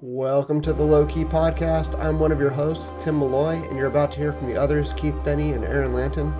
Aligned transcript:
Welcome 0.00 0.60
to 0.60 0.72
the 0.72 0.84
Low 0.84 1.06
Key 1.06 1.24
Podcast. 1.24 1.98
I'm 1.98 2.20
one 2.20 2.30
of 2.30 2.38
your 2.38 2.52
hosts, 2.52 2.94
Tim 3.02 3.18
Malloy, 3.18 3.56
and 3.68 3.76
you're 3.76 3.88
about 3.88 4.12
to 4.12 4.20
hear 4.20 4.32
from 4.32 4.46
the 4.46 4.56
others, 4.56 4.92
Keith 4.92 5.16
Denny 5.24 5.54
and 5.54 5.64
Aaron 5.64 5.92
Lanton. 5.92 6.32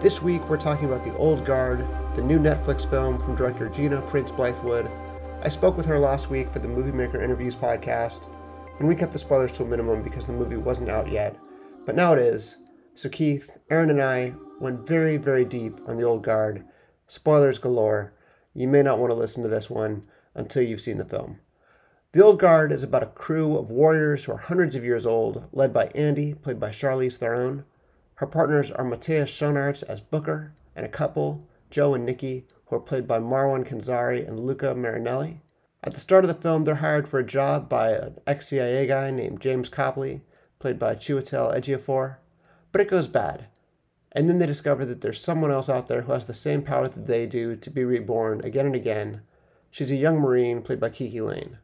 This 0.00 0.22
week, 0.22 0.40
we're 0.48 0.56
talking 0.56 0.84
about 0.84 1.02
The 1.02 1.16
Old 1.16 1.44
Guard, 1.44 1.84
the 2.14 2.22
new 2.22 2.38
Netflix 2.38 2.88
film 2.88 3.20
from 3.20 3.34
director 3.34 3.68
Gina 3.68 4.00
Prince 4.02 4.30
Bythewood. 4.30 4.88
I 5.44 5.48
spoke 5.48 5.76
with 5.76 5.84
her 5.86 5.98
last 5.98 6.30
week 6.30 6.52
for 6.52 6.60
the 6.60 6.68
Movie 6.68 6.92
Maker 6.92 7.20
Interviews 7.20 7.56
podcast, 7.56 8.28
and 8.78 8.86
we 8.86 8.94
kept 8.94 9.12
the 9.12 9.18
spoilers 9.18 9.50
to 9.54 9.64
a 9.64 9.66
minimum 9.66 10.04
because 10.04 10.26
the 10.26 10.32
movie 10.32 10.56
wasn't 10.56 10.88
out 10.88 11.10
yet. 11.10 11.36
But 11.84 11.96
now 11.96 12.12
it 12.12 12.20
is. 12.20 12.58
So, 12.94 13.08
Keith, 13.08 13.58
Aaron, 13.68 13.90
and 13.90 14.00
I 14.00 14.34
went 14.60 14.86
very, 14.86 15.16
very 15.16 15.44
deep 15.44 15.80
on 15.88 15.96
The 15.96 16.04
Old 16.04 16.22
Guard. 16.22 16.64
Spoilers 17.08 17.58
galore. 17.58 18.14
You 18.54 18.68
may 18.68 18.82
not 18.82 19.00
want 19.00 19.10
to 19.10 19.16
listen 19.16 19.42
to 19.42 19.48
this 19.48 19.68
one 19.68 20.06
until 20.36 20.62
you've 20.62 20.80
seen 20.80 20.98
the 20.98 21.04
film. 21.04 21.40
The 22.12 22.22
Old 22.22 22.38
Guard 22.38 22.72
is 22.72 22.82
about 22.82 23.02
a 23.02 23.06
crew 23.06 23.56
of 23.56 23.70
warriors 23.70 24.24
who 24.24 24.32
are 24.32 24.36
hundreds 24.36 24.76
of 24.76 24.84
years 24.84 25.06
old, 25.06 25.48
led 25.50 25.72
by 25.72 25.86
Andy, 25.94 26.34
played 26.34 26.60
by 26.60 26.68
Charlize 26.68 27.16
Theron. 27.16 27.64
Her 28.16 28.26
partners 28.26 28.70
are 28.70 28.84
Matthias 28.84 29.30
Schoenaerts 29.30 29.82
as 29.84 30.02
Booker, 30.02 30.52
and 30.76 30.84
a 30.84 30.90
couple, 30.90 31.48
Joe 31.70 31.94
and 31.94 32.04
Nicky, 32.04 32.44
who 32.66 32.76
are 32.76 32.80
played 32.80 33.08
by 33.08 33.18
Marwan 33.18 33.66
Kenzari 33.66 34.28
and 34.28 34.38
Luca 34.38 34.74
Marinelli. 34.74 35.40
At 35.82 35.94
the 35.94 36.00
start 36.00 36.22
of 36.22 36.28
the 36.28 36.34
film, 36.34 36.64
they're 36.64 36.74
hired 36.74 37.08
for 37.08 37.18
a 37.18 37.24
job 37.24 37.70
by 37.70 37.92
an 37.92 38.18
ex-CIA 38.26 38.86
guy 38.88 39.10
named 39.10 39.40
James 39.40 39.70
Copley, 39.70 40.20
played 40.58 40.78
by 40.78 40.94
Chiwetel 40.94 41.56
Ejiofor, 41.56 42.16
but 42.72 42.82
it 42.82 42.90
goes 42.90 43.08
bad. 43.08 43.46
And 44.14 44.28
then 44.28 44.38
they 44.38 44.44
discover 44.44 44.84
that 44.84 45.00
there's 45.00 45.18
someone 45.18 45.50
else 45.50 45.70
out 45.70 45.88
there 45.88 46.02
who 46.02 46.12
has 46.12 46.26
the 46.26 46.34
same 46.34 46.60
power 46.60 46.88
that 46.88 47.06
they 47.06 47.24
do 47.24 47.56
to 47.56 47.70
be 47.70 47.84
reborn 47.84 48.44
again 48.44 48.66
and 48.66 48.76
again. 48.76 49.22
She's 49.70 49.90
a 49.90 49.96
young 49.96 50.18
Marine, 50.18 50.60
played 50.60 50.78
by 50.78 50.90
KiKi 50.90 51.26
Layne. 51.26 51.56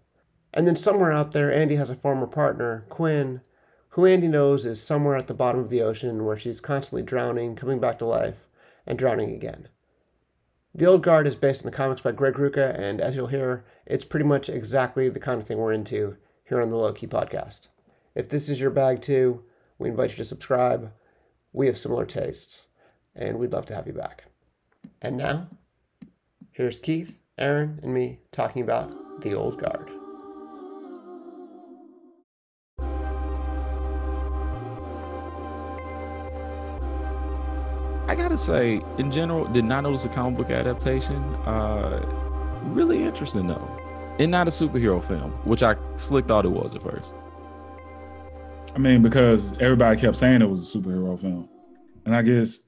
And 0.59 0.67
then 0.67 0.75
somewhere 0.75 1.12
out 1.12 1.30
there, 1.30 1.55
Andy 1.55 1.77
has 1.77 1.89
a 1.89 1.95
former 1.95 2.27
partner, 2.27 2.85
Quinn, 2.88 3.43
who 3.91 4.05
Andy 4.05 4.27
knows 4.27 4.66
is 4.66 4.82
somewhere 4.82 5.15
at 5.15 5.29
the 5.29 5.32
bottom 5.32 5.60
of 5.60 5.71
the 5.71 5.82
ocean 5.82 6.24
where 6.24 6.37
she's 6.37 6.60
constantly 6.60 7.05
drowning, 7.05 7.55
coming 7.55 7.79
back 7.79 7.96
to 8.01 8.05
life, 8.05 8.49
and 8.85 8.99
drowning 8.99 9.30
again. 9.30 9.69
The 10.74 10.87
Old 10.87 11.05
Guard 11.05 11.29
is 11.29 11.37
based 11.37 11.65
on 11.65 11.71
the 11.71 11.77
comics 11.77 12.01
by 12.01 12.10
Greg 12.10 12.35
Rucka, 12.35 12.77
and 12.77 13.01
as 13.01 13.15
you'll 13.15 13.29
hear, 13.29 13.66
it's 13.87 14.05
pretty 14.05 14.27
much 14.27 14.49
exactly 14.49 15.09
the 15.09 15.21
kind 15.21 15.41
of 15.41 15.47
thing 15.47 15.59
we're 15.59 15.73
into 15.73 16.16
here 16.43 16.60
on 16.60 16.71
the 16.71 16.77
Low 16.77 16.93
Key 16.93 17.07
Podcast. 17.07 17.69
If 18.16 18.29
this 18.29 18.49
is 18.49 18.60
your 18.60 18.71
bag 18.71 19.01
too, 19.01 19.45
we 19.79 19.88
invite 19.88 20.10
you 20.10 20.16
to 20.16 20.25
subscribe. 20.25 20.93
We 21.52 21.69
have 21.69 21.79
similar 21.79 22.04
tastes, 22.04 22.66
and 23.15 23.38
we'd 23.38 23.52
love 23.52 23.66
to 23.66 23.77
have 23.77 23.87
you 23.87 23.93
back. 23.93 24.25
And 25.01 25.16
now, 25.16 25.51
here's 26.51 26.80
Keith, 26.80 27.21
Aaron, 27.38 27.79
and 27.80 27.95
me 27.95 28.19
talking 28.32 28.63
about 28.63 29.21
The 29.21 29.35
Old 29.35 29.60
Guard. 29.63 29.98
I 38.09 38.14
gotta 38.14 38.38
say, 38.38 38.80
in 38.96 39.12
general, 39.12 39.45
did 39.45 39.66
not 39.66 39.82
notice 39.82 40.06
a 40.06 40.09
comic 40.09 40.38
book 40.38 40.51
adaptation. 40.51 41.23
Uh, 41.45 42.02
really 42.64 43.04
interesting 43.04 43.46
though, 43.46 43.68
and 44.18 44.30
not 44.30 44.48
a 44.48 44.51
superhero 44.51 45.04
film, 45.04 45.30
which 45.45 45.62
I 45.62 45.76
slick 45.98 46.26
thought 46.26 46.46
it 46.46 46.48
was 46.48 46.74
at 46.74 46.82
first. 46.82 47.12
I 48.74 48.79
mean, 48.79 49.02
because 49.02 49.52
everybody 49.60 50.01
kept 50.01 50.16
saying 50.16 50.40
it 50.40 50.48
was 50.48 50.74
a 50.74 50.79
superhero 50.79 51.20
film, 51.20 51.51
and 52.06 52.16
I 52.16 52.23
guess, 52.23 52.60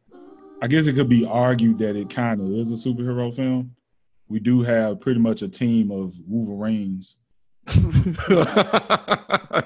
I 0.60 0.66
guess 0.66 0.86
it 0.86 0.92
could 0.92 1.08
be 1.08 1.24
argued 1.24 1.78
that 1.78 1.96
it 1.96 2.10
kind 2.10 2.42
of 2.42 2.48
is 2.52 2.70
a 2.70 2.74
superhero 2.74 3.34
film. 3.34 3.74
We 4.28 4.40
do 4.40 4.60
have 4.62 5.00
pretty 5.00 5.20
much 5.20 5.40
a 5.40 5.48
team 5.48 5.90
of 5.90 6.14
Wolverines. 6.28 7.16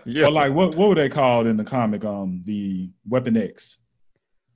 yeah, 0.05 0.27
Or 0.27 0.31
like 0.31 0.53
what 0.53 0.77
what 0.77 0.89
were 0.89 0.95
they 0.95 1.09
called 1.09 1.49
in 1.49 1.57
the 1.57 1.65
comic? 1.65 2.05
Um, 2.05 2.43
the 2.45 2.91
Weapon 3.09 3.37
X. 3.37 3.79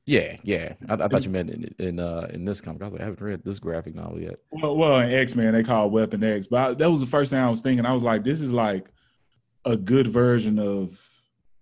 yeah, 0.08 0.36
yeah. 0.42 0.72
I, 0.88 0.94
I 0.94 1.08
thought 1.08 1.24
you 1.24 1.30
meant 1.30 1.50
in 1.50 1.74
in, 1.78 2.00
uh, 2.00 2.28
in 2.32 2.44
this 2.46 2.62
comic. 2.62 2.80
I 2.80 2.86
was 2.86 2.94
like, 2.94 3.02
I 3.02 3.04
haven't 3.04 3.20
read 3.20 3.44
this 3.44 3.58
graphic 3.58 3.94
novel 3.94 4.20
yet. 4.20 4.38
Well, 4.50 4.74
well, 4.74 5.00
in 5.00 5.12
X 5.12 5.34
Men 5.34 5.52
they 5.52 5.62
call 5.62 5.86
it 5.86 5.92
Weapon 5.92 6.24
X, 6.24 6.46
but 6.46 6.56
I, 6.56 6.74
that 6.74 6.91
was 6.91 7.00
the 7.00 7.06
first 7.06 7.30
thing 7.30 7.38
I 7.41 7.50
was 7.50 7.60
thinking. 7.60 7.84
I 7.84 7.92
was 7.92 8.02
like, 8.02 8.24
this 8.24 8.41
is 8.41 8.50
like 8.50 8.88
a 9.66 9.76
good 9.76 10.06
version 10.06 10.58
of 10.58 10.98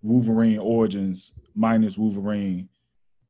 Wolverine 0.01 0.61
origins 0.61 1.33
minus 1.57 1.99
Wolverine 1.99 2.69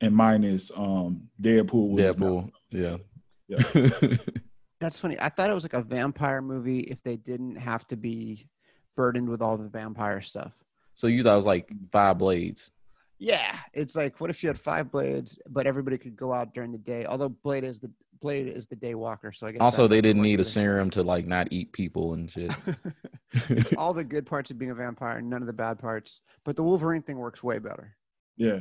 and 0.03 0.15
minus 0.15 0.71
um 0.77 1.23
Deadpool. 1.41 1.91
with 1.91 2.05
his 2.05 2.19
mouth. 2.19 2.51
Deadpool, 2.73 3.01
yeah. 3.49 4.17
That's 4.81 5.01
funny. 5.01 5.17
I 5.19 5.31
thought 5.31 5.49
it 5.49 5.55
was 5.55 5.65
like 5.65 5.73
a 5.73 5.83
vampire 5.83 6.43
movie 6.43 6.81
if 6.81 7.03
they 7.03 7.17
didn't 7.17 7.57
have 7.57 7.87
to 7.89 7.97
be 7.97 8.49
burdened 8.97 9.31
with 9.31 9.41
all 9.41 9.57
the 9.57 9.69
vampire 9.69 10.21
stuff. 10.21 10.53
so 10.95 11.07
you 11.07 11.23
thought 11.23 11.33
it 11.33 11.37
was 11.37 11.47
like 11.47 11.71
five 11.91 12.19
blades? 12.19 12.71
Yeah, 13.19 13.57
it's 13.73 13.97
like 13.97 14.21
what 14.21 14.31
if 14.31 14.43
you 14.43 14.49
had 14.49 14.59
five 14.59 14.91
blades, 14.91 15.39
but 15.49 15.67
everybody 15.67 15.97
could 15.97 16.17
go 16.17 16.33
out 16.33 16.53
during 16.53 16.73
the 16.73 16.79
day? 16.79 17.07
Although 17.07 17.31
Blade 17.31 17.65
is 17.65 17.79
the 17.79 17.91
Blade 18.21 18.49
is 18.49 18.67
the 18.67 18.77
day 18.77 18.95
walker, 18.95 19.33
so 19.33 19.47
I 19.47 19.53
guess. 19.53 19.61
Also, 19.61 19.87
they 19.87 20.01
didn't 20.01 20.23
need 20.23 20.41
a 20.41 20.45
serum 20.45 20.91
to 20.91 21.03
like 21.03 21.27
not 21.27 21.49
eat 21.51 21.73
people 21.73 22.15
and 22.15 22.31
shit. 22.31 22.53
it's 23.49 23.75
all 23.75 23.93
the 23.93 24.05
good 24.05 24.27
parts 24.27 24.51
of 24.51 24.59
being 24.59 24.71
a 24.71 24.75
vampire, 24.75 25.21
none 25.21 25.43
of 25.43 25.47
the 25.47 25.53
bad 25.53 25.79
parts. 25.79 26.21
But 26.45 26.57
the 26.57 26.63
Wolverine 26.63 27.03
thing 27.03 27.19
works 27.19 27.43
way 27.43 27.59
better. 27.59 27.97
Yeah, 28.37 28.61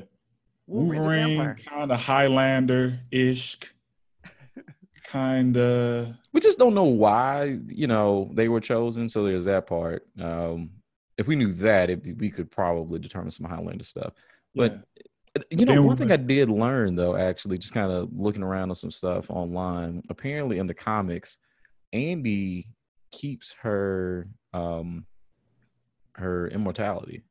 Wolverine's 0.67 1.37
Wolverine, 1.37 1.55
kind 1.65 1.91
of 1.91 1.99
Highlander 1.99 2.99
ish, 3.11 3.57
kind 5.03 5.57
of. 5.57 6.15
we 6.33 6.39
just 6.39 6.57
don't 6.57 6.73
know 6.73 6.83
why 6.85 7.59
you 7.67 7.87
know 7.87 8.29
they 8.33 8.49
were 8.49 8.61
chosen 8.61 9.07
so 9.07 9.23
there's 9.23 9.45
that 9.45 9.67
part 9.67 10.05
um 10.19 10.69
if 11.17 11.27
we 11.27 11.35
knew 11.35 11.53
that 11.53 11.89
it, 11.89 12.17
we 12.17 12.29
could 12.29 12.49
probably 12.51 12.99
determine 12.99 13.31
some 13.31 13.45
highlander 13.45 13.83
stuff 13.83 14.13
but 14.55 14.83
you 15.51 15.65
know 15.65 15.73
then 15.73 15.83
one 15.83 15.95
we- 15.95 15.99
thing 16.05 16.11
i 16.11 16.15
did 16.15 16.49
learn 16.49 16.95
though 16.95 17.15
actually 17.15 17.57
just 17.57 17.73
kind 17.73 17.91
of 17.91 18.09
looking 18.15 18.43
around 18.43 18.69
on 18.69 18.75
some 18.75 18.91
stuff 18.91 19.29
online 19.29 20.01
apparently 20.09 20.59
in 20.59 20.67
the 20.67 20.73
comics 20.73 21.37
andy 21.93 22.67
keeps 23.11 23.53
her 23.61 24.27
um 24.53 25.05
her 26.13 26.47
immortality 26.49 27.21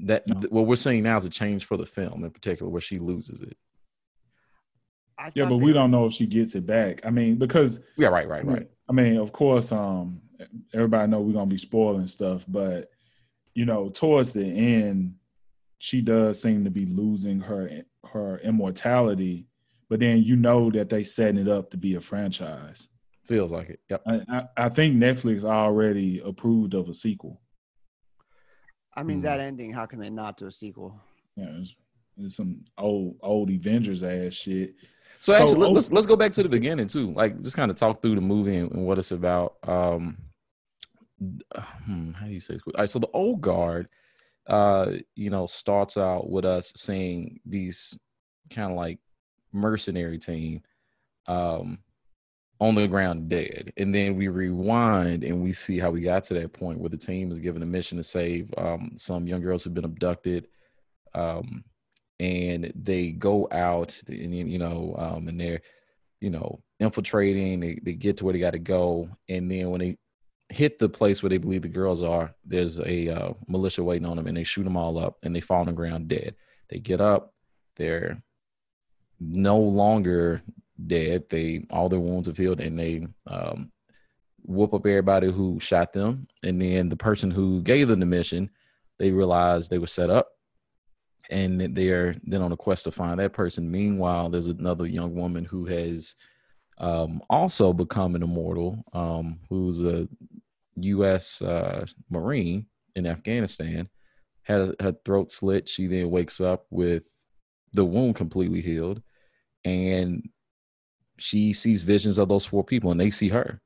that 0.00 0.26
No. 0.28 0.40
th- 0.40 0.52
what 0.52 0.66
we're 0.66 0.76
seeing 0.76 1.02
now 1.04 1.16
is 1.16 1.24
a 1.24 1.30
change 1.30 1.64
for 1.64 1.76
the 1.76 1.86
film 1.86 2.24
in 2.24 2.30
particular 2.30 2.70
where 2.70 2.80
she 2.80 2.98
loses 2.98 3.42
it 3.42 3.56
I 5.20 5.32
yeah, 5.34 5.46
but 5.48 5.56
we 5.56 5.72
don't 5.72 5.90
know 5.90 6.06
if 6.06 6.12
she 6.12 6.26
gets 6.26 6.54
it 6.54 6.64
back. 6.64 7.04
I 7.04 7.10
mean, 7.10 7.34
because 7.38 7.80
yeah 7.96 8.06
right 8.06 8.28
right 8.28 8.44
right 8.44 8.70
I 8.88 8.92
mean, 8.92 9.16
of 9.16 9.32
course, 9.32 9.72
um, 9.72 10.20
everybody 10.72 11.10
know 11.10 11.20
we're 11.20 11.32
gonna 11.32 11.46
be 11.46 11.58
spoiling 11.58 12.06
stuff, 12.06 12.44
but 12.46 12.88
you 13.52 13.64
know, 13.64 13.88
towards 13.88 14.32
the 14.32 14.44
end, 14.44 15.16
she 15.78 16.00
does 16.00 16.40
seem 16.42 16.64
to 16.64 16.70
be 16.70 16.86
losing 16.86 17.40
her 17.40 17.70
her 18.12 18.38
immortality. 18.38 19.46
But 19.88 20.00
then 20.00 20.22
you 20.22 20.36
know 20.36 20.70
that 20.72 20.90
they 20.90 21.02
setting 21.02 21.40
it 21.40 21.48
up 21.48 21.70
to 21.70 21.76
be 21.78 21.94
a 21.94 22.00
franchise. 22.00 22.88
feels 23.24 23.52
like 23.52 23.68
it 23.70 23.80
yep 23.90 24.02
I, 24.06 24.20
I, 24.28 24.42
I 24.56 24.68
think 24.70 24.96
Netflix 24.96 25.44
already 25.44 26.20
approved 26.24 26.74
of 26.74 26.88
a 26.88 26.94
sequel. 26.94 27.40
I 28.96 29.02
mean, 29.02 29.18
Hmm. 29.18 29.22
that 29.24 29.40
ending. 29.40 29.72
How 29.72 29.86
can 29.86 29.98
they 30.00 30.10
not 30.10 30.36
do 30.38 30.46
a 30.46 30.50
sequel? 30.50 30.98
Yeah, 31.36 31.46
it's, 31.60 31.74
it's 32.16 32.36
some 32.36 32.64
old 32.76 33.16
old 33.22 33.50
Avengers 33.50 34.02
ass 34.02 34.34
shit. 34.34 34.74
So 35.20 35.32
So, 35.32 35.42
actually, 35.42 35.58
let, 35.60 35.68
oh- 35.68 35.72
let's 35.72 35.92
let's 35.92 36.06
go 36.06 36.16
back 36.16 36.32
to 36.32 36.42
the 36.42 36.48
beginning 36.48 36.88
too. 36.88 37.12
Like, 37.12 37.40
just 37.40 37.56
kind 37.56 37.70
of 37.70 37.76
talk 37.76 38.02
through 38.02 38.16
the 38.16 38.20
movie 38.20 38.56
and, 38.56 38.70
and 38.72 38.86
what 38.86 38.98
it's 38.98 39.12
about. 39.12 39.56
Um, 39.66 40.18
hmm, 41.20 42.12
how 42.12 42.26
do 42.26 42.32
you 42.32 42.40
say? 42.40 42.54
This? 42.54 42.62
All 42.66 42.72
right, 42.80 42.90
so 42.90 42.98
the 42.98 43.10
old 43.12 43.40
guard, 43.40 43.88
uh, 44.48 44.92
you 45.14 45.30
know, 45.30 45.46
starts 45.46 45.96
out 45.96 46.30
with 46.30 46.44
us 46.44 46.72
seeing 46.74 47.40
these 47.44 47.98
kind 48.50 48.70
of 48.70 48.76
like 48.76 48.98
mercenary 49.52 50.18
team, 50.18 50.62
um, 51.26 51.78
on 52.60 52.74
the 52.74 52.88
ground 52.88 53.28
dead, 53.28 53.72
and 53.76 53.94
then 53.94 54.16
we 54.16 54.26
rewind 54.28 55.22
and 55.22 55.42
we 55.42 55.52
see 55.52 55.78
how 55.78 55.90
we 55.90 56.00
got 56.00 56.24
to 56.24 56.34
that 56.34 56.52
point 56.52 56.78
where 56.80 56.88
the 56.88 56.96
team 56.96 57.30
is 57.30 57.38
given 57.38 57.62
a 57.62 57.66
mission 57.66 57.96
to 57.98 58.02
save 58.02 58.52
um 58.56 58.92
some 58.96 59.28
young 59.28 59.40
girls 59.40 59.62
who've 59.62 59.74
been 59.74 59.84
abducted. 59.84 60.48
Um, 61.14 61.64
and 62.20 62.72
they 62.74 63.12
go 63.12 63.48
out 63.52 63.94
and 64.08 64.34
you 64.34 64.58
know 64.58 64.94
um 64.98 65.28
and 65.28 65.40
they're 65.40 65.60
you 66.20 66.30
know 66.30 66.60
infiltrating 66.80 67.60
they, 67.60 67.78
they 67.82 67.92
get 67.92 68.16
to 68.16 68.24
where 68.24 68.32
they 68.32 68.40
got 68.40 68.50
to 68.50 68.58
go 68.58 69.08
and 69.28 69.50
then 69.50 69.70
when 69.70 69.80
they 69.80 69.96
hit 70.50 70.78
the 70.78 70.88
place 70.88 71.22
where 71.22 71.30
they 71.30 71.38
believe 71.38 71.62
the 71.62 71.68
girls 71.68 72.02
are. 72.02 72.34
There's 72.44 72.80
a 72.80 73.08
uh, 73.08 73.32
militia 73.46 73.82
waiting 73.82 74.06
on 74.06 74.16
them 74.16 74.26
and 74.26 74.36
they 74.36 74.44
shoot 74.44 74.64
them 74.64 74.76
all 74.76 74.98
up 74.98 75.18
and 75.22 75.34
they 75.34 75.40
fall 75.40 75.60
on 75.60 75.66
the 75.66 75.72
ground 75.72 76.08
dead. 76.08 76.36
They 76.70 76.78
get 76.78 77.00
up. 77.00 77.34
They're 77.76 78.22
no 79.20 79.58
longer 79.58 80.42
dead. 80.86 81.28
They 81.28 81.66
all 81.70 81.88
their 81.88 82.00
wounds 82.00 82.28
have 82.28 82.36
healed 82.36 82.60
and 82.60 82.78
they 82.78 83.06
um 83.26 83.70
whoop 84.42 84.72
up 84.72 84.86
everybody 84.86 85.30
who 85.30 85.60
shot 85.60 85.92
them. 85.92 86.26
And 86.42 86.60
then 86.60 86.88
the 86.88 86.96
person 86.96 87.30
who 87.30 87.60
gave 87.62 87.88
them 87.88 88.00
the 88.00 88.06
mission 88.06 88.50
they 88.98 89.10
realize 89.12 89.68
they 89.68 89.78
were 89.78 89.86
set 89.86 90.10
up 90.10 90.28
and 91.30 91.76
they're 91.76 92.16
then 92.24 92.42
on 92.42 92.52
a 92.52 92.56
quest 92.56 92.84
to 92.84 92.90
find 92.90 93.18
that 93.20 93.32
person. 93.32 93.70
Meanwhile, 93.70 94.30
there's 94.30 94.46
another 94.46 94.86
young 94.86 95.14
woman 95.14 95.44
who 95.44 95.66
has 95.66 96.14
um, 96.78 97.20
also 97.28 97.72
become 97.72 98.14
an 98.14 98.22
immortal, 98.22 98.82
um, 98.92 99.38
who's 99.48 99.82
a 99.82 100.08
U.S. 100.84 101.40
Uh, 101.42 101.86
Marine 102.10 102.66
in 102.96 103.06
Afghanistan, 103.06 103.88
had 104.42 104.74
her 104.80 104.94
throat 105.04 105.30
slit. 105.30 105.68
She 105.68 105.86
then 105.86 106.10
wakes 106.10 106.40
up 106.40 106.66
with 106.70 107.04
the 107.72 107.84
wound 107.84 108.16
completely 108.16 108.60
healed, 108.62 109.02
and 109.64 110.28
she 111.18 111.52
sees 111.52 111.82
visions 111.82 112.18
of 112.18 112.28
those 112.28 112.46
four 112.46 112.64
people, 112.64 112.90
and 112.90 113.00
they 113.00 113.10
see 113.10 113.28
her. 113.28 113.60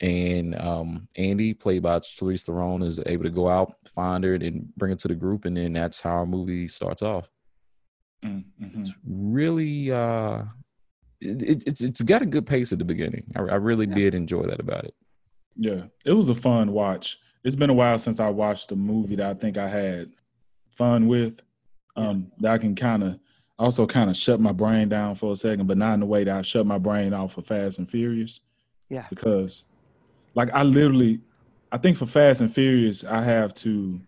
And 0.00 0.58
um, 0.60 1.08
Andy, 1.16 1.54
played 1.54 1.82
by 1.82 1.98
Charlize 2.00 2.42
Theron, 2.44 2.82
is 2.82 3.00
able 3.06 3.24
to 3.24 3.30
go 3.30 3.48
out, 3.48 3.74
find 3.94 4.24
her, 4.24 4.34
and 4.34 4.74
bring 4.76 4.90
her 4.90 4.96
to 4.96 5.08
the 5.08 5.14
group, 5.14 5.44
and 5.44 5.56
then 5.56 5.72
that's 5.72 6.00
how 6.00 6.10
our 6.10 6.26
movie 6.26 6.66
starts 6.68 7.02
off. 7.02 7.28
Mm-hmm. 8.24 8.80
It's 8.80 8.90
really 9.04 9.90
uh, 9.92 10.42
it, 11.20 11.64
it's 11.66 11.82
it's 11.82 12.02
got 12.02 12.22
a 12.22 12.26
good 12.26 12.46
pace 12.46 12.72
at 12.72 12.78
the 12.78 12.84
beginning. 12.84 13.24
I, 13.36 13.40
I 13.40 13.54
really 13.56 13.86
Yeah. 13.86 13.94
did 13.94 14.14
enjoy 14.14 14.44
that 14.46 14.60
about 14.60 14.84
it. 14.84 14.94
Yeah, 15.56 15.84
it 16.04 16.12
was 16.12 16.28
a 16.28 16.34
fun 16.34 16.72
watch. 16.72 17.18
It's 17.44 17.56
been 17.56 17.70
a 17.70 17.74
while 17.74 17.98
since 17.98 18.20
I 18.20 18.28
watched 18.28 18.72
a 18.72 18.76
movie 18.76 19.16
that 19.16 19.26
I 19.26 19.34
think 19.34 19.58
I 19.58 19.68
had 19.68 20.12
fun 20.70 21.08
with. 21.08 21.42
Um, 21.94 22.32
that 22.38 22.52
I 22.52 22.58
can 22.58 22.74
kind 22.74 23.02
of 23.02 23.18
also 23.58 23.86
kind 23.86 24.08
of 24.08 24.16
shut 24.16 24.40
my 24.40 24.52
brain 24.52 24.88
down 24.88 25.14
for 25.14 25.32
a 25.32 25.36
second, 25.36 25.66
but 25.66 25.76
not 25.76 25.94
in 25.94 26.00
the 26.00 26.06
way 26.06 26.24
that 26.24 26.34
I 26.36 26.42
shut 26.42 26.66
my 26.66 26.78
brain 26.78 27.12
off 27.12 27.34
for 27.34 27.42
Fast 27.42 27.78
and 27.78 27.90
Furious. 27.90 28.40
Yeah. 28.88 29.06
Because, 29.10 29.64
like, 30.34 30.50
I 30.52 30.62
literally, 30.62 31.20
I 31.70 31.78
think 31.78 31.96
for 31.96 32.06
Fast 32.06 32.40
and 32.40 32.52
Furious, 32.52 33.04
I 33.04 33.22
have 33.22 33.54
to 33.54 34.00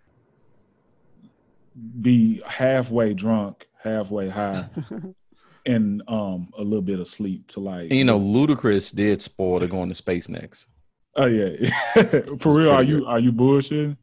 be 2.00 2.40
halfway 2.46 3.14
drunk, 3.14 3.68
halfway 3.82 4.28
high, 4.28 4.68
and 5.66 6.02
um 6.08 6.50
a 6.58 6.62
little 6.62 6.82
bit 6.82 7.00
of 7.00 7.08
sleep 7.08 7.46
to 7.48 7.60
like. 7.60 7.90
And, 7.90 7.94
you 7.94 8.04
know, 8.04 8.20
Ludacris 8.20 8.94
did 8.94 9.22
spoil 9.22 9.60
to 9.60 9.66
going 9.66 9.88
to 9.88 9.94
space 9.94 10.28
next. 10.28 10.66
Oh 11.16 11.26
yeah, 11.26 11.70
for 12.38 12.54
real. 12.54 12.70
Are 12.70 12.82
you 12.82 13.06
are 13.06 13.20
you 13.20 13.32
bullshitting? 13.32 13.96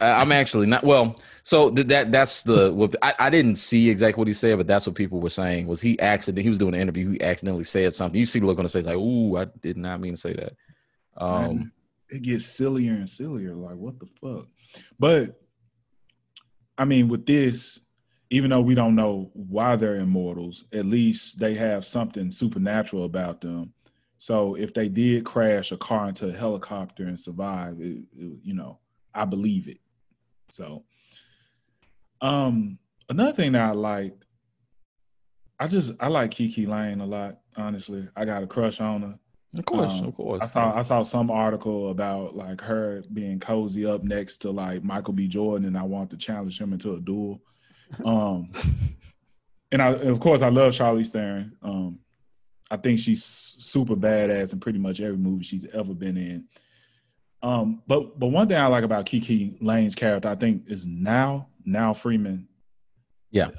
I'm 0.00 0.32
actually 0.32 0.66
not. 0.66 0.82
Well, 0.82 1.20
so 1.42 1.70
th- 1.70 1.86
that 1.88 2.10
that's 2.10 2.42
the. 2.42 2.72
What, 2.72 2.96
I, 3.02 3.14
I 3.18 3.30
didn't 3.30 3.56
see 3.56 3.90
exactly 3.90 4.18
what 4.18 4.28
he 4.28 4.34
said, 4.34 4.56
but 4.56 4.66
that's 4.66 4.86
what 4.86 4.96
people 4.96 5.20
were 5.20 5.28
saying. 5.28 5.66
Was 5.66 5.82
he 5.82 5.98
accident? 6.00 6.42
He 6.42 6.48
was 6.48 6.56
doing 6.56 6.74
an 6.74 6.80
interview. 6.80 7.10
He 7.10 7.20
accidentally 7.20 7.64
said 7.64 7.92
something. 7.94 8.18
You 8.18 8.24
see 8.24 8.38
the 8.38 8.46
look 8.46 8.58
on 8.58 8.64
his 8.64 8.72
face, 8.72 8.86
like, 8.86 8.96
"Ooh, 8.96 9.36
I 9.36 9.46
did 9.60 9.76
not 9.76 10.00
mean 10.00 10.12
to 10.12 10.16
say 10.16 10.32
that." 10.32 10.54
Um, 11.18 11.30
Man, 11.30 11.72
it 12.08 12.22
gets 12.22 12.46
sillier 12.46 12.92
and 12.92 13.10
sillier. 13.10 13.54
Like, 13.54 13.76
what 13.76 13.98
the 14.00 14.06
fuck? 14.20 14.46
But 14.98 15.38
I 16.78 16.86
mean, 16.86 17.08
with 17.08 17.26
this, 17.26 17.80
even 18.30 18.48
though 18.48 18.62
we 18.62 18.74
don't 18.74 18.94
know 18.94 19.30
why 19.34 19.76
they're 19.76 19.96
immortals, 19.96 20.64
at 20.72 20.86
least 20.86 21.38
they 21.38 21.54
have 21.54 21.84
something 21.84 22.30
supernatural 22.30 23.04
about 23.04 23.42
them. 23.42 23.74
So 24.22 24.54
if 24.54 24.74
they 24.74 24.88
did 24.90 25.24
crash 25.24 25.72
a 25.72 25.78
car 25.78 26.08
into 26.08 26.28
a 26.28 26.32
helicopter 26.32 27.04
and 27.04 27.18
survive, 27.18 27.80
it, 27.80 28.02
it- 28.16 28.38
you 28.42 28.52
know, 28.54 28.78
I 29.14 29.24
believe 29.24 29.66
it. 29.66 29.78
So, 30.50 30.84
um, 32.20 32.78
another 33.08 33.32
thing 33.32 33.52
that 33.52 33.62
I 33.62 33.72
liked, 33.72 34.24
I 35.58 35.66
just 35.66 35.92
I 36.00 36.08
like 36.08 36.30
Kiki 36.30 36.66
Layne 36.66 37.00
a 37.00 37.06
lot. 37.06 37.38
Honestly, 37.56 38.06
I 38.16 38.24
got 38.24 38.42
a 38.42 38.46
crush 38.46 38.80
on 38.80 39.02
her. 39.02 39.18
of 39.58 39.64
course, 39.64 40.00
Um, 40.00 40.06
of 40.06 40.16
course. 40.16 40.40
I 40.42 40.46
saw 40.46 40.76
I 40.78 40.82
saw 40.82 41.02
some 41.02 41.30
article 41.30 41.90
about 41.90 42.36
like 42.36 42.60
her 42.60 43.02
being 43.12 43.40
cozy 43.40 43.86
up 43.86 44.02
next 44.04 44.38
to 44.38 44.50
like 44.50 44.84
Michael 44.84 45.14
B. 45.14 45.28
Jordan, 45.28 45.66
and 45.66 45.78
I 45.78 45.82
want 45.82 46.10
to 46.10 46.16
challenge 46.16 46.60
him 46.60 46.72
into 46.72 46.94
a 46.94 47.00
duel. 47.00 47.40
Um, 48.04 48.52
and 49.72 49.80
I 49.82 49.92
and 49.92 50.10
of 50.10 50.20
course 50.20 50.42
I 50.42 50.48
love 50.50 50.72
Charlize 50.72 51.08
Theron. 51.08 51.56
Um, 51.62 51.98
I 52.70 52.76
think 52.76 53.00
she's 53.00 53.24
super 53.24 53.96
badass 53.96 54.52
in 54.52 54.60
pretty 54.60 54.78
much 54.78 55.00
every 55.00 55.16
movie 55.16 55.44
she's 55.44 55.66
ever 55.74 55.94
been 55.94 56.16
in. 56.16 56.44
Um, 57.42 57.82
but 57.86 58.18
but 58.18 58.28
one 58.28 58.48
thing 58.48 58.58
I 58.58 58.66
like 58.66 58.84
about 58.84 59.06
Kiki 59.06 59.56
Layne's 59.60 59.94
character, 59.94 60.28
I 60.28 60.34
think, 60.34 60.64
is 60.68 60.86
now 60.86 61.48
Nile 61.64 61.94
Freeman. 61.94 62.46
Yeah. 63.30 63.50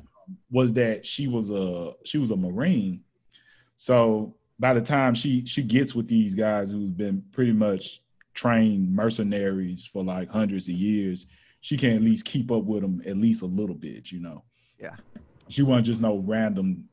was 0.49 0.73
that 0.73 1.05
she 1.05 1.27
was 1.27 1.49
a 1.49 1.93
she 2.05 2.17
was 2.17 2.31
a 2.31 2.37
Marine. 2.37 3.03
So 3.77 4.35
by 4.59 4.73
the 4.73 4.81
time 4.81 5.15
she 5.15 5.45
she 5.45 5.63
gets 5.63 5.95
with 5.95 6.07
these 6.07 6.35
guys 6.35 6.69
who's 6.69 6.91
been 6.91 7.23
pretty 7.31 7.53
much 7.53 8.01
trained 8.33 8.93
mercenaries 8.93 9.85
for 9.85 10.03
like 10.03 10.29
hundreds 10.29 10.67
of 10.67 10.75
years, 10.75 11.25
she 11.61 11.77
can 11.77 11.93
at 11.93 12.01
least 12.01 12.25
keep 12.25 12.51
up 12.51 12.63
with 12.63 12.81
them 12.81 13.01
at 13.05 13.17
least 13.17 13.41
a 13.41 13.47
little 13.47 13.75
bit, 13.75 14.11
you 14.11 14.19
know. 14.19 14.43
Yeah. 14.79 14.95
She 15.49 15.63
wasn't 15.63 15.87
just 15.87 16.01
no 16.01 16.17
random 16.17 16.87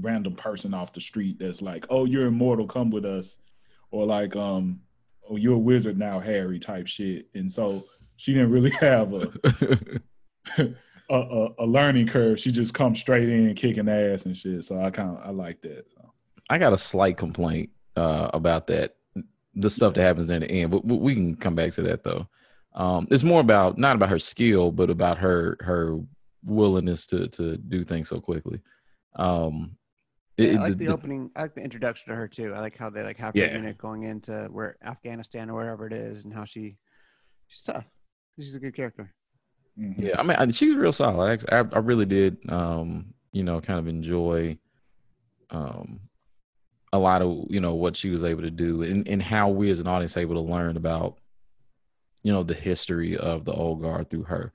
random 0.00 0.34
person 0.34 0.74
off 0.74 0.92
the 0.92 1.00
street 1.00 1.38
that's 1.38 1.62
like, 1.62 1.86
"Oh, 1.90 2.04
you're 2.04 2.26
immortal, 2.26 2.66
come 2.66 2.90
with 2.90 3.04
us," 3.04 3.38
or 3.90 4.06
like, 4.06 4.34
um, 4.36 4.80
"Oh, 5.28 5.36
you're 5.36 5.54
a 5.54 5.58
wizard 5.58 5.98
now, 5.98 6.20
Harry," 6.20 6.58
type 6.58 6.86
shit. 6.86 7.28
And 7.34 7.50
so 7.50 7.84
she 8.16 8.32
didn't 8.32 8.50
really 8.50 8.70
have 8.80 9.12
a 9.12 9.30
a, 10.58 10.74
a, 11.10 11.48
a 11.58 11.66
learning 11.66 12.06
curve. 12.06 12.40
She 12.40 12.52
just 12.52 12.74
comes 12.74 13.00
straight 13.00 13.28
in, 13.28 13.54
kicking 13.54 13.88
ass 13.88 14.26
and 14.26 14.36
shit. 14.36 14.64
So 14.64 14.80
I 14.80 14.90
kind 14.90 15.10
of 15.10 15.24
I 15.24 15.30
like 15.30 15.60
that. 15.62 15.86
So. 15.94 16.12
I 16.50 16.58
got 16.58 16.72
a 16.72 16.78
slight 16.78 17.16
complaint 17.16 17.70
uh, 17.96 18.30
about 18.32 18.66
that, 18.68 18.96
the 19.54 19.70
stuff 19.70 19.94
that 19.94 20.02
happens 20.02 20.30
in 20.30 20.40
the 20.40 20.50
end, 20.50 20.70
but 20.70 20.84
we- 20.84 20.96
we 20.98 21.14
can 21.14 21.36
come 21.36 21.54
back 21.54 21.72
to 21.74 21.82
that 21.82 22.02
though. 22.02 22.28
Um, 22.74 23.06
it's 23.10 23.22
more 23.22 23.40
about 23.40 23.76
not 23.76 23.96
about 23.96 24.08
her 24.08 24.18
skill, 24.18 24.70
but 24.72 24.88
about 24.88 25.18
her 25.18 25.58
her 25.60 25.98
willingness 26.44 27.06
to 27.06 27.28
to 27.28 27.56
do 27.58 27.84
things 27.84 28.08
so 28.08 28.20
quickly. 28.20 28.60
Um, 29.16 29.76
it- 30.38 30.52
Yeah, 30.52 30.58
I 30.58 30.62
like 30.68 30.78
the, 30.78 30.86
the- 30.86 30.92
opening. 30.92 31.30
I 31.36 31.42
like 31.42 31.54
the 31.54 31.62
introduction 31.62 32.10
to 32.10 32.16
her 32.16 32.28
too. 32.28 32.54
I 32.54 32.60
like 32.60 32.76
how 32.76 32.90
they 32.90 33.02
like 33.02 33.18
have 33.18 33.34
Yeah. 33.36 33.48
her 33.48 33.56
in 33.58 33.64
it 33.66 33.78
going 33.78 34.04
into 34.04 34.48
where 34.50 34.76
Afghanistan 34.84 35.50
or 35.50 35.54
wherever 35.54 35.86
it 35.86 35.92
is, 35.92 36.24
and 36.24 36.32
how 36.32 36.44
she 36.44 36.76
she's 37.48 37.62
tough. 37.62 37.84
She's 38.38 38.54
a 38.54 38.60
good 38.60 38.74
character. 38.74 39.12
Mhm. 39.78 39.94
Yeah, 39.98 40.18
I 40.18 40.22
mean, 40.22 40.36
I, 40.38 40.50
she's 40.50 40.74
real 40.74 40.92
solid. 40.92 41.44
I, 41.50 41.58
I, 41.60 41.64
I 41.72 41.78
really 41.78 42.06
did, 42.06 42.38
um, 42.50 43.14
you 43.32 43.42
know, 43.44 43.60
kind 43.60 43.78
of 43.78 43.88
enjoy 43.88 44.58
um, 45.50 46.00
a 46.92 46.98
lot 46.98 47.22
of, 47.22 47.46
you 47.48 47.60
know, 47.60 47.74
what 47.74 47.96
she 47.96 48.10
was 48.10 48.24
able 48.24 48.42
to 48.42 48.50
do 48.50 48.82
and, 48.82 49.06
and 49.08 49.22
how 49.22 49.48
we 49.48 49.70
as 49.70 49.80
an 49.80 49.86
audience 49.86 50.16
able 50.16 50.34
to 50.34 50.40
learn 50.40 50.76
about, 50.76 51.18
you 52.22 52.32
know, 52.32 52.42
the 52.42 52.54
history 52.54 53.16
of 53.16 53.44
the 53.44 53.52
old 53.52 53.80
guard 53.82 54.08
through 54.10 54.24
her. 54.24 54.52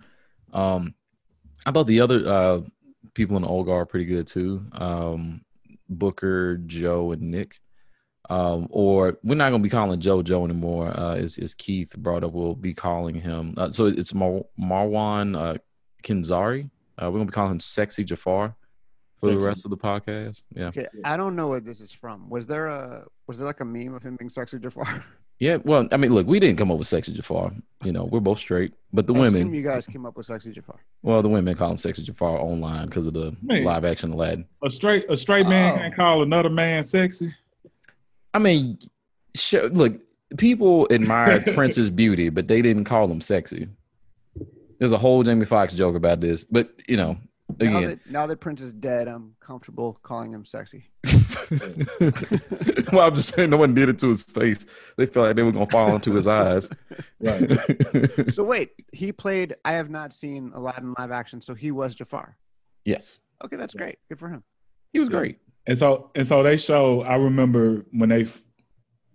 Um, 0.54 0.94
I 1.66 1.72
thought 1.72 1.88
the 1.88 2.02
other 2.02 2.28
uh, 2.32 2.62
people 3.14 3.36
in 3.38 3.42
the 3.44 3.48
old 3.50 3.66
guard 3.66 3.84
are 3.84 3.86
pretty 3.86 4.06
good 4.06 4.28
too. 4.28 4.64
Um, 4.72 5.42
Booker, 5.90 6.58
Joe, 6.58 7.12
and 7.12 7.22
Nick. 7.22 7.60
Um, 8.30 8.68
or 8.72 9.18
we're 9.24 9.36
not 9.36 9.52
gonna 9.52 9.64
be 9.64 9.70
calling 9.70 10.02
Joe 10.02 10.22
Joe 10.22 10.44
anymore. 10.44 10.88
Uh, 10.98 11.16
as, 11.16 11.38
as 11.38 11.54
Keith 11.54 11.96
brought 11.98 12.24
up, 12.26 12.34
we'll 12.34 12.56
be 12.56 12.74
calling 12.74 13.16
him. 13.16 13.54
Uh, 13.56 13.72
so 13.72 13.86
it's 13.86 14.14
Mar- 14.14 14.44
Marwan 14.60 15.38
uh, 15.38 15.58
Kenzari. 16.04 16.70
Uh, 17.02 17.06
we're 17.10 17.20
gonna 17.20 17.26
be 17.26 17.32
calling 17.32 17.52
him 17.52 17.60
Sexy 17.62 18.04
Jafar 18.04 18.54
for 19.18 19.30
the 19.32 19.40
rest 19.40 19.66
of 19.66 19.72
the 19.72 19.78
podcast. 19.78 20.44
Yeah, 20.54 20.68
Okay, 20.68 20.88
I 21.06 21.16
don't 21.16 21.36
know 21.36 21.48
where 21.48 21.62
this 21.62 21.80
is 21.80 21.94
from. 21.94 22.30
Was 22.30 22.46
there 22.46 22.68
a 22.68 23.06
was 23.28 23.40
there 23.40 23.48
like 23.48 23.62
a 23.62 23.66
meme 23.66 23.94
of 23.94 24.04
him 24.04 24.18
being 24.18 24.30
sexy 24.30 24.60
Jafar? 24.60 25.04
yeah. 25.40 25.58
Well, 25.64 25.88
I 25.92 25.98
mean, 25.98 26.14
look, 26.14 26.28
we 26.28 26.40
didn't 26.40 26.58
come 26.58 26.72
up 26.72 26.78
with 26.78 26.88
Sexy 26.88 27.14
Jafar. 27.14 27.52
You 27.84 27.92
know, 27.92 28.06
we're 28.06 28.20
both 28.20 28.40
straight, 28.40 28.74
but 28.92 29.06
the 29.08 29.14
I 29.14 29.28
assume 29.28 29.34
women, 29.36 29.54
you 29.54 29.62
guys 29.64 29.86
came 29.86 30.06
up 30.06 30.18
with 30.18 30.26
sexy 30.26 30.52
Jafar. 30.52 30.80
well, 31.04 31.22
the 31.22 31.30
women 31.30 31.54
call 31.56 31.70
him 31.72 31.78
Sexy 31.78 32.02
Jafar 32.04 32.40
online 32.40 32.88
because 32.88 33.06
of 33.06 33.14
the 33.14 33.36
Man. 33.44 33.64
live 33.64 33.86
action 33.86 34.12
Aladdin. 34.14 34.46
A 34.64 34.70
straight 34.72 35.06
a 35.10 35.16
straight 35.16 35.48
man 35.48 35.74
Oh. 35.76 35.78
can't 35.78 35.96
call 35.96 36.22
another 36.24 36.50
man 36.50 36.84
sexy. 36.84 37.36
I 38.34 38.40
mean, 38.40 38.80
sure, 39.36 39.70
look, 39.70 40.00
people 40.38 40.88
admire 40.92 41.40
Prince's 41.54 41.92
beauty, 41.92 42.30
but 42.30 42.48
they 42.48 42.62
didn't 42.64 42.86
call 42.86 43.10
him 43.10 43.22
sexy. 43.22 43.68
There's 44.80 44.92
a 44.92 44.98
whole 44.98 45.22
Jamie 45.24 45.46
Foxx 45.46 45.74
joke 45.76 45.96
about 45.96 46.20
this, 46.20 46.44
but 46.44 46.70
you 46.88 46.98
know, 46.98 47.18
Now 47.60 47.78
again, 47.78 47.84
that 47.90 48.10
now 48.12 48.26
that 48.26 48.40
Prince 48.40 48.62
is 48.62 48.74
dead, 48.74 49.08
I'm 49.08 49.36
comfortable 49.40 50.00
calling 50.02 50.32
him 50.32 50.46
sexy. 50.46 50.86
well, 52.92 53.08
I'm 53.08 53.16
just 53.16 53.34
saying, 53.34 53.50
no 53.50 53.58
one 53.58 53.74
did 53.74 53.90
it 53.90 54.00
to 54.00 54.10
his 54.10 54.24
face. 54.24 54.66
They 54.98 55.06
felt 55.06 55.28
like 55.28 55.36
they 55.36 55.44
were 55.44 55.52
gonna 55.52 55.68
fall 55.68 55.94
into 55.96 56.12
his 56.14 56.28
eyes. 56.28 56.70
Right. 57.20 57.50
So 58.32 58.44
wait, 58.44 58.72
he 58.92 59.12
played. 59.12 59.56
I 59.66 59.74
have 59.74 59.90
not 59.90 60.14
seen 60.14 60.52
Aladdin 60.54 60.94
live 60.98 61.12
action, 61.12 61.42
so 61.42 61.54
he 61.54 61.72
was 61.72 61.96
Jafar. 61.96 62.38
yes, 62.86 63.20
Okay, 63.44 63.56
that's 63.56 63.74
great. 63.74 63.98
Good 64.10 64.20
for 64.20 64.30
him. 64.30 64.44
he 64.94 65.00
was 65.00 65.10
great. 65.10 65.40
And 65.68 65.78
so 65.78 66.12
and 66.16 66.26
so 66.26 66.42
they 66.44 66.58
show. 66.58 67.02
I 67.02 67.16
remember 67.16 67.86
when 67.92 68.10
they 68.10 68.28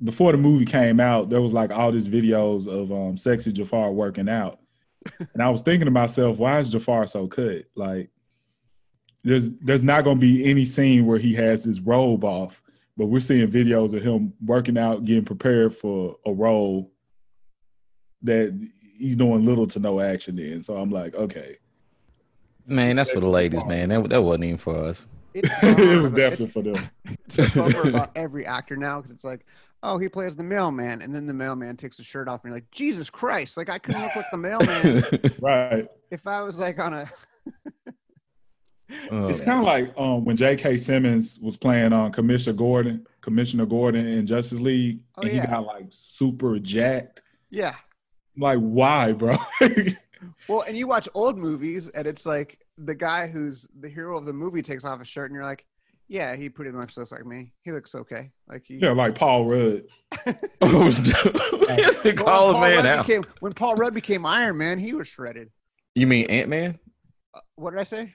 before 0.04 0.32
the 0.32 0.38
movie 0.38 0.64
came 0.64 1.00
out, 1.00 1.30
there 1.30 1.40
was 1.40 1.52
like 1.52 1.70
all 1.70 1.90
these 1.92 2.08
videos 2.08 2.66
of 2.68 2.90
um 2.92 3.16
sexy 3.16 3.52
Jafar 3.52 3.90
working 3.92 4.28
out, 4.28 4.58
and 5.34 5.42
I 5.42 5.48
was 5.50 5.62
thinking 5.62 5.86
to 5.86 5.90
myself, 5.92 6.38
why 6.38 6.58
is 6.60 6.68
Jafar 6.68 7.06
so 7.06 7.26
cut? 7.26 7.64
Like, 7.76 8.10
there's 9.24 9.50
there's 9.58 9.82
not 9.82 10.04
gonna 10.04 10.20
be 10.20 10.44
any 10.48 10.64
scene 10.64 11.06
where 11.06 11.18
he 11.18 11.34
has 11.34 11.62
this 11.62 11.78
robe 11.80 12.24
off, 12.24 12.62
but 12.96 13.06
we're 13.06 13.20
seeing 13.20 13.48
videos 13.48 13.94
of 13.94 14.02
him 14.02 14.32
working 14.44 14.76
out, 14.78 15.04
getting 15.04 15.24
prepared 15.24 15.74
for 15.74 16.16
a 16.26 16.32
role 16.32 16.90
that 18.22 18.52
he's 18.96 19.16
doing 19.16 19.44
little 19.44 19.66
to 19.66 19.78
no 19.78 20.00
action 20.00 20.38
in. 20.38 20.62
So 20.62 20.76
I'm 20.76 20.90
like, 20.90 21.14
okay, 21.14 21.56
Man, 22.66 22.96
that's 22.96 23.10
for 23.10 23.20
the 23.20 23.28
ladies, 23.28 23.64
man. 23.64 23.88
That, 23.88 24.08
that 24.10 24.22
wasn't 24.22 24.44
even 24.44 24.58
for 24.58 24.76
us. 24.76 25.06
It's 25.34 25.48
it 25.62 26.00
was 26.00 26.12
definitely 26.12 26.48
for 26.48 26.62
them. 26.62 26.90
it's 27.24 27.38
a 27.38 27.50
bummer 27.50 27.82
about 27.88 28.10
every 28.14 28.46
actor 28.46 28.76
now 28.76 28.98
because 28.98 29.10
it's 29.10 29.24
like, 29.24 29.46
oh, 29.82 29.98
he 29.98 30.08
plays 30.08 30.36
the 30.36 30.44
mailman, 30.44 31.02
and 31.02 31.14
then 31.14 31.26
the 31.26 31.34
mailman 31.34 31.76
takes 31.76 31.96
his 31.96 32.06
shirt 32.06 32.28
off, 32.28 32.44
and 32.44 32.50
you're 32.50 32.56
like, 32.56 32.70
Jesus 32.70 33.10
Christ! 33.10 33.56
Like 33.56 33.68
I 33.68 33.78
couldn't 33.78 34.02
look 34.02 34.14
like 34.14 34.30
the 34.30 34.38
mailman 34.38 35.02
Right. 35.40 35.88
if 36.10 36.26
I 36.26 36.42
was 36.42 36.58
like 36.58 36.78
on 36.78 36.92
a. 36.94 37.10
Oh, 39.10 39.26
It's 39.28 39.40
kind 39.40 39.58
of 39.60 39.64
like 39.64 39.92
um, 39.98 40.24
when 40.24 40.36
J.K. 40.36 40.76
Simmons 40.78 41.38
was 41.40 41.56
playing 41.56 41.92
on 41.92 42.12
Commissioner 42.12 42.54
Gordon, 42.56 43.06
Commissioner 43.20 43.66
Gordon 43.66 44.06
in 44.06 44.26
Justice 44.26 44.60
League, 44.60 45.00
Oh, 45.16 45.22
and 45.22 45.30
he 45.30 45.38
got 45.40 45.64
like 45.66 45.86
super 45.88 46.58
jacked. 46.58 47.22
Yeah. 47.50 47.74
Like, 48.36 48.58
why, 48.58 49.12
bro? 49.12 49.36
Well, 50.48 50.62
and 50.68 50.76
you 50.76 50.86
watch 50.86 51.08
old 51.14 51.36
movies, 51.36 51.88
and 51.88 52.06
it's 52.06 52.24
like 52.24 52.60
the 52.78 52.94
guy 52.94 53.26
who's 53.26 53.66
the 53.80 53.88
hero 53.88 54.16
of 54.16 54.24
the 54.24 54.32
movie 54.32 54.62
takes 54.62 54.84
off 54.84 55.00
his 55.00 55.08
shirt, 55.08 55.28
and 55.30 55.34
you're 55.34 55.44
like, 55.44 55.66
yeah, 56.06 56.36
he 56.36 56.48
pretty 56.48 56.70
much 56.70 56.96
looks 56.96 57.10
like 57.10 57.26
me. 57.26 57.52
He 57.62 57.72
looks 57.72 57.92
okay. 57.96 58.30
Like 58.46 58.62
he. 58.64 58.76
yeah, 58.76 58.92
like 58.92 59.16
Paul 59.16 59.46
Rudd. 59.46 59.82
Oh, 60.60 60.90
they 62.04 62.12
Well, 62.12 62.24
call 62.24 62.50
a 62.50 62.52
when 62.52 62.54
Paul 62.54 62.60
man 62.60 62.76
Rudd 62.76 62.86
out. 62.86 63.06
Became, 63.06 63.24
when 63.40 63.52
Paul 63.52 63.74
Rudd 63.74 63.94
became 63.94 64.24
Iron 64.24 64.58
Man, 64.58 64.78
he 64.78 64.92
was 64.92 65.08
shredded. 65.08 65.50
You 65.96 66.06
mean 66.06 66.26
Ant 66.26 66.48
Man? 66.48 66.78
Uh, 67.34 67.40
what 67.56 67.70
did 67.72 67.80
I 67.80 67.84
say? 67.84 68.14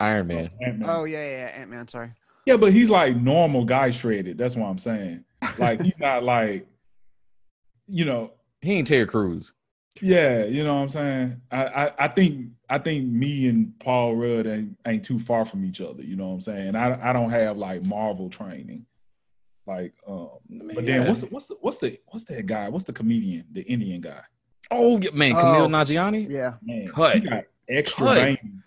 Iron 0.00 0.26
Man. 0.26 0.50
Ant-Man. 0.64 0.88
Oh 0.90 1.04
yeah, 1.04 1.22
yeah, 1.28 1.52
Ant 1.60 1.70
Man. 1.70 1.88
Sorry. 1.88 2.10
Yeah, 2.46 2.56
but 2.56 2.72
he's 2.72 2.90
like 2.90 3.16
normal 3.16 3.64
guy 3.64 3.90
shredded. 3.90 4.36
That's 4.38 4.54
what 4.56 4.66
I'm 4.66 4.78
saying. 4.78 5.24
Like 5.58 5.80
he's 5.80 5.98
not 5.98 6.22
like, 6.34 6.66
you 7.86 8.04
know, 8.04 8.32
He 8.60 8.72
ain't 8.72 8.86
Terry 8.88 9.06
Crews. 9.06 9.52
yeah, 10.00 10.44
you 10.44 10.64
know 10.64 10.74
what 10.74 10.80
I'm 10.82 10.88
saying. 10.88 11.40
I 11.50 11.64
I, 11.64 11.92
I 12.04 12.08
think 12.08 12.48
I 12.68 12.78
think 12.78 13.06
me 13.06 13.48
and 13.48 13.78
Paul 13.78 14.16
Rudd 14.16 14.46
ain't, 14.46 14.76
ain't 14.86 15.04
too 15.04 15.18
far 15.18 15.44
from 15.44 15.64
each 15.64 15.80
other. 15.80 16.02
You 16.02 16.16
know 16.16 16.28
what 16.28 16.34
I'm 16.34 16.40
saying. 16.40 16.76
I 16.76 17.10
I 17.10 17.12
don't 17.12 17.30
have 17.30 17.56
like 17.56 17.82
Marvel 17.84 18.28
training. 18.28 18.86
Like, 19.66 19.94
um, 20.06 20.28
but 20.74 20.84
then 20.84 21.08
what's 21.08 21.22
the, 21.22 21.26
what's 21.28 21.46
the, 21.46 21.56
what's 21.62 21.78
the 21.78 21.98
what's 22.08 22.24
that 22.24 22.44
guy? 22.44 22.68
What's 22.68 22.84
the 22.84 22.92
comedian? 22.92 23.46
The 23.52 23.62
Indian 23.62 24.02
guy? 24.02 24.20
Oh 24.70 24.98
man, 25.14 25.32
Kumail 25.32 25.64
Oh. 25.64 25.68
Nanjiani. 25.68 26.26
Yeah, 26.28 26.54
Man, 26.62 26.86
Cut. 26.88 27.14
he 27.14 27.20
got 27.20 27.44
extra 27.68 28.04
Cut. 28.06 28.18
vein. 28.18 28.62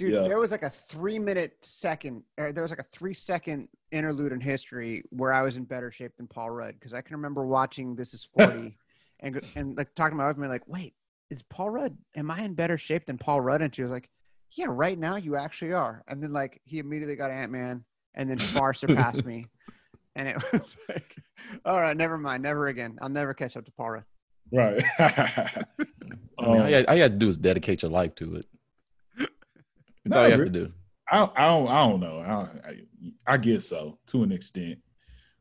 Dude. 0.00 0.14
Yeah. 0.14 0.22
There 0.22 0.38
was 0.38 0.50
like 0.50 0.62
a 0.62 0.70
three 0.70 1.18
minute 1.18 1.52
second, 1.60 2.22
or 2.38 2.52
there 2.52 2.62
was 2.62 2.72
like 2.72 2.80
a 2.80 2.84
three 2.90 3.12
second 3.12 3.68
interlude 3.92 4.32
in 4.32 4.40
history 4.40 5.02
where 5.10 5.32
I 5.32 5.42
was 5.42 5.58
in 5.58 5.64
better 5.64 5.92
shape 5.92 6.16
than 6.16 6.26
Paul 6.26 6.50
Rudd 6.50 6.74
because 6.74 6.94
I 6.94 7.02
can 7.02 7.16
remember 7.16 7.44
watching 7.46 7.94
This 7.94 8.14
Is 8.14 8.24
Forty, 8.34 8.78
and 9.20 9.40
and 9.54 9.76
like 9.76 9.94
talking 9.94 10.12
to 10.12 10.16
my 10.16 10.26
wife 10.26 10.36
and 10.36 10.42
be 10.42 10.48
like, 10.48 10.66
wait, 10.66 10.94
is 11.28 11.42
Paul 11.42 11.70
Rudd? 11.70 11.96
Am 12.16 12.30
I 12.30 12.40
in 12.40 12.54
better 12.54 12.78
shape 12.78 13.06
than 13.06 13.18
Paul 13.18 13.42
Rudd? 13.42 13.60
And 13.60 13.74
she 13.74 13.82
was 13.82 13.90
like, 13.90 14.08
yeah, 14.52 14.66
right 14.68 14.98
now 14.98 15.16
you 15.16 15.36
actually 15.36 15.74
are. 15.74 16.02
And 16.08 16.22
then 16.22 16.32
like 16.32 16.60
he 16.64 16.78
immediately 16.78 17.16
got 17.16 17.30
Ant 17.30 17.52
Man, 17.52 17.84
and 18.14 18.28
then 18.28 18.38
far 18.56 18.72
surpassed 18.72 19.26
me. 19.26 19.46
And 20.16 20.28
it 20.28 20.36
was 20.52 20.78
like, 20.88 21.14
all 21.66 21.76
right, 21.76 21.96
never 21.96 22.16
mind, 22.16 22.42
never 22.42 22.68
again. 22.68 22.98
I'll 23.02 23.10
never 23.10 23.34
catch 23.34 23.56
up 23.56 23.66
to 23.66 23.72
Paul 23.72 23.90
Rudd. 23.90 24.04
Right. 24.52 24.82
I 24.98 25.66
mean, 25.78 26.18
all, 26.38 26.60
Um, 26.62 26.68
you 26.68 26.74
had, 26.74 26.86
all 26.86 26.96
you 26.96 27.02
had 27.02 27.12
to 27.12 27.18
do 27.18 27.28
is 27.28 27.36
dedicate 27.36 27.82
your 27.82 27.90
life 27.90 28.14
to 28.16 28.36
it. 28.36 28.46
That's 30.04 30.14
No, 30.14 30.22
all 30.22 30.28
you 30.28 30.34
have 30.34 30.44
to 30.44 30.50
do. 30.50 30.72
I 31.12 31.16
don't, 31.18 31.32
I 31.36 31.46
don't, 31.46 31.68
I 31.68 31.88
don't 31.88 32.00
know. 32.00 32.18
I, 32.20 32.68
I, 32.68 33.34
I 33.34 33.36
guess 33.36 33.66
so 33.66 33.98
to 34.08 34.22
an 34.22 34.32
extent. 34.32 34.78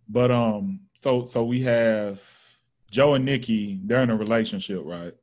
But 0.07 0.31
um, 0.31 0.81
so 0.95 1.23
so 1.25 1.43
we 1.43 1.61
have 1.61 2.21
Joe 2.89 3.13
and 3.13 3.23
Nicky. 3.25 3.79
They're 3.83 4.01
in 4.01 4.09
a 4.09 4.15
relationship, 4.17 4.81
right? 4.83 5.13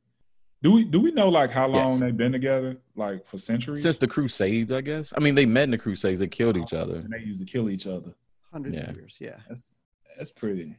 Do 0.63 0.71
we 0.71 0.85
do 0.85 0.99
we 1.01 1.11
know 1.11 1.27
like 1.29 1.51
how 1.51 1.67
long 1.67 1.87
Yes. 1.91 1.99
they've 1.99 2.15
been 2.17 2.31
together? 2.31 2.77
Like 2.95 3.25
for 3.25 3.37
centuries? 3.37 3.81
Since 3.83 3.97
the 3.97 4.07
Crusades, 4.07 4.71
I 4.71 4.81
guess. 4.81 5.13
I 5.15 5.19
mean, 5.19 5.35
they 5.35 5.45
met 5.45 5.63
in 5.65 5.71
the 5.71 5.77
Crusades. 5.77 6.19
They 6.19 6.27
killed 6.27 6.55
each 6.57 6.73
other. 6.73 6.95
and 6.97 7.11
they 7.11 7.19
used 7.19 7.39
to 7.41 7.45
kill 7.45 7.69
each 7.69 7.85
other. 7.85 8.13
Hundreds 8.51 8.75
Yeah. 8.75 8.89
of 8.89 8.95
years, 8.97 9.17
yeah. 9.19 9.35
That's 9.49 9.73
that's 10.17 10.31
pretty. 10.31 10.75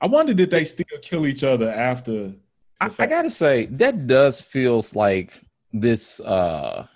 I 0.00 0.06
wonder 0.06 0.34
did 0.34 0.50
they 0.50 0.64
still 0.64 0.86
kill 1.02 1.26
each 1.26 1.44
other 1.44 1.70
after? 1.70 2.32
I, 2.80 2.90
I 2.98 3.06
gotta 3.06 3.30
say 3.30 3.66
that 3.66 4.06
does 4.06 4.40
feels 4.40 4.96
like 4.96 5.40
this. 5.72 6.18
uh 6.20 6.86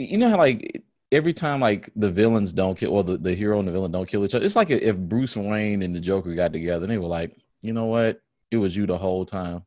You 0.00 0.18
know 0.18 0.30
how 0.30 0.38
like 0.38 0.82
every 1.12 1.32
time 1.34 1.60
like 1.60 1.90
the 1.96 2.10
villains 2.10 2.52
don't 2.52 2.76
kill, 2.78 2.92
or 2.92 3.04
the, 3.04 3.18
the 3.18 3.34
hero 3.34 3.58
and 3.58 3.68
the 3.68 3.72
villain 3.72 3.92
don't 3.92 4.08
kill 4.08 4.24
each 4.24 4.34
other. 4.34 4.44
It's 4.44 4.56
like 4.56 4.70
if 4.70 4.96
Bruce 4.96 5.36
Wayne 5.36 5.82
and 5.82 5.94
the 5.94 6.00
Joker 6.00 6.34
got 6.34 6.52
together, 6.52 6.84
and 6.84 6.90
they 6.92 6.98
were 6.98 7.06
like, 7.06 7.36
you 7.62 7.72
know 7.72 7.86
what, 7.86 8.20
it 8.50 8.56
was 8.56 8.74
you 8.74 8.86
the 8.86 8.96
whole 8.98 9.26
time. 9.26 9.62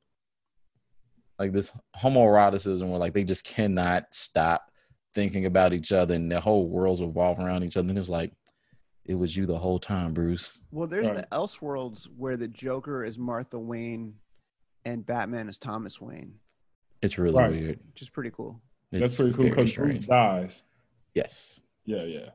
Like 1.39 1.51
this 1.51 1.71
homoeroticism, 1.97 2.87
where 2.89 2.99
like 2.99 3.13
they 3.13 3.23
just 3.23 3.45
cannot 3.45 4.13
stop 4.13 4.71
thinking 5.13 5.45
about 5.45 5.73
each 5.73 5.91
other, 5.91 6.15
and 6.15 6.31
their 6.31 6.39
whole 6.39 6.67
worlds 6.67 7.01
revolve 7.01 7.39
around 7.39 7.63
each 7.63 7.77
other. 7.77 7.89
And 7.89 7.97
it 7.97 8.01
was 8.01 8.09
like, 8.09 8.33
it 9.05 9.15
was 9.15 9.35
you 9.35 9.45
the 9.45 9.57
whole 9.57 9.79
time, 9.79 10.13
Bruce. 10.13 10.63
Well, 10.71 10.87
there's 10.87 11.07
Right. 11.09 11.17
the 11.17 11.27
Elseworlds 11.35 12.05
where 12.17 12.37
the 12.37 12.47
Joker 12.47 13.03
is 13.03 13.19
Martha 13.19 13.59
Wayne 13.59 14.15
and 14.85 15.05
Batman 15.05 15.49
is 15.49 15.57
Thomas 15.57 15.99
Wayne, 16.01 16.33
It's 17.01 17.17
really 17.17 17.37
Right. 17.37 17.51
weird. 17.51 17.79
which 17.91 18.01
is 18.01 18.09
pretty 18.09 18.31
cool. 18.31 18.61
That's 18.99 19.13
It's 19.13 19.15
pretty 19.17 19.33
cool 19.33 19.45
because 19.49 19.69
strange. 19.69 19.89
Bruce 19.89 20.01
dies. 20.03 20.63
Yes. 21.13 21.61
Yeah, 21.85 22.03
yeah. 22.03 22.29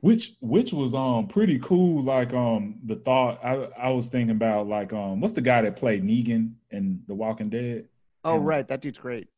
Which 0.00 0.34
which 0.40 0.72
was 0.72 0.94
um 0.94 1.26
pretty 1.28 1.58
cool. 1.60 2.02
Like 2.02 2.34
um 2.34 2.78
the 2.84 2.96
thought 2.96 3.42
I 3.44 3.54
I 3.78 3.90
was 3.90 4.08
thinking 4.08 4.30
about 4.36 4.66
like 4.68 4.92
um 4.92 5.20
what's 5.20 5.32
the 5.34 5.40
guy 5.40 5.62
that 5.62 5.76
played 5.76 6.04
Negan 6.04 6.52
in 6.70 7.02
The 7.06 7.14
Walking 7.14 7.48
Dead? 7.48 7.88
Oh, 8.22 8.34
Yeah. 8.36 8.40
right. 8.44 8.68
That 8.68 8.80
dude's 8.82 8.98
great. 8.98 9.28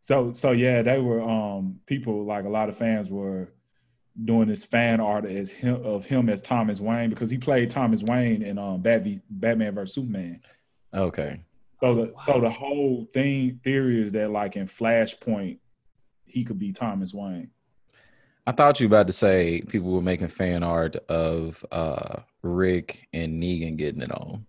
So 0.00 0.32
so 0.34 0.52
yeah, 0.52 0.82
they 0.82 1.00
were 1.00 1.22
um 1.22 1.80
people 1.86 2.24
like 2.24 2.44
a 2.44 2.48
lot 2.50 2.68
of 2.68 2.76
fans 2.76 3.08
were 3.10 3.52
doing 4.24 4.48
this 4.48 4.64
fan 4.64 5.00
art 5.00 5.24
as 5.24 5.50
him 5.50 5.82
of 5.84 6.04
him 6.04 6.28
as 6.28 6.42
Thomas 6.42 6.78
Wayne 6.80 7.08
because 7.08 7.30
he 7.30 7.38
played 7.38 7.70
Thomas 7.70 8.02
Wayne 8.02 8.42
in 8.42 8.58
um 8.58 8.82
Bat 8.82 9.04
v, 9.04 9.20
Batman 9.30 9.74
vs 9.74 9.94
Superman. 9.94 10.42
Okay. 10.92 11.40
So 11.80 11.94
the 11.94 12.14
so 12.26 12.34
Wow. 12.34 12.40
the 12.40 12.50
whole 12.50 13.08
thing 13.14 13.60
theory 13.64 14.02
is 14.04 14.12
that 14.12 14.30
like 14.30 14.56
in 14.56 14.66
Flashpoint 14.68 15.58
he 16.32 16.44
could 16.44 16.58
be 16.58 16.72
Thomas 16.72 17.12
Wayne. 17.14 17.50
I 18.46 18.52
thought 18.52 18.80
you 18.80 18.88
were 18.88 18.96
about 18.96 19.06
to 19.06 19.12
say 19.12 19.62
people 19.68 19.90
were 19.92 20.02
making 20.02 20.28
fan 20.28 20.62
art 20.62 20.96
of 21.08 21.64
uh 21.70 22.20
Rick 22.42 23.08
and 23.12 23.40
Negan 23.42 23.76
getting 23.76 24.02
it 24.02 24.10
on. 24.10 24.44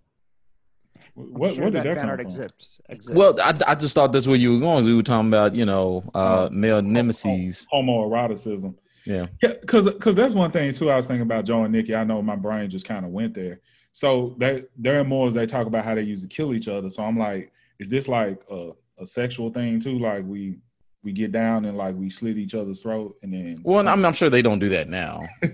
I'm 1.16 1.24
What 1.34 1.54
sure 1.54 1.66
what 1.66 1.74
did 1.74 1.84
that 1.84 1.90
that 1.90 1.96
fan 1.96 2.02
come 2.04 2.10
art 2.10 2.20
from? 2.22 2.26
exists. 2.32 2.80
exists. 2.90 3.14
Well, 3.16 3.40
I, 3.40 3.56
I 3.68 3.76
just 3.76 3.94
thought 3.94 4.12
that's 4.12 4.26
where 4.26 4.36
you 4.36 4.54
were 4.54 4.60
going. 4.60 4.84
We 4.86 4.96
were 4.96 5.04
talking 5.04 5.28
about, 5.28 5.54
you 5.54 5.66
know, 5.66 6.04
uh 6.16 6.48
Oh. 6.48 6.54
male 6.54 6.82
nemesis. 6.82 7.68
Homoeroticism. 7.72 8.76
Yeah. 9.06 9.28
Yeah, 9.44 9.54
because 9.62 9.86
because 9.94 10.16
that's 10.16 10.34
one 10.34 10.50
thing 10.52 10.72
too. 10.74 10.90
I 10.90 10.96
was 10.98 11.06
thinking 11.08 11.22
about 11.24 11.46
Joe 11.46 11.64
and 11.64 11.74
Nicky. 11.74 11.94
I 11.94 12.04
know 12.04 12.22
my 12.22 12.36
brain 12.38 12.70
just 12.70 12.86
kind 12.88 13.06
of 13.06 13.12
went 13.12 13.34
there. 13.34 13.60
So 13.92 14.36
they 14.40 14.64
they're 14.78 15.02
in 15.02 15.08
more 15.08 15.28
as 15.28 15.34
they 15.36 15.46
talk 15.46 15.68
about 15.68 15.84
how 15.86 15.94
they 15.94 16.02
used 16.02 16.24
to 16.24 16.36
kill 16.36 16.54
each 16.54 16.68
other. 16.68 16.90
So 16.90 17.04
I'm 17.04 17.20
like, 17.20 17.52
is 17.80 17.90
this 17.90 18.08
like 18.08 18.42
a, 18.50 18.72
a 19.00 19.06
sexual 19.06 19.52
thing 19.52 19.80
too? 19.80 20.00
Like 20.00 20.24
we 20.26 20.58
we 21.04 21.12
get 21.12 21.32
down 21.32 21.66
and 21.66 21.78
like 21.78 21.96
we 21.96 22.10
slit 22.10 22.38
each 22.38 22.56
other's 22.56 22.82
throat 22.82 23.18
and 23.24 23.34
then 23.34 23.60
Well, 23.64 23.88
I'm, 23.88 24.06
I'm 24.06 24.14
sure 24.14 24.30
they 24.30 24.42
don't 24.42 24.60
do 24.60 24.70
that 24.70 24.90
now. 24.90 25.20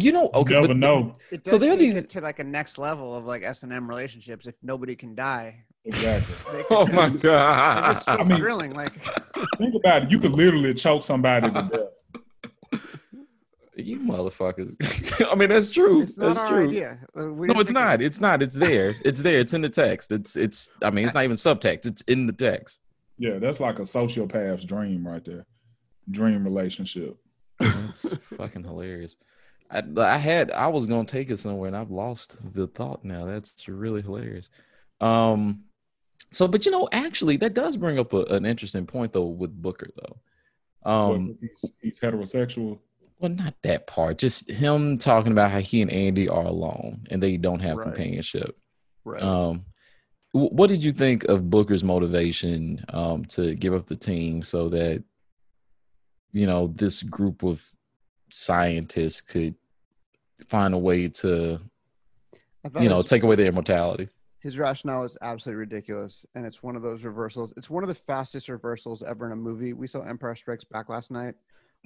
You 0.00 0.10
know, 0.10 0.22
you 0.24 0.30
okay, 0.40 0.54
never 0.54 0.66
but- 0.66 0.76
know 0.78 1.14
it 1.30 1.46
so 1.46 1.52
does 1.52 1.60
they're 1.60 1.70
take 1.70 1.78
these- 1.78 1.96
it 1.96 2.08
to 2.10 2.20
like 2.20 2.40
a 2.40 2.44
next 2.44 2.76
level 2.76 3.14
of 3.16 3.24
like 3.24 3.44
S 3.44 3.62
and 3.62 3.72
M 3.72 3.88
relationships. 3.88 4.46
If 4.48 4.56
nobody 4.64 4.96
can 4.96 5.14
die, 5.14 5.64
exactly. 5.84 6.34
they 6.52 6.64
Oh 6.70 6.86
my 6.88 7.08
just- 7.10 7.14
It's 7.14 7.22
so 7.22 7.28
god! 7.28 8.20
I 8.20 8.24
mean- 8.24 8.38
thrilling. 8.38 8.74
Like, 8.74 8.92
Think 9.58 9.76
about 9.76 10.02
it. 10.02 10.10
You 10.10 10.18
could 10.18 10.32
literally 10.32 10.74
choke 10.74 11.04
somebody 11.04 11.50
to 11.52 11.70
death. 12.72 12.80
you 13.76 14.00
motherfuckers. 14.00 14.74
I 15.30 15.36
mean, 15.36 15.50
that's 15.50 15.70
true. 15.70 16.02
it's 16.02 16.18
not 16.18 16.26
that's 16.34 16.38
our 16.40 16.48
true. 16.48 16.68
idea. 16.68 16.98
Uh, 17.14 17.22
No, 17.26 17.60
it's 17.60 17.70
not. 17.70 18.00
it. 18.02 18.04
It's 18.06 18.20
not. 18.20 18.42
It's 18.42 18.56
there. 18.56 18.94
It's 19.04 19.22
there. 19.22 19.38
It's 19.38 19.54
in 19.54 19.60
the 19.62 19.70
text. 19.70 20.10
It's 20.10 20.34
it's. 20.34 20.70
I 20.82 20.90
mean, 20.90 21.04
it's 21.04 21.14
not 21.14 21.22
even 21.22 21.36
subtext. 21.36 21.86
It's 21.86 22.02
in 22.02 22.26
the 22.26 22.32
text. 22.32 22.79
Yeah, 23.20 23.38
that's 23.38 23.60
like 23.60 23.78
a 23.78 23.82
sociopath's 23.82 24.64
dream 24.64 25.06
right 25.06 25.22
there. 25.22 25.44
Dream 26.10 26.42
relationship. 26.42 27.18
That's 27.58 28.16
fucking 28.38 28.64
hilarious. 28.64 29.16
I, 29.70 29.82
I 29.98 30.16
had 30.16 30.50
I 30.50 30.68
was 30.68 30.86
gonna 30.86 31.04
take 31.04 31.30
it 31.30 31.36
somewhere 31.38 31.68
and 31.68 31.76
I've 31.76 31.90
lost 31.90 32.38
the 32.54 32.66
thought 32.66 33.04
now. 33.04 33.26
That's 33.26 33.68
really 33.68 34.00
hilarious. 34.00 34.48
Um, 35.02 35.64
so 36.32 36.48
but 36.48 36.64
you 36.64 36.72
know, 36.72 36.88
actually, 36.92 37.36
that 37.36 37.52
does 37.52 37.76
bring 37.76 37.98
up 37.98 38.14
a, 38.14 38.22
an 38.24 38.46
interesting 38.46 38.86
point 38.86 39.12
though 39.12 39.26
with 39.26 39.52
Booker 39.60 39.90
though. 39.96 40.90
Um, 40.90 41.28
What, 41.28 41.36
he's, 41.42 41.70
he's 41.82 42.00
heterosexual. 42.00 42.78
well, 43.18 43.32
not 43.32 43.54
that 43.64 43.86
part. 43.86 44.16
Just 44.16 44.50
him 44.50 44.96
talking 44.96 45.32
about 45.32 45.50
how 45.50 45.60
he 45.60 45.82
and 45.82 45.90
Andy 45.90 46.26
are 46.26 46.46
alone 46.46 47.06
and 47.10 47.22
they 47.22 47.36
don't 47.36 47.60
have 47.60 47.76
Right. 47.76 47.84
companionship. 47.84 48.56
Right. 49.04 49.22
Um, 49.22 49.58
wh- 49.58 49.62
what 50.32 50.68
did 50.68 50.84
you 50.84 50.92
think 50.92 51.24
of 51.24 51.50
Booker's 51.50 51.82
motivation 51.82 52.84
um, 52.90 53.24
to 53.26 53.54
give 53.54 53.74
up 53.74 53.86
the 53.86 53.96
team 53.96 54.42
so 54.42 54.68
that 54.68 55.02
you 56.32 56.46
know 56.46 56.68
this 56.68 57.02
group 57.02 57.42
of 57.42 57.64
scientists 58.32 59.20
could 59.20 59.54
find 60.46 60.72
a 60.74 60.78
way 60.78 61.08
to 61.08 61.60
you 62.78 62.88
know 62.88 62.98
his, 62.98 63.06
take 63.06 63.22
away 63.22 63.36
their 63.36 63.46
immortality? 63.46 64.08
his 64.40 64.58
rationale 64.58 65.04
is 65.04 65.18
absolutely 65.20 65.60
ridiculous, 65.60 66.24
and 66.34 66.46
it's 66.46 66.62
one 66.62 66.74
of 66.74 66.82
those 66.82 67.04
reversals. 67.04 67.52
It's 67.56 67.68
one 67.68 67.84
of 67.84 67.88
the 67.88 67.94
fastest 67.94 68.48
reversals 68.48 69.02
ever 69.02 69.26
in 69.26 69.32
a 69.32 69.36
movie. 69.36 69.74
We 69.74 69.86
saw 69.86 70.00
Empire 70.00 70.34
Strikes 70.34 70.64
Back 70.64 70.88
last 70.88 71.10
night. 71.10 71.34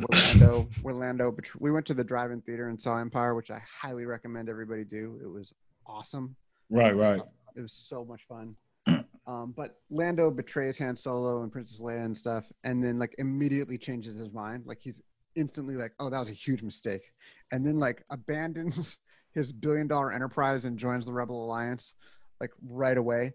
Orlando, 0.01 0.69
Orlando. 0.85 1.31
where 1.31 1.45
we 1.59 1.71
went 1.73 1.87
to 1.87 1.95
the 1.95 2.05
drive-in 2.05 2.41
theater 2.43 2.69
and 2.69 2.81
saw 2.81 2.99
Empire, 2.99 3.35
which 3.35 3.51
I 3.51 3.61
highly 3.81 4.07
recommend 4.07 4.49
everybody 4.49 4.85
do. 4.85 5.19
It 5.23 5.29
was 5.29 5.53
awesome. 5.87 6.37
Right, 6.71 6.97
right. 6.97 7.21
It 7.57 7.61
was 7.61 7.73
so 7.73 8.05
much 8.05 8.27
fun. 8.29 8.57
Um, 9.27 9.55
but 9.57 9.77
Lando 9.89 10.31
betrays 10.31 10.77
Han 10.77 10.97
Solo 10.97 11.43
and 11.43 11.51
Princess 11.51 11.81
Leia 11.81 12.05
and 12.05 12.15
stuff, 12.15 12.45
and 12.63 12.85
then 12.85 12.99
like 12.99 13.15
immediately 13.17 13.79
changes 13.79 14.19
his 14.19 14.31
mind. 14.35 14.65
Like 14.67 14.81
he's 14.83 15.01
instantly 15.35 15.77
like, 15.77 15.93
"Oh, 15.99 16.11
that 16.11 16.19
was 16.19 16.29
a 16.29 16.35
huge 16.35 16.63
mistake," 16.63 17.11
and 17.51 17.65
then 17.65 17.79
like 17.79 18.05
abandons 18.11 18.99
his 19.33 19.51
billion 19.51 19.89
dollar 19.89 20.13
enterprise 20.13 20.67
and 20.67 20.79
joins 20.79 21.07
the 21.07 21.13
Rebel 21.15 21.43
Alliance 21.43 21.95
like 22.39 22.51
right 22.69 22.99
away. 22.99 23.33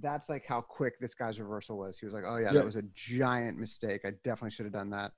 That's 0.00 0.28
like 0.28 0.46
how 0.46 0.60
quick 0.60 1.00
this 1.00 1.12
guy's 1.12 1.40
reversal 1.40 1.76
was. 1.76 1.98
He 1.98 2.06
was 2.06 2.14
like, 2.14 2.22
"Oh 2.24 2.36
yeah, 2.36 2.52
Yeah. 2.52 2.58
that 2.60 2.64
was 2.64 2.76
a 2.76 2.84
giant 2.94 3.58
mistake. 3.58 4.02
I 4.04 4.10
definitely 4.22 4.52
should 4.52 4.66
have 4.66 4.72
done 4.72 4.90
that." 4.90 5.10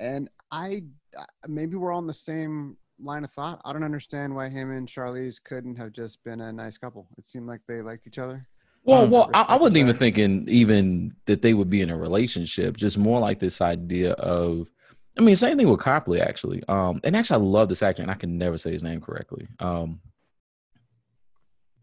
And 0.00 0.28
I 0.50 0.82
maybe 1.46 1.76
we're 1.76 1.92
all 1.92 2.00
in 2.00 2.08
the 2.08 2.12
same 2.12 2.78
line 3.02 3.24
of 3.24 3.30
thought. 3.32 3.60
I 3.64 3.72
don't 3.72 3.84
understand 3.84 4.34
why 4.34 4.48
him 4.48 4.70
and 4.70 4.86
Charlize 4.88 5.42
couldn't 5.42 5.76
have 5.76 5.92
just 5.92 6.22
been 6.24 6.40
a 6.40 6.52
nice 6.52 6.78
couple. 6.78 7.06
It 7.18 7.26
seemed 7.26 7.46
like 7.46 7.60
they 7.68 7.82
liked 7.82 8.06
each 8.06 8.18
other. 8.18 8.46
Well, 8.84 9.02
Um, 9.04 9.10
well, 9.10 9.30
I, 9.32 9.42
I 9.42 9.56
wasn't 9.56 9.78
even 9.78 9.96
thinking 9.96 10.46
even 10.48 11.14
that 11.26 11.42
they 11.42 11.54
would 11.54 11.70
be 11.70 11.82
in 11.82 11.90
a 11.90 11.96
relationship. 11.96 12.76
Just 12.76 12.98
more 12.98 13.20
like 13.20 13.38
this 13.38 13.60
idea 13.60 14.12
of, 14.14 14.68
I 15.18 15.22
mean, 15.22 15.36
same 15.36 15.56
thing 15.56 15.68
with 15.68 15.80
Copley 15.80 16.20
actually. 16.20 16.62
Um, 16.68 17.00
and 17.04 17.16
actually, 17.16 17.40
I 17.42 17.46
love 17.46 17.68
this 17.68 17.82
actor, 17.82 18.02
and 18.02 18.10
I 18.10 18.14
can 18.14 18.38
never 18.38 18.58
say 18.58 18.72
his 18.72 18.82
name 18.82 19.00
correctly. 19.00 19.46
Um, 19.60 20.00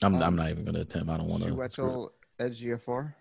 I'm 0.02 0.16
I'm 0.16 0.24
Um, 0.24 0.36
not 0.36 0.50
even 0.50 0.66
gonna 0.66 0.80
attempt. 0.82 1.10
I 1.10 1.18
don't 1.18 1.28
want 1.28 1.44
to. 1.44 1.50
Chiwetel 1.52 2.10
Ejiofor. 2.40 3.14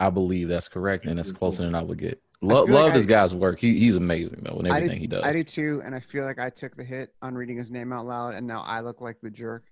I 0.00 0.10
believe 0.10 0.48
that's 0.48 0.68
correct, 0.68 1.06
and 1.06 1.18
that's 1.18 1.32
closer 1.32 1.62
than 1.62 1.74
I 1.74 1.82
would 1.82 1.98
get. 1.98 2.20
Lo- 2.42 2.66
feel 2.66 2.74
like 2.74 2.84
love 2.84 2.94
this 2.94 3.06
I- 3.06 3.08
guy's 3.08 3.34
work. 3.34 3.60
He 3.60 3.78
he's 3.78 3.96
amazing 3.96 4.40
though, 4.42 4.58
in 4.58 4.66
everything 4.66 4.96
do, 4.96 5.00
he 5.00 5.06
does. 5.06 5.24
I 5.24 5.32
do 5.32 5.44
too, 5.44 5.80
and 5.84 5.94
I 5.94 6.00
feel 6.00 6.24
like 6.24 6.38
I 6.38 6.50
took 6.50 6.76
the 6.76 6.84
hit 6.84 7.14
on 7.22 7.34
reading 7.34 7.56
his 7.56 7.70
name 7.70 7.92
out 7.92 8.06
loud, 8.06 8.34
and 8.34 8.46
now 8.46 8.62
I 8.66 8.80
look 8.80 9.00
like 9.00 9.20
the 9.22 9.30
jerk 9.30 9.64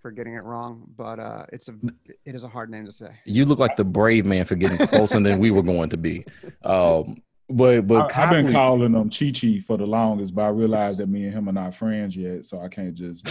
for 0.00 0.12
getting 0.12 0.34
it 0.34 0.44
wrong. 0.44 0.84
But 0.96 1.18
uh, 1.18 1.46
it's 1.52 1.68
a 1.68 1.74
it 2.24 2.34
is 2.34 2.44
a 2.44 2.48
hard 2.48 2.70
name 2.70 2.86
to 2.86 2.92
say. 2.92 3.10
You 3.24 3.44
look 3.44 3.58
like 3.58 3.76
the 3.76 3.84
brave 3.84 4.24
man 4.24 4.44
for 4.44 4.54
getting 4.54 4.86
closer 4.86 5.20
than 5.20 5.40
we 5.40 5.50
were 5.50 5.62
going 5.62 5.90
to 5.90 5.96
be. 5.96 6.24
Um, 6.64 7.16
but 7.50 7.86
but 7.86 8.10
I, 8.10 8.20
have 8.22 8.30
been 8.30 8.50
calling 8.50 8.94
him 8.94 9.10
Chi 9.10 9.30
Chi 9.30 9.60
for 9.60 9.76
the 9.76 9.86
longest, 9.86 10.34
but 10.34 10.42
I 10.44 10.48
realized 10.48 10.98
that 10.98 11.08
me 11.10 11.24
and 11.24 11.34
him 11.34 11.46
are 11.50 11.52
not 11.52 11.74
friends 11.74 12.16
yet, 12.16 12.46
so 12.46 12.60
I 12.60 12.68
can't 12.68 12.94
just. 12.94 13.28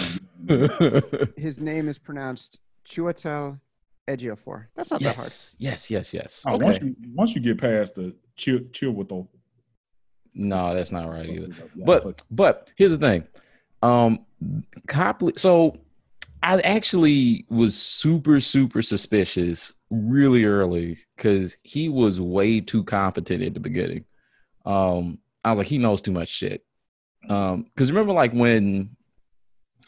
His 1.35 1.59
name 1.59 1.89
is 1.89 1.97
pronounced 1.97 2.59
Chiwetel 2.87 3.59
Ejiofor. 4.09 4.65
That's 4.75 4.91
not 4.91 4.99
that 5.01 5.15
hard. 5.15 5.17
yes, 5.25 5.55
yes, 5.59 5.89
yes, 5.89 6.13
yes. 6.13 6.43
Oh, 6.47 6.55
Okay. 6.55 6.65
Once 6.65 6.81
you 6.81 6.95
once 7.13 7.35
you 7.35 7.41
get 7.41 7.57
past 7.57 7.95
the 7.95 8.13
chill 8.35 8.59
chill 8.73 8.91
with 8.91 9.09
the. 9.09 9.25
No, 10.35 10.73
that's 10.73 10.91
not 10.91 11.09
right 11.09 11.29
either. 11.29 11.53
But 11.85 12.21
but 12.31 12.71
here's 12.75 12.91
the 12.91 12.97
thing. 12.97 13.27
Um 13.81 14.25
Copley 14.87 15.33
so 15.37 15.77
I 16.41 16.59
actually 16.61 17.45
was 17.49 17.79
super, 17.81 18.41
super 18.41 18.81
suspicious 18.81 19.73
really 19.89 20.43
early 20.43 20.97
because 21.15 21.55
he 21.63 21.87
was 21.87 22.19
way 22.19 22.59
too 22.59 22.83
competent 22.83 23.41
at 23.43 23.53
the 23.53 23.61
beginning. 23.61 24.03
Um, 24.65 25.19
I 25.45 25.51
was 25.51 25.59
like, 25.59 25.67
he 25.67 25.77
knows 25.77 26.01
too 26.01 26.11
much 26.11 26.27
shit. 26.27 26.65
Um, 27.29 27.63
because 27.63 27.89
remember, 27.91 28.11
like 28.11 28.33
when 28.33 28.97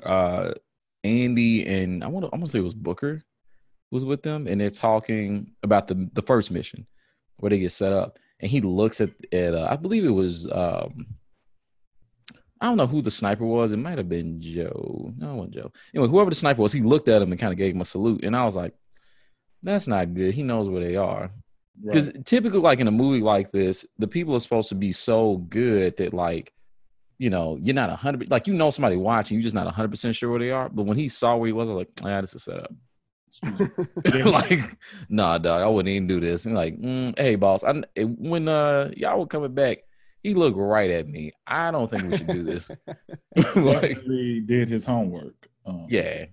uh 0.03 0.53
Andy 1.03 1.65
and 1.65 2.03
I 2.03 2.07
want 2.07 2.25
to 2.25 2.31
I 2.31 2.37
want 2.37 2.45
to 2.45 2.51
say 2.51 2.59
it 2.59 2.63
was 2.63 2.73
Booker 2.73 3.21
was 3.95 4.05
with 4.05 4.21
them, 4.21 4.45
and 4.47 4.61
they're 4.61 4.69
talking 4.69 5.51
about 5.63 5.87
the 5.87 6.09
the 6.13 6.21
first 6.21 6.51
mission 6.51 6.85
where 7.37 7.49
they 7.49 7.59
get 7.59 7.71
set 7.71 7.93
up, 7.93 8.19
and 8.39 8.51
he 8.51 8.61
looks 8.61 9.01
at 9.01 9.09
at 9.33 9.53
uh, 9.55 9.67
I 9.69 9.75
believe 9.75 10.05
it 10.05 10.09
was 10.09 10.49
um 10.51 11.07
I 12.61 12.67
don't 12.67 12.77
know 12.77 12.87
who 12.87 13.01
the 13.01 13.11
sniper 13.11 13.45
was. 13.45 13.71
It 13.73 13.77
might 13.77 13.97
have 13.97 14.07
been 14.09 14.39
Joe. 14.41 15.11
No, 15.17 15.31
it 15.31 15.35
wasn't 15.35 15.53
Joe. 15.55 15.71
Anyway, 15.93 16.07
whoever 16.09 16.29
the 16.29 16.35
sniper 16.35 16.61
was, 16.61 16.71
he 16.71 16.81
looked 16.81 17.09
at 17.09 17.21
him 17.21 17.31
and 17.31 17.39
kind 17.39 17.51
of 17.51 17.57
gave 17.57 17.73
him 17.73 17.81
a 17.81 17.85
salute, 17.85 18.23
and 18.23 18.35
I 18.35 18.45
was 18.45 18.55
like, 18.55 18.73
"That's 19.63 19.87
not 19.87 20.13
good." 20.13 20.33
He 20.33 20.43
knows 20.43 20.69
where 20.69 20.83
they 20.83 20.95
are. 20.95 21.31
Because 21.83 22.07
Right. 22.13 22.25
typically, 22.25 22.59
like 22.59 22.79
in 22.79 22.87
a 22.87 22.91
movie 22.91 23.21
like 23.21 23.51
this, 23.51 23.85
the 23.99 24.07
people 24.07 24.33
are 24.33 24.39
supposed 24.39 24.69
to 24.69 24.75
be 24.75 24.93
so 24.93 25.37
good 25.49 25.97
that, 25.97 26.13
like, 26.13 26.53
you 27.17 27.29
know, 27.29 27.57
you're 27.61 27.75
not 27.75 27.89
a 27.89 27.95
hundred. 27.97 28.31
Like, 28.31 28.47
you 28.47 28.53
know, 28.53 28.69
somebody 28.69 28.95
watching, 28.95 29.35
you're 29.35 29.43
just 29.43 29.55
not 29.55 29.67
a 29.67 29.71
hundred 29.71 29.89
percent 29.91 30.15
sure 30.15 30.29
where 30.29 30.39
they 30.39 30.51
are. 30.51 30.69
But 30.69 30.83
when 30.83 30.97
he 30.97 31.09
saw 31.09 31.35
where 31.35 31.47
he 31.47 31.53
was, 31.53 31.69
I 31.69 31.73
was 31.73 31.85
like, 31.85 32.05
"Ah, 32.09 32.21
this 32.21 32.33
is 32.35 32.43
set 32.43 32.59
up." 32.63 32.73
like, 34.25 34.77
nah, 35.09 35.37
dog, 35.37 35.61
I 35.61 35.67
wouldn't 35.67 35.93
even 35.93 36.07
do 36.07 36.19
this. 36.19 36.45
And 36.45 36.55
like, 36.55 36.77
mm, 36.77 37.17
hey, 37.17 37.35
boss, 37.35 37.63
I, 37.63 37.83
when 38.03 38.47
uh 38.47 38.91
y'all 38.95 39.19
were 39.19 39.27
coming 39.27 39.53
back, 39.53 39.79
he 40.23 40.33
looked 40.33 40.57
right 40.57 40.89
at 40.89 41.07
me. 41.07 41.31
I 41.45 41.71
don't 41.71 41.89
think 41.89 42.11
we 42.11 42.17
should 42.17 42.27
do 42.27 42.43
this. 42.43 42.69
like, 43.55 43.95
Definitely 43.95 44.41
did 44.41 44.69
his 44.69 44.85
homework. 44.85 45.49
Um, 45.65 45.87
yeah, 45.89 46.25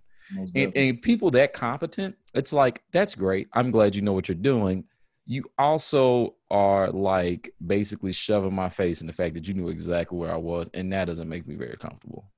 and, 0.55 0.77
and 0.77 1.03
people 1.03 1.31
that 1.33 1.53
competent, 1.53 2.17
it's 2.35 2.53
like 2.53 2.83
that's 2.93 3.15
great. 3.15 3.49
I'm 3.53 3.71
glad 3.71 3.95
you 3.95 4.03
know 4.03 4.12
what 4.12 4.29
you're 4.29 4.35
doing. 4.35 4.85
You 5.27 5.45
also 5.59 6.35
are 6.51 6.91
like 6.91 7.53
basically 7.65 8.12
shoving 8.12 8.55
my 8.55 8.69
face 8.69 9.01
in 9.01 9.07
the 9.07 9.12
fact 9.12 9.35
that 9.35 9.47
you 9.47 9.55
knew 9.55 9.69
exactly 9.69 10.19
where 10.19 10.33
I 10.33 10.37
was, 10.37 10.69
and 10.75 10.93
that 10.93 11.07
doesn't 11.07 11.29
make 11.29 11.47
me 11.47 11.55
very 11.55 11.77
comfortable. 11.77 12.31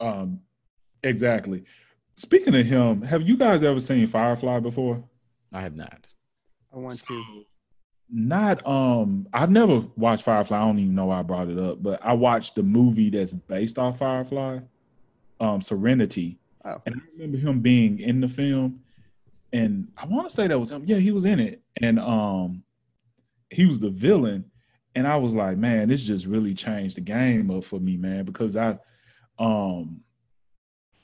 Um, 0.00 0.40
exactly. 1.02 1.64
Speaking 2.14 2.54
of 2.54 2.66
him, 2.66 3.02
have 3.02 3.22
you 3.22 3.36
guys 3.36 3.62
ever 3.62 3.80
seen 3.80 4.06
Firefly 4.06 4.60
before? 4.60 5.02
I 5.52 5.62
have 5.62 5.76
not. 5.76 6.06
I 6.72 6.78
want 6.78 6.98
to. 7.06 7.44
Not 8.14 8.66
um 8.66 9.26
I've 9.32 9.50
never 9.50 9.80
watched 9.96 10.24
Firefly. 10.24 10.56
I 10.56 10.60
don't 10.60 10.78
even 10.78 10.94
know 10.94 11.06
why 11.06 11.20
I 11.20 11.22
brought 11.22 11.48
it 11.48 11.58
up, 11.58 11.82
but 11.82 12.04
I 12.04 12.12
watched 12.12 12.54
the 12.54 12.62
movie 12.62 13.08
that's 13.08 13.32
based 13.32 13.78
off 13.78 13.98
Firefly, 13.98 14.60
um, 15.40 15.62
Serenity. 15.62 16.38
Oh. 16.64 16.80
And 16.84 16.96
I 16.96 16.98
remember 17.14 17.38
him 17.38 17.60
being 17.60 18.00
in 18.00 18.20
the 18.20 18.28
film. 18.28 18.80
And 19.54 19.88
I 19.96 20.06
want 20.06 20.28
to 20.28 20.34
say 20.34 20.46
that 20.46 20.58
was 20.58 20.70
him. 20.70 20.84
Yeah, 20.86 20.96
he 20.96 21.12
was 21.12 21.24
in 21.24 21.40
it. 21.40 21.62
And 21.80 21.98
um 21.98 22.62
he 23.50 23.66
was 23.66 23.78
the 23.78 23.90
villain. 23.90 24.44
And 24.94 25.06
I 25.06 25.16
was 25.16 25.32
like, 25.32 25.56
man, 25.56 25.88
this 25.88 26.06
just 26.06 26.26
really 26.26 26.52
changed 26.52 26.98
the 26.98 27.00
game 27.00 27.50
up 27.50 27.64
for 27.64 27.80
me, 27.80 27.96
man, 27.96 28.26
because 28.26 28.56
I 28.56 28.78
um 29.38 30.02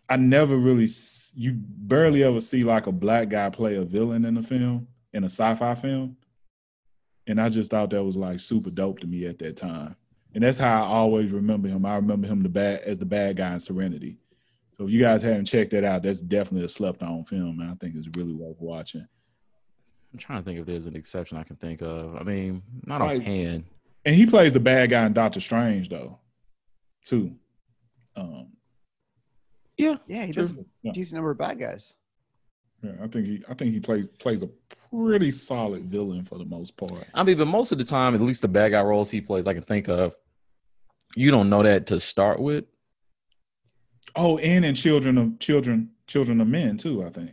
I 0.08 0.16
never 0.16 0.56
really 0.56 0.88
you 1.34 1.52
barely 1.54 2.24
ever 2.24 2.40
see 2.40 2.64
like 2.64 2.86
a 2.86 2.92
black 2.92 3.28
guy 3.28 3.50
play 3.50 3.76
a 3.76 3.82
villain 3.84 4.24
in 4.24 4.36
a 4.38 4.42
film, 4.42 4.88
in 5.12 5.24
a 5.24 5.26
sci-fi 5.26 5.74
film. 5.74 6.16
And 7.26 7.40
I 7.40 7.48
just 7.50 7.70
thought 7.70 7.90
that 7.90 8.02
was 8.02 8.16
like 8.16 8.40
super 8.40 8.70
dope 8.70 9.00
to 9.00 9.06
me 9.06 9.26
at 9.26 9.38
that 9.40 9.56
time. 9.56 9.94
And 10.34 10.42
that's 10.42 10.58
how 10.58 10.82
I 10.82 10.86
always 10.86 11.30
remember 11.30 11.68
him. 11.68 11.84
I 11.84 11.96
remember 11.96 12.26
him 12.26 12.42
the 12.42 12.48
bad 12.48 12.80
as 12.82 12.98
the 12.98 13.04
bad 13.04 13.36
guy 13.36 13.52
in 13.52 13.60
Serenity. 13.60 14.16
So 14.76 14.84
if 14.84 14.90
you 14.90 15.00
guys 15.00 15.22
haven't 15.22 15.46
checked 15.46 15.72
that 15.72 15.84
out, 15.84 16.02
that's 16.02 16.20
definitely 16.20 16.64
a 16.64 16.68
slept 16.68 17.02
on 17.02 17.24
film, 17.24 17.58
and 17.60 17.70
I 17.70 17.74
think 17.74 17.96
it's 17.96 18.16
really 18.16 18.32
worth 18.32 18.60
watching. 18.60 19.06
I'm 20.12 20.18
trying 20.18 20.38
to 20.38 20.44
think 20.44 20.60
if 20.60 20.66
there's 20.66 20.86
an 20.86 20.94
exception 20.96 21.36
I 21.36 21.42
can 21.42 21.56
think 21.56 21.82
of. 21.82 22.16
I 22.16 22.22
mean, 22.22 22.62
not 22.86 23.00
Right. 23.00 23.20
offhand. 23.20 23.64
And 24.06 24.14
he 24.14 24.24
plays 24.24 24.52
the 24.52 24.60
bad 24.60 24.90
guy 24.90 25.04
in 25.04 25.12
Doctor 25.12 25.40
Strange 25.40 25.88
though, 25.88 26.18
too. 27.04 27.34
Um, 28.16 28.52
Yeah, 29.78 29.96
Yeah, 30.06 30.26
he 30.26 30.32
does 30.32 30.54
yeah, 30.82 30.90
a 30.90 30.92
decent 30.92 31.14
number 31.16 31.30
of 31.30 31.38
bad 31.38 31.58
guys. 31.58 31.94
yeah, 32.82 32.92
I 33.02 33.06
think 33.06 33.26
he 33.26 33.42
I 33.48 33.54
think 33.54 33.72
he 33.72 33.80
plays 33.80 34.06
plays 34.18 34.42
a 34.42 34.48
pretty 34.90 35.30
solid 35.30 35.84
villain 35.86 36.24
for 36.24 36.36
the 36.38 36.44
most 36.44 36.76
part. 36.76 37.06
I 37.14 37.22
mean, 37.22 37.38
but 37.38 37.46
most 37.46 37.72
of 37.72 37.78
the 37.78 37.84
time, 37.84 38.14
at 38.14 38.20
least 38.20 38.42
the 38.42 38.48
bad 38.48 38.70
guy 38.72 38.82
roles 38.82 39.10
he 39.10 39.20
plays, 39.20 39.46
I 39.46 39.54
can 39.54 39.62
think 39.62 39.88
of, 39.88 40.14
you 41.14 41.30
don't 41.30 41.48
know 41.48 41.62
that 41.62 41.86
to 41.86 42.00
start 42.00 42.40
with. 42.40 42.64
Oh, 44.16 44.38
and 44.38 44.64
in 44.64 44.74
Children 44.74 45.18
of 45.18 45.38
Children 45.38 45.90
Children 46.06 46.40
of 46.40 46.48
Men 46.48 46.76
too, 46.76 47.04
I 47.04 47.10
think. 47.10 47.30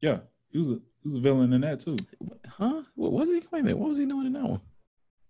Yeah, 0.00 0.18
he 0.50 0.58
was 0.58 0.68
a 0.70 0.74
he 0.74 1.08
was 1.08 1.16
a 1.16 1.20
villain 1.20 1.52
in 1.52 1.60
that 1.62 1.80
too. 1.80 1.96
Huh? 2.48 2.82
What 2.94 3.12
was 3.12 3.28
he? 3.28 3.34
Wait 3.50 3.60
a 3.60 3.62
minute. 3.62 3.78
What 3.78 3.88
was 3.88 3.98
he 3.98 4.06
doing 4.06 4.26
in 4.26 4.32
that 4.34 4.44
one? 4.44 4.60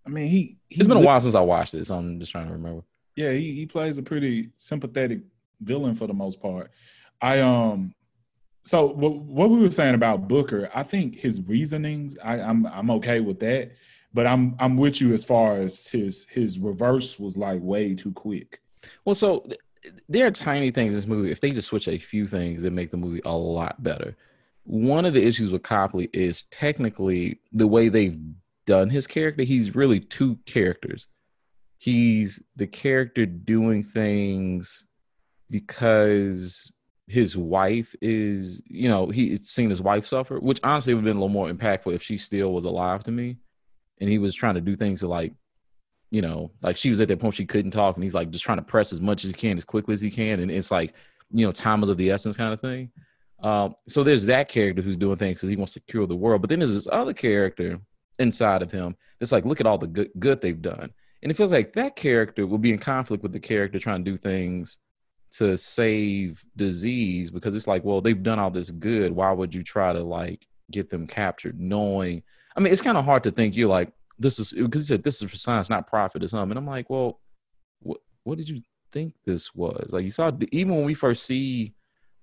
I 0.07 0.11
mean, 0.11 0.29
he, 0.29 0.59
he 0.69 0.77
It's 0.81 0.87
been 0.87 0.99
a 0.99 1.01
while 1.01 1.19
since 1.21 1.35
I 1.35 1.41
watched 1.41 1.73
this. 1.73 1.89
So 1.89 1.97
I'm 1.97 2.21
just 2.21 2.31
trying 2.33 2.47
to 2.49 2.53
remember. 2.53 2.83
Yeah, 3.17 3.33
he, 3.33 3.53
he 3.55 3.65
plays 3.65 3.97
a 3.97 4.03
pretty 4.03 4.51
sympathetic 4.59 5.21
villain 5.65 5.95
for 5.95 6.07
the 6.07 6.15
most 6.15 6.41
part. 6.41 6.71
I 7.21 7.41
um 7.41 7.95
so 8.65 8.87
what, 8.87 9.51
we 9.51 9.61
were 9.61 9.71
saying 9.71 9.95
about 9.95 10.27
Booker, 10.27 10.71
I 10.75 10.83
think 10.83 11.17
his 11.17 11.43
reasonings, 11.43 12.17
I, 12.25 12.41
I'm 12.41 12.67
I'm 12.67 12.91
okay 12.93 13.21
with 13.21 13.39
that, 13.41 13.73
but 14.15 14.27
I'm 14.27 14.57
I'm 14.59 14.77
with 14.77 15.01
you 15.01 15.13
as 15.13 15.25
far 15.25 15.57
as 15.57 15.87
his 15.87 16.27
his 16.31 16.59
reverse 16.59 17.19
was 17.19 17.37
like 17.37 17.61
way 17.61 17.95
too 17.95 18.13
quick. 18.13 18.61
Well, 19.05 19.15
so 19.15 19.41
th- 19.41 19.61
there 20.09 20.27
are 20.27 20.31
tiny 20.31 20.71
things 20.71 20.89
in 20.89 20.95
this 20.95 21.07
movie. 21.07 21.31
If 21.31 21.41
they 21.41 21.51
just 21.51 21.69
switch 21.69 21.89
a 21.89 21.99
few 21.99 22.27
things, 22.27 22.63
that 22.63 22.73
make 22.73 22.91
the 22.91 22.97
movie 22.97 23.21
a 23.25 23.37
lot 23.37 23.83
better. 23.83 24.17
One 24.65 25.05
of 25.05 25.13
the 25.13 25.23
issues 25.23 25.51
with 25.51 25.63
Copley 25.63 26.09
is 26.15 26.45
technically 26.45 27.41
the 27.53 27.67
way 27.67 27.91
they've 27.91 28.19
done 28.65 28.89
his 28.89 29.07
character. 29.07 29.43
He's 29.43 29.75
really 29.75 30.01
two 30.01 30.39
characters. 30.47 31.07
He's 31.77 32.43
the 32.57 32.67
character 32.67 33.27
doing 33.27 33.83
things 33.83 34.87
because 35.51 36.73
his 37.07 37.37
wife 37.37 37.95
is, 38.01 38.63
you 38.67 38.89
know, 38.89 39.09
he's 39.09 39.49
seen 39.49 39.71
his 39.71 39.83
wife 39.83 40.07
suffer, 40.07 40.39
which 40.41 40.61
honestly 40.65 40.95
would 40.95 41.01
have 41.01 41.05
been 41.05 41.17
a 41.17 41.21
little 41.21 41.29
more 41.29 41.51
impactful 41.51 41.95
if 41.95 42.03
she 42.03 42.19
still 42.19 42.53
was 42.53 42.65
alive 42.65 43.05
to 43.05 43.11
me. 43.11 43.37
And 44.01 44.11
he 44.11 44.19
was 44.19 44.35
trying 44.35 44.55
to 44.55 44.61
do 44.61 44.77
things 44.77 45.01
to 45.01 45.09
like 45.09 45.33
you 46.11 46.23
know, 46.23 46.53
like 46.63 46.77
she 46.77 46.91
was 46.91 47.01
at 47.01 47.09
that 47.09 47.19
point 47.19 47.35
she 47.35 47.45
couldn't 47.45 47.73
talk, 47.73 47.97
and 47.97 48.05
he's 48.05 48.15
like 48.15 48.31
just 48.31 48.45
trying 48.45 48.59
to 48.59 48.63
press 48.63 48.93
as 48.93 49.01
much 49.01 49.25
as 49.25 49.31
he 49.31 49.35
can, 49.35 49.59
as 49.59 49.65
quickly 49.65 49.95
as 49.95 50.01
he 50.01 50.13
can, 50.13 50.39
and 50.39 50.49
it's 50.49 50.71
like 50.71 50.95
you 51.33 51.45
know, 51.45 51.53
time 51.53 51.83
is 51.83 51.89
of 51.89 51.97
the 51.97 52.11
essence 52.11 52.37
kind 52.37 52.53
of 52.53 52.61
thing. 52.61 52.91
Um, 53.43 53.75
so 53.89 54.05
there's 54.05 54.27
that 54.27 54.49
character 54.49 54.81
who's 54.81 54.97
doing 54.97 55.17
things 55.17 55.39
because 55.39 55.49
he 55.49 55.57
wants 55.57 55.75
to 55.75 55.81
cure 55.81 56.07
the 56.07 56.17
world. 56.17 56.41
But 56.41 56.49
then 56.49 56.61
there's 56.61 56.73
this 56.73 56.89
other 56.91 57.13
character 57.13 57.81
inside 58.19 58.63
of 58.63 58.71
him 58.71 58.97
that's 59.19 59.33
like, 59.33 59.45
look 59.45 59.61
at 59.61 59.67
all 59.67 59.77
the 59.77 59.89
good, 59.89 60.11
good 60.19 60.41
they've 60.41 60.61
done. 60.61 60.91
And 61.23 61.31
it 61.31 61.37
feels 61.37 61.53
like 61.53 61.73
that 61.73 61.97
character 61.97 62.47
will 62.47 62.59
be 62.59 62.73
in 62.73 62.79
conflict 62.79 63.23
with 63.23 63.33
the 63.33 63.41
character 63.41 63.79
trying 63.79 64.05
to 64.05 64.11
do 64.11 64.17
things 64.17 64.79
to 65.37 65.57
save 65.57 66.45
disease 66.57 67.31
because 67.31 67.55
it's 67.55 67.67
like, 67.67 67.85
well, 67.85 68.01
they've 68.01 68.23
done 68.23 68.39
all 68.39 68.51
this 68.51 68.71
good. 68.71 69.13
Why 69.13 69.33
would 69.33 69.55
you 69.55 69.63
try 69.63 69.93
to 69.93 70.03
like 70.03 70.47
get 70.71 70.91
them 70.91 71.07
captured 71.07 71.59
knowing? 71.59 72.23
I 72.57 72.61
mean, 72.61 72.73
it's 72.73 72.83
kind 72.83 72.99
of 72.99 73.05
hard 73.05 73.25
to 73.25 73.31
think 73.31 73.57
you're 73.57 73.69
like, 73.69 73.93
this 74.19 74.39
is 74.39 74.53
because 74.53 74.83
he 74.83 74.95
said 74.95 75.03
this 75.03 75.21
is 75.21 75.31
for 75.31 75.37
science, 75.37 75.69
not 75.69 75.87
profit 75.87 76.23
or 76.23 76.29
something. 76.29 76.53
And 76.53 76.59
I'm 76.59 76.67
like, 76.67 76.89
well, 76.89 77.21
what 77.81 77.99
what 78.23 78.39
did 78.39 78.49
you 78.49 78.61
think 78.93 79.15
this 79.25 79.55
was? 79.55 79.89
Like 79.91 80.05
you 80.05 80.11
saw 80.11 80.31
even 80.53 80.77
when 80.77 80.85
we 80.85 80.95
first 80.95 81.25
see 81.25 81.75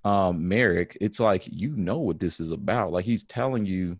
um 0.03 0.47
Merrick, 0.47 0.97
it's 1.01 1.19
like 1.19 1.43
you 1.47 1.75
know 1.75 1.99
what 1.99 2.19
this 2.19 2.39
is 2.39 2.51
about. 2.51 2.91
Like 2.91 3.05
he's 3.05 3.23
telling 3.23 3.65
you 3.65 3.99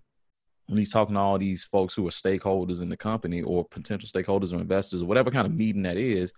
when 0.68 0.78
he's 0.78 0.94
talking 0.94 1.16
to 1.16 1.20
all 1.20 1.38
these 1.38 1.66
folks 1.66 1.94
who 1.94 2.08
are 2.08 2.12
stakeholders 2.12 2.82
in 2.82 2.88
the 2.88 2.96
company 2.96 3.42
or 3.42 3.66
potential 3.66 4.08
stakeholders 4.08 4.54
or 4.54 4.62
investors 4.62 5.04
or 5.04 5.06
whatever 5.06 5.30
kind 5.30 5.46
of 5.46 5.54
meeting 5.54 5.84
that 5.84 5.98
is, 5.98 6.32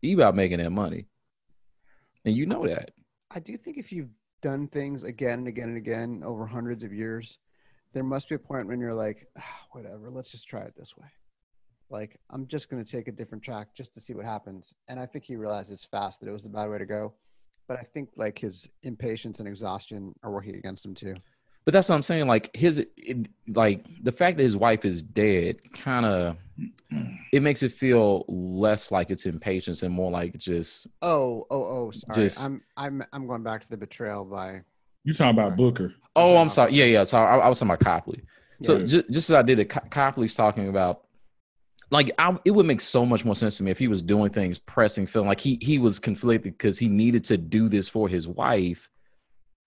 he 0.00 0.14
about 0.14 0.34
making 0.34 0.58
that 0.58 0.70
money. 0.70 1.06
And 2.24 2.36
you 2.36 2.46
know 2.46 2.66
that. 2.66 2.90
I 3.30 3.40
do 3.40 3.56
think 3.56 3.78
if 3.78 3.92
you've 3.92 4.10
done 4.42 4.68
things 4.68 5.04
again 5.04 5.40
and 5.40 5.48
again 5.48 5.68
and 5.68 5.76
again 5.76 6.22
over 6.24 6.46
hundreds 6.46 6.84
of 6.84 6.92
years, 6.92 7.38
there 7.92 8.04
must 8.04 8.28
be 8.28 8.34
a 8.34 8.38
point 8.38 8.66
when 8.66 8.80
you're 8.80 8.94
like, 8.94 9.26
ah, 9.38 9.66
whatever, 9.72 10.10
let's 10.10 10.30
just 10.30 10.48
try 10.48 10.62
it 10.62 10.74
this 10.76 10.96
way. 10.96 11.08
Like, 11.90 12.18
I'm 12.30 12.46
just 12.46 12.70
going 12.70 12.84
to 12.84 12.90
take 12.90 13.08
a 13.08 13.12
different 13.12 13.42
track 13.42 13.74
just 13.74 13.94
to 13.94 14.00
see 14.00 14.14
what 14.14 14.24
happens. 14.24 14.72
And 14.88 15.00
I 15.00 15.06
think 15.06 15.24
he 15.24 15.36
realizes 15.36 15.84
fast 15.90 16.20
that 16.20 16.28
it 16.28 16.32
was 16.32 16.42
the 16.42 16.48
bad 16.48 16.70
way 16.70 16.78
to 16.78 16.86
go. 16.86 17.14
But 17.66 17.78
I 17.78 17.82
think 17.82 18.10
like 18.16 18.38
his 18.38 18.68
impatience 18.82 19.40
and 19.40 19.48
exhaustion 19.48 20.12
are 20.22 20.32
working 20.32 20.54
against 20.56 20.84
him 20.84 20.94
too. 20.94 21.14
But 21.64 21.72
that's 21.74 21.88
what 21.88 21.94
I'm 21.96 22.02
saying. 22.02 22.26
Like 22.26 22.54
his, 22.56 22.78
it, 22.96 23.28
like 23.48 23.84
the 24.02 24.12
fact 24.12 24.38
that 24.38 24.42
his 24.42 24.56
wife 24.56 24.84
is 24.84 25.02
dead, 25.02 25.58
kind 25.74 26.06
of, 26.06 26.36
it 27.32 27.42
makes 27.42 27.62
it 27.62 27.72
feel 27.72 28.24
less 28.28 28.90
like 28.90 29.10
it's 29.10 29.26
impatience 29.26 29.82
and 29.82 29.94
more 29.94 30.10
like 30.10 30.36
just. 30.38 30.86
Oh, 31.02 31.44
oh, 31.50 31.64
oh! 31.64 31.90
Sorry, 31.90 32.14
Just- 32.26 32.42
I'm, 32.42 32.62
I'm, 32.76 33.04
I'm 33.12 33.26
going 33.26 33.42
back 33.42 33.60
to 33.62 33.68
the 33.68 33.76
betrayal 33.76 34.24
by. 34.24 34.62
You 35.04 35.14
talking 35.14 35.38
about 35.38 35.56
Booker? 35.56 35.94
Oh, 36.16 36.36
I'm 36.36 36.48
sorry. 36.48 36.72
Yeah, 36.72 36.84
yeah. 36.86 37.04
Sorry, 37.04 37.26
I, 37.40 37.44
I 37.44 37.48
was 37.48 37.58
talking 37.58 37.70
about 37.70 37.80
Copley. 37.80 38.22
So 38.62 38.78
Yeah. 38.78 38.84
ju- 38.86 39.04
just 39.10 39.30
as 39.30 39.34
I 39.34 39.42
did 39.42 39.58
it, 39.60 39.66
Co- 39.70 39.80
Copley's 39.90 40.34
talking 40.34 40.68
about, 40.68 41.02
like, 41.90 42.10
I, 42.18 42.36
it 42.44 42.50
would 42.50 42.66
make 42.66 42.80
so 42.82 43.06
much 43.06 43.24
more 43.24 43.34
sense 43.34 43.56
to 43.58 43.62
me 43.62 43.70
if 43.70 43.78
he 43.78 43.88
was 43.88 44.02
doing 44.02 44.30
things, 44.30 44.58
pressing 44.58 45.06
film. 45.06 45.26
Like 45.26 45.40
he 45.40 45.58
he 45.62 45.78
was 45.78 45.98
conflicted 45.98 46.52
because 46.58 46.78
he 46.78 46.88
needed 46.88 47.24
to 47.24 47.38
do 47.38 47.68
this 47.68 47.88
for 47.88 48.08
his 48.08 48.28
wife 48.28 48.90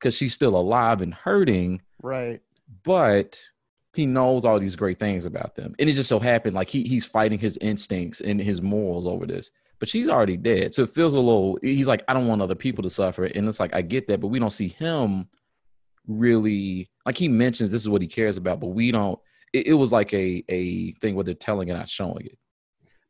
because 0.03 0.15
she's 0.17 0.33
still 0.33 0.57
alive 0.57 0.99
and 1.01 1.13
hurting, 1.13 1.81
Right. 2.01 2.41
but 2.83 3.41
he 3.93 4.05
knows 4.05 4.43
all 4.43 4.59
these 4.59 4.75
great 4.75 4.99
things 4.99 5.25
about 5.25 5.55
them. 5.55 5.73
And 5.79 5.89
it 5.89 5.93
just 5.93 6.09
so 6.09 6.19
happened 6.19 6.55
like 6.55 6.67
he 6.69 6.83
he's 6.83 7.05
fighting 7.05 7.39
his 7.39 7.57
instincts 7.61 8.19
and 8.19 8.37
his 8.41 8.61
morals 8.61 9.07
over 9.07 9.25
this. 9.25 9.49
But 9.79 9.87
she's 9.87 10.09
already 10.09 10.35
dead. 10.35 10.73
So 10.75 10.83
it 10.83 10.89
feels 10.89 11.13
a 11.13 11.19
little 11.19 11.57
he's 11.61 11.87
like, 11.87 12.03
I 12.09 12.13
don't 12.13 12.27
want 12.27 12.41
other 12.41 12.55
people 12.55 12.83
to 12.83 12.89
suffer. 12.89 13.23
And 13.25 13.47
it's 13.47 13.59
like, 13.61 13.73
I 13.73 13.81
get 13.81 14.07
that, 14.07 14.19
but 14.19 14.27
we 14.27 14.39
don't 14.39 14.49
see 14.49 14.67
him 14.67 15.27
really 16.05 16.89
like 17.05 17.17
he 17.17 17.29
mentions 17.29 17.71
this 17.71 17.81
is 17.81 17.89
what 17.89 18.01
he 18.01 18.07
cares 18.07 18.35
about, 18.35 18.59
but 18.59 18.67
we 18.67 18.91
don't 18.91 19.17
it, 19.53 19.67
it 19.67 19.73
was 19.73 19.91
like 19.93 20.13
a 20.13 20.43
a 20.49 20.91
thing 20.93 21.15
where 21.15 21.23
they're 21.23 21.33
telling 21.33 21.69
and 21.69 21.79
not 21.79 21.87
showing 21.87 22.25
it. 22.25 22.37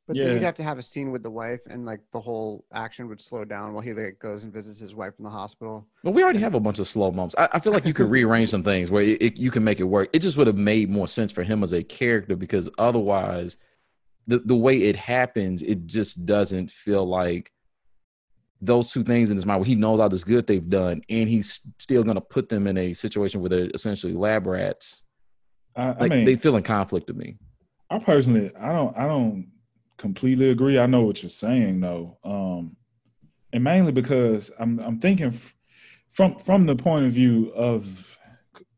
But 0.05 0.17
then 0.17 0.33
you'd 0.35 0.43
have 0.43 0.55
to 0.55 0.63
have 0.63 0.77
a 0.77 0.81
scene 0.81 1.11
with 1.11 1.23
the 1.23 1.29
wife, 1.31 1.61
and 1.69 1.85
like 1.85 2.01
the 2.11 2.19
whole 2.19 2.65
action 2.73 3.07
would 3.07 3.21
slow 3.21 3.45
down 3.45 3.73
while 3.73 3.81
he 3.81 3.93
like 3.93 4.19
goes 4.19 4.43
and 4.43 4.51
visits 4.51 4.79
his 4.79 4.93
wife 4.93 5.13
in 5.17 5.23
the 5.23 5.29
hospital. 5.31 5.87
But 6.03 6.11
we 6.11 6.21
already 6.23 6.39
have 6.39 6.55
a 6.55 6.59
bunch 6.59 6.79
of 6.79 6.87
slow 6.87 7.09
moments. 7.11 7.35
I, 7.37 7.47
I 7.53 7.59
feel 7.59 7.71
like 7.71 7.85
you 7.85 7.93
could 7.93 8.11
rearrange 8.11 8.49
some 8.49 8.63
things 8.63 8.91
where 8.91 9.03
it, 9.03 9.21
it- 9.21 9.37
you 9.39 9.49
can 9.49 9.63
make 9.63 9.79
it 9.79 9.85
work. 9.85 10.09
It 10.11 10.19
just 10.19 10.35
would 10.35 10.47
have 10.47 10.57
made 10.57 10.89
more 10.89 11.07
sense 11.07 11.31
for 11.31 11.43
him 11.43 11.63
as 11.63 11.71
a 11.73 11.81
character 11.83 12.35
because 12.35 12.69
otherwise, 12.77 13.55
the 14.27 14.39
the 14.39 14.55
way 14.55 14.77
it 14.83 14.97
happens, 14.97 15.61
it 15.63 15.85
just 15.85 16.25
doesn't 16.25 16.69
feel 16.69 17.05
like 17.05 17.51
those 18.61 18.91
two 18.91 19.03
things 19.03 19.29
in 19.29 19.37
his 19.37 19.45
mind 19.45 19.59
where 19.61 19.67
he 19.67 19.75
knows 19.75 19.99
all 19.99 20.09
this 20.09 20.23
good 20.23 20.47
they've 20.47 20.69
done 20.69 21.01
and 21.09 21.27
he's 21.27 21.59
still 21.79 22.01
going 22.03 22.15
to 22.15 22.21
put 22.21 22.47
them 22.47 22.65
in 22.67 22.77
a 22.77 22.93
situation 22.93 23.41
where 23.41 23.49
they're 23.49 23.69
essentially 23.73 24.13
lab 24.13 24.47
rats. 24.47 25.01
I, 25.75 25.81
I 25.83 25.97
Like 25.99 26.11
mean, 26.11 26.25
they 26.25 26.35
feel 26.35 26.55
in 26.55 26.63
conflict 26.63 27.07
to 27.07 27.13
me. 27.13 27.37
I 27.89 27.99
personally, 27.99 28.51
I 28.55 28.71
don't, 28.71 28.97
I 28.97 29.05
don't 29.05 29.47
completely 29.97 30.49
agree. 30.49 30.79
I 30.79 30.85
know 30.85 31.03
what 31.03 31.21
you're 31.23 31.29
saying 31.29 31.79
though, 31.79 32.17
um, 32.23 32.75
and 33.51 33.63
mainly 33.63 33.91
because 33.91 34.51
I'm, 34.59 34.79
I'm 34.79 34.99
thinking 34.99 35.27
f- 35.27 35.55
from 36.09 36.35
from 36.35 36.65
the 36.65 36.75
point 36.75 37.05
of 37.05 37.11
view 37.11 37.51
of 37.55 38.17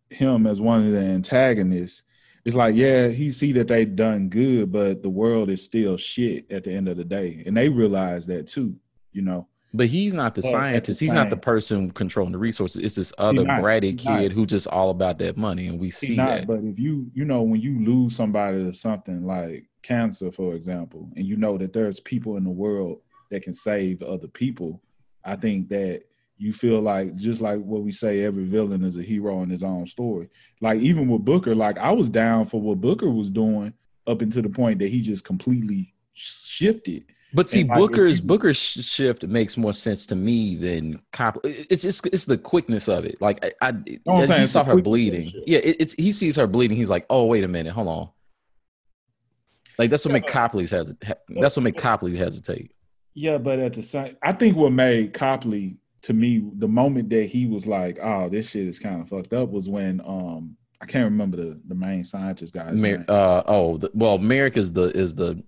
him 0.10 0.47
as 0.47 0.62
one 0.62 0.86
of 0.86 0.91
the 0.91 0.99
antagonists. 0.99 2.04
It's 2.43 2.56
like, 2.56 2.75
yeah, 2.75 3.08
he 3.08 3.32
see 3.32 3.54
that 3.54 3.67
they 3.67 3.86
done 3.86 4.30
good, 4.30 4.71
but 4.71 5.01
the 5.01 5.10
world 5.10 5.49
is 5.49 5.63
still 5.63 5.97
shit 5.97 6.51
at 6.51 6.63
the 6.63 6.71
end 6.71 6.88
of 6.88 6.97
the 6.97 7.04
day, 7.04 7.43
and 7.45 7.58
they 7.58 7.69
realize 7.69 8.28
that 8.28 8.47
too. 8.47 8.75
You 9.12 9.23
know, 9.23 9.47
But 9.76 9.88
he's 9.88 10.14
not 10.14 10.36
the 10.36 10.40
at 10.40 10.44
the 10.44 10.52
scientist. 10.52 11.00
He's 11.00 11.14
not 11.14 11.30
the 11.30 11.38
person 11.38 11.92
controlling 11.92 12.32
the 12.32 12.38
resources. 12.38 12.84
It's 12.84 12.96
this 12.96 13.14
other 13.18 13.44
not. 13.44 13.62
bratty 13.62 14.04
not. 14.04 14.20
kid 14.20 14.32
who 14.32 14.46
just 14.46 14.68
all 14.68 14.90
about 14.90 15.20
that 15.20 15.38
money, 15.38 15.68
and 15.68 15.80
we 15.80 15.90
See, 15.90 16.08
see 16.08 16.16
not, 16.16 16.30
that. 16.30 16.48
but 16.48 16.64
if 16.64 16.80
you 16.80 17.10
you 17.14 17.26
know 17.26 17.42
when 17.42 17.62
you 17.62 17.84
lose 17.84 18.16
somebody 18.16 18.64
to 18.64 18.74
something 18.74 19.26
like 19.26 19.66
cancer, 19.82 20.32
for 20.32 20.56
example, 20.56 21.10
and 21.16 21.26
you 21.26 21.36
know 21.38 21.58
that 21.58 21.74
there's 21.74 22.00
people 22.00 22.38
in 22.38 22.44
the 22.44 22.50
world 22.50 23.02
that 23.32 23.44
can 23.44 23.54
save 23.54 24.02
other 24.02 24.28
people, 24.28 24.82
I 25.24 25.36
think 25.36 25.70
that 25.70 26.04
you 26.38 26.52
feel 26.52 26.82
like 26.82 27.16
just 27.16 27.42
like 27.42 27.60
what 27.60 27.82
we 27.82 27.92
say, 27.92 28.24
every 28.24 28.44
villain 28.44 28.84
is 28.84 28.98
a 28.98 29.02
hero 29.02 29.42
in 29.42 29.50
his 29.50 29.64
own 29.64 29.88
story. 29.88 30.30
Like 30.62 30.82
even 30.82 31.08
with 31.08 31.24
Booker, 31.24 31.56
like 31.56 31.78
I 31.78 31.92
was 31.92 32.10
down 32.10 32.46
for 32.46 32.60
what 32.60 32.82
Booker 32.82 33.10
was 33.10 33.30
doing 33.30 33.74
up 34.08 34.22
until 34.22 34.42
the 34.42 34.50
point 34.50 34.80
that 34.80 34.90
he 34.90 35.02
just 35.02 35.24
completely 35.24 35.94
shifted. 36.14 37.06
But 37.36 37.50
see, 37.50 37.62
And, 37.62 37.69
like, 37.69 37.78
if 37.78 37.82
Booker's 37.82 38.21
Booker's 38.21 38.58
shift 38.58 39.24
makes 39.28 39.58
more 39.58 39.74
sense 39.74 40.06
to 40.06 40.15
me 40.15 40.56
than 40.56 41.02
Cop. 41.12 41.38
It's 41.43 41.84
it's 41.84 42.02
it's 42.06 42.24
the 42.24 42.38
quickness 42.38 42.88
of 42.88 43.04
it. 43.04 43.21
Like 43.21 43.43
I, 43.62 43.69
I 43.69 43.71
saying 43.71 43.86
he 43.86 44.43
it's 44.43 44.54
saw 44.54 44.63
her 44.63 44.82
bleeding. 44.82 45.30
Yeah, 45.45 45.60
it, 45.60 45.76
it's 45.82 45.93
he 45.93 46.13
sees 46.13 46.38
her 46.38 46.48
bleeding. 46.48 46.78
He's 46.78 46.89
like, 46.89 47.06
oh 47.10 47.26
wait 47.26 47.43
a 47.43 47.50
minute, 47.50 47.74
hold 47.74 47.89
on. 47.89 48.10
Like 49.78 49.89
that's 49.89 50.06
what 50.06 50.13
make 50.13 50.28
Copley's 50.28 50.71
hesitate. 50.71 51.17
That's 51.28 51.58
what 51.58 51.63
make 51.63 51.78
Copley 51.78 52.15
hesitate. 52.15 52.71
Yeah, 53.15 53.38
but 53.38 53.60
at 53.60 53.74
the 53.74 53.84
same, 53.84 54.15
I 54.24 54.32
think 54.32 54.56
what 54.56 54.71
made 54.71 55.13
Copley 55.13 55.76
to 56.04 56.13
me 56.13 56.50
the 56.58 56.69
moment 56.69 57.10
that 57.10 57.26
he 57.26 57.48
was 57.48 57.67
like, 57.67 58.00
"Oh, 58.02 58.30
this 58.30 58.52
shit 58.52 58.65
is 58.65 58.80
kind 58.80 59.02
of 59.02 59.10
fucked 59.10 59.34
up," 59.34 59.50
was 59.50 59.67
when 59.67 60.00
um 60.06 60.56
I 60.80 60.86
can't 60.86 61.12
remember 61.12 61.36
the 61.36 61.60
the 61.67 61.76
main 61.76 62.06
scientist 62.06 62.54
guy. 62.54 62.71
Mer- 62.71 63.04
uh, 63.10 63.43
oh, 63.45 63.78
the, 63.78 63.91
well, 63.93 64.19
Merrick 64.19 64.56
is 64.56 64.71
the 64.71 64.95
is 64.98 65.15
the 65.15 65.43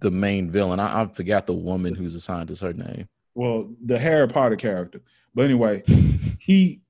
the 0.00 0.10
main 0.10 0.50
villain. 0.50 0.80
I, 0.80 1.02
I 1.02 1.06
forgot 1.06 1.46
the 1.46 1.52
woman 1.54 1.94
who's 1.94 2.14
the 2.14 2.20
scientist. 2.20 2.62
Her 2.62 2.72
name. 2.72 3.06
Well, 3.34 3.70
the 3.84 3.98
Harry 3.98 4.26
Potter 4.28 4.56
character, 4.56 5.00
but 5.34 5.44
anyway, 5.44 5.82
he 6.40 6.80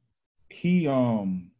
he 0.48 0.86
um 0.88 1.50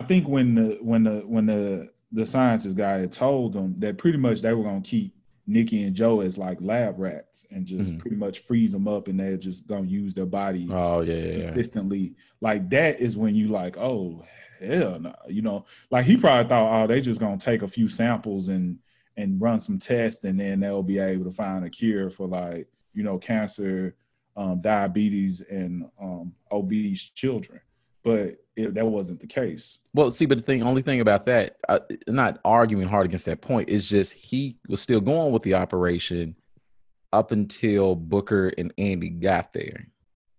I 0.00 0.04
think 0.04 0.26
when 0.28 0.54
the 0.54 0.78
when 0.80 1.04
the 1.04 1.20
when 1.20 1.46
the 1.46 1.90
the 2.12 2.26
scientist 2.26 2.76
guy 2.76 2.98
had 2.98 3.12
told 3.12 3.52
them 3.52 3.74
that 3.78 3.98
pretty 3.98 4.18
much 4.18 4.40
they 4.40 4.52
were 4.54 4.64
gonna 4.64 4.80
keep 4.80 5.14
Nicky 5.46 5.84
and 5.84 5.94
Joe 5.94 6.20
as 6.20 6.38
like 6.38 6.58
lab 6.60 6.98
rats 6.98 7.46
and 7.50 7.66
just 7.66 7.92
Mhm. 7.92 7.98
pretty 7.98 8.16
much 8.16 8.40
freeze 8.40 8.72
them 8.72 8.88
up 8.88 9.08
and 9.08 9.20
they're 9.20 9.36
just 9.36 9.66
gonna 9.66 9.86
use 9.86 10.14
their 10.14 10.26
bodies 10.26 10.70
Oh 10.72 11.00
yeah, 11.02 11.14
yeah, 11.14 11.32
yeah. 11.34 11.40
consistently. 11.42 12.14
Like 12.40 12.68
that 12.70 13.00
is 13.00 13.16
when 13.16 13.34
you 13.34 13.48
like, 13.48 13.76
oh 13.76 14.24
hell 14.60 14.98
no, 14.98 15.14
you 15.28 15.42
know, 15.42 15.66
like 15.90 16.04
he 16.06 16.16
probably 16.16 16.48
thought, 16.48 16.82
oh, 16.82 16.86
they 16.86 17.00
just 17.00 17.20
gonna 17.20 17.36
take 17.36 17.62
a 17.62 17.68
few 17.68 17.88
samples 17.88 18.48
and 18.48 18.78
and 19.16 19.40
run 19.40 19.60
some 19.60 19.78
tests 19.78 20.24
and 20.24 20.38
then 20.38 20.60
they'll 20.60 20.82
be 20.82 20.98
able 20.98 21.24
to 21.24 21.30
find 21.30 21.64
a 21.64 21.70
cure 21.70 22.10
for 22.10 22.26
like, 22.26 22.66
you 22.92 23.02
know, 23.02 23.18
cancer, 23.18 23.94
um, 24.36 24.60
diabetes, 24.60 25.40
and 25.42 25.84
um, 26.00 26.32
obese 26.50 27.10
children. 27.10 27.60
But 28.02 28.36
it, 28.56 28.74
that 28.74 28.86
wasn't 28.86 29.20
the 29.20 29.26
case. 29.26 29.78
Well, 29.94 30.10
see, 30.10 30.26
but 30.26 30.38
the 30.38 30.44
thing, 30.44 30.62
only 30.62 30.82
thing 30.82 31.00
about 31.00 31.26
that, 31.26 31.56
uh, 31.68 31.80
not 32.06 32.38
arguing 32.44 32.86
hard 32.86 33.06
against 33.06 33.26
that 33.26 33.40
point, 33.40 33.68
is 33.68 33.88
just 33.88 34.12
he 34.12 34.58
was 34.68 34.80
still 34.80 35.00
going 35.00 35.32
with 35.32 35.42
the 35.42 35.54
operation 35.54 36.36
up 37.12 37.32
until 37.32 37.94
Booker 37.94 38.52
and 38.58 38.74
Andy 38.76 39.08
got 39.08 39.52
there, 39.52 39.88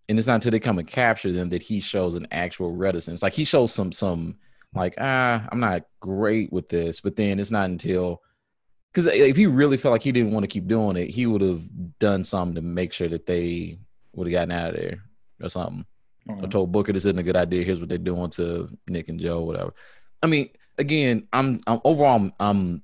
and 0.07 0.19
it's 0.19 0.27
not 0.27 0.35
until 0.35 0.51
they 0.51 0.59
come 0.59 0.77
and 0.77 0.87
capture 0.87 1.31
them 1.31 1.49
that 1.49 1.63
he 1.63 1.79
shows 1.79 2.15
an 2.15 2.27
actual 2.31 2.71
reticence. 2.71 3.23
Like 3.23 3.33
he 3.33 3.43
shows 3.43 3.73
some 3.73 3.91
some 3.91 4.35
like 4.75 4.95
ah, 4.99 5.47
I'm 5.51 5.59
not 5.59 5.83
great 5.99 6.53
with 6.53 6.69
this, 6.69 6.99
but 6.99 7.15
then 7.15 7.39
it's 7.39 7.51
not 7.51 7.69
until 7.69 8.21
because 8.95 9.07
if 9.07 9.35
he 9.35 9.45
really 9.45 9.75
felt 9.75 9.91
like 9.91 10.03
he 10.03 10.13
didn't 10.13 10.31
want 10.31 10.45
to 10.45 10.47
keep 10.47 10.67
doing 10.67 10.95
it, 10.95 11.09
he 11.09 11.25
would 11.25 11.41
have 11.41 11.63
done 11.99 12.23
something 12.23 12.55
to 12.55 12.61
make 12.61 12.93
sure 12.93 13.09
that 13.09 13.25
they 13.25 13.77
would 14.13 14.25
have 14.25 14.31
gotten 14.31 14.51
out 14.51 14.69
of 14.69 14.75
there 14.77 15.03
or 15.43 15.49
something. 15.49 15.85
I 16.29 16.47
told 16.47 16.71
Booker 16.71 16.93
this 16.93 17.03
isn't 17.03 17.19
a 17.19 17.23
good 17.23 17.35
idea. 17.35 17.65
Here's 17.65 17.81
what 17.81 17.89
they're 17.89 17.97
doing 17.97 18.29
to 18.31 18.69
Nick 18.87 19.09
and 19.09 19.19
Joe, 19.19 19.41
whatever. 19.41 19.73
I 20.23 20.27
mean, 20.27 20.49
again, 20.77 21.27
I'm, 21.33 21.59
I'm 21.67 21.81
overall, 21.83 22.15
I'm, 22.15 22.33
I'm, 22.39 22.83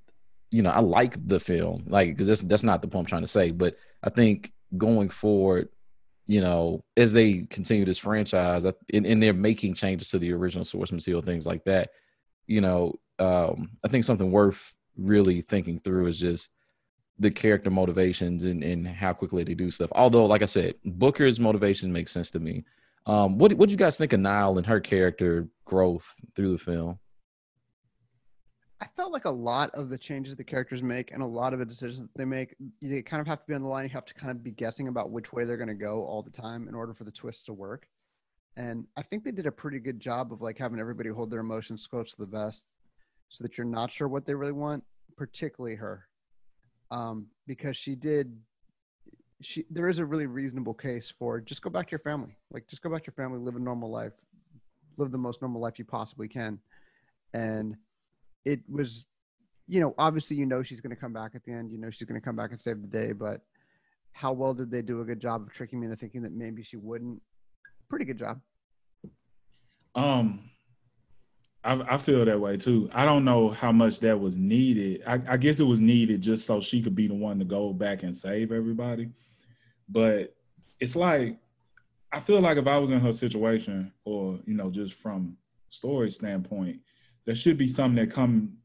you 0.52 0.62
know, 0.62 0.71
I 0.71 0.82
like 0.82 1.15
the 1.30 1.39
film, 1.39 1.86
like 1.88 2.10
because 2.10 2.28
that's 2.28 2.41
that's 2.41 2.63
not 2.63 2.82
the 2.82 2.89
point 2.89 3.06
I'm 3.06 3.10
trying 3.10 3.21
to 3.21 3.28
say, 3.28 3.52
but 3.52 3.78
I 4.04 4.10
think 4.10 4.52
going 4.78 5.08
forward, 5.08 5.69
you 6.28 6.41
know, 6.41 6.84
as 6.97 7.13
they 7.13 7.43
continue 7.50 7.86
this 7.86 7.97
franchise, 7.97 8.65
and, 8.65 9.06
and 9.06 9.24
they're 9.24 9.32
making 9.32 9.76
changes 9.76 10.10
to 10.10 10.19
the 10.19 10.34
original 10.34 10.65
source 10.65 10.91
material, 10.91 11.21
things 11.21 11.45
like 11.45 11.63
that. 11.63 11.91
You 12.47 12.60
know, 12.60 13.00
um, 13.17 13.69
I 13.86 13.88
think 13.88 14.04
something 14.04 14.30
worth 14.30 14.76
really 15.02 15.42
thinking 15.42 15.80
through 15.80 16.08
is 16.08 16.20
just 16.20 16.50
the 17.20 17.32
character 17.32 17.70
motivations 17.70 18.44
and, 18.44 18.64
and 18.64 18.88
how 18.88 19.14
quickly 19.14 19.44
they 19.44 19.54
do 19.54 19.70
stuff. 19.70 19.92
Although, 19.94 20.26
like 20.26 20.42
I 20.42 20.46
said, 20.46 20.76
Booker's 20.86 21.40
motivation 21.40 21.92
makes 21.92 22.12
sense 22.12 22.32
to 22.32 22.40
me. 22.40 22.64
Um, 23.06 23.38
what 23.38 23.54
what 23.54 23.68
do 23.68 23.74
you 23.74 23.78
guys 23.78 23.98
think 23.98 24.14
of 24.14 24.20
Nile 24.20 24.58
and 24.58 24.66
her 24.68 24.80
character 24.80 25.48
growth 25.66 26.16
through 26.36 26.52
the 26.52 26.58
film? 26.58 27.00
I 28.82 28.88
felt 28.96 29.12
like 29.12 29.26
a 29.26 29.32
lot 29.32 29.70
of 29.76 29.90
the 29.90 29.98
changes 29.98 30.36
the 30.36 30.44
characters 30.44 30.82
make 30.82 31.14
and 31.14 31.22
a 31.22 31.26
lot 31.26 31.54
of 31.54 31.60
the 31.60 31.66
decisions 31.66 32.02
that 32.02 32.10
they 32.16 32.26
make, 32.26 32.56
they 32.82 33.04
kind 33.04 33.22
of 33.22 33.28
have 33.28 33.42
to 33.42 33.48
be 33.48 33.54
on 33.54 33.62
the 33.62 33.68
line. 33.68 33.84
You 33.84 33.92
have 33.92 34.06
to 34.06 34.14
kind 34.16 34.32
of 34.32 34.44
be 34.44 34.50
guessing 34.50 34.88
about 34.88 35.12
which 35.12 35.32
way 35.32 35.46
they're 35.46 35.58
going 35.58 35.68
to 35.68 35.76
go 35.76 36.04
all 36.04 36.24
the 36.24 36.32
time 36.32 36.68
in 36.68 36.74
order 36.74 36.92
for 36.96 37.04
the 37.04 37.12
twist 37.12 37.46
to 37.46 37.54
work. 37.54 37.88
And 38.58 38.88
I 38.98 39.04
think 39.04 39.24
they 39.24 39.32
did 39.32 39.46
a 39.46 39.52
pretty 39.52 39.80
good 39.80 40.00
job 40.00 40.34
of 40.34 40.42
like 40.42 40.58
having 40.58 40.80
everybody 40.80 41.10
hold 41.10 41.30
their 41.30 41.42
emotions 41.42 41.86
close 41.86 42.12
to 42.12 42.18
the 42.18 42.26
vest 42.26 42.66
so 43.32 43.44
that 43.46 43.58
you're 43.58 43.65
not 43.65 43.91
sure 43.91 44.10
what 44.10 44.26
they 44.26 44.36
really 44.36 44.52
want, 44.52 44.84
particularly 45.17 45.76
her. 45.78 46.06
Um, 46.91 47.28
because 47.48 47.78
she 47.78 47.96
did 47.96 48.38
she 49.39 49.65
there 49.72 49.89
is 49.89 49.98
a 49.98 50.06
really 50.06 50.28
reasonable 50.28 50.74
case 50.74 51.10
for 51.10 51.39
just 51.39 51.63
go 51.63 51.70
back 51.70 51.88
to 51.88 51.91
your 51.91 52.00
family. 52.00 52.38
Like 52.52 52.67
just 52.67 52.84
go 52.84 52.89
back 52.89 53.04
to 53.06 53.08
your 53.08 53.26
family, 53.26 53.39
live 53.39 53.56
a 53.56 53.60
normal 53.60 53.89
life, 53.89 54.12
live 54.98 55.12
the 55.12 55.17
most 55.17 55.41
normal 55.41 55.62
life 55.62 55.80
you 55.80 55.86
possibly 55.86 56.28
can. 56.28 56.60
And 57.34 57.78
it 58.46 58.60
was 58.70 59.06
you 59.65 59.80
know, 59.80 59.96
obviously 59.98 60.36
you 60.36 60.46
know 60.46 60.62
she's 60.62 60.82
gonna 60.82 60.98
come 60.98 61.13
back 61.13 61.32
at 61.34 61.44
the 61.46 61.54
end, 61.54 61.72
you 61.72 61.78
know 61.78 61.89
she's 61.89 62.08
gonna 62.08 62.22
come 62.22 62.36
back 62.36 62.52
and 62.52 62.60
save 62.60 62.82
the 62.82 62.88
day, 62.88 63.13
but 63.13 63.41
how 64.12 64.34
well 64.34 64.54
did 64.54 64.70
they 64.70 64.82
do 64.82 65.00
a 65.00 65.06
good 65.06 65.22
job 65.22 65.41
of 65.41 65.54
tricking 65.54 65.80
me 65.80 65.86
into 65.86 65.96
thinking 65.96 66.22
that 66.22 66.34
maybe 66.34 66.62
she 66.62 66.76
wouldn't? 66.76 67.22
Pretty 67.89 68.04
good 68.04 68.20
job. 68.20 68.41
Um 69.96 70.51
I, 71.63 71.93
I, 71.93 71.97
feel 71.97 72.26
that 72.26 72.39
way 72.39 72.58
too. 72.58 72.89
I 72.91 73.06
don't 73.06 73.24
know 73.24 73.50
how 73.50 73.71
much 73.71 74.00
that 74.00 74.19
was 74.19 74.36
needed. 74.36 75.04
I, 75.06 75.19
I, 75.30 75.38
guess 75.38 75.60
it 75.60 75.65
was 75.65 75.80
needed 75.80 76.21
just 76.21 76.45
so 76.45 76.60
she 76.60 76.82
could 76.82 76.95
be 76.95 77.08
the 77.08 77.13
one 77.13 77.38
to 77.39 77.45
go 77.45 77.71
back 77.71 78.02
and 78.02 78.15
save 78.15 78.52
everybody. 78.52 79.10
But 79.88 80.36
it's 80.80 80.95
like 80.95 81.38
I 82.12 82.19
feel 82.19 82.41
like 82.41 82.58
if 82.58 82.67
I 82.67 82.78
was 82.78 82.91
in 82.91 83.00
her 83.00 83.13
situation, 83.13 83.91
or 84.04 84.39
you 84.45 84.54
know, 84.54 84.69
just 84.69 84.95
from 84.95 85.38
story 85.69 86.12
standpoint, 86.12 86.80
there 87.26 87.36
should 87.36 87.58
be 87.58 87.67
something 87.67 88.04
that 88.04 88.13
come 88.13 88.58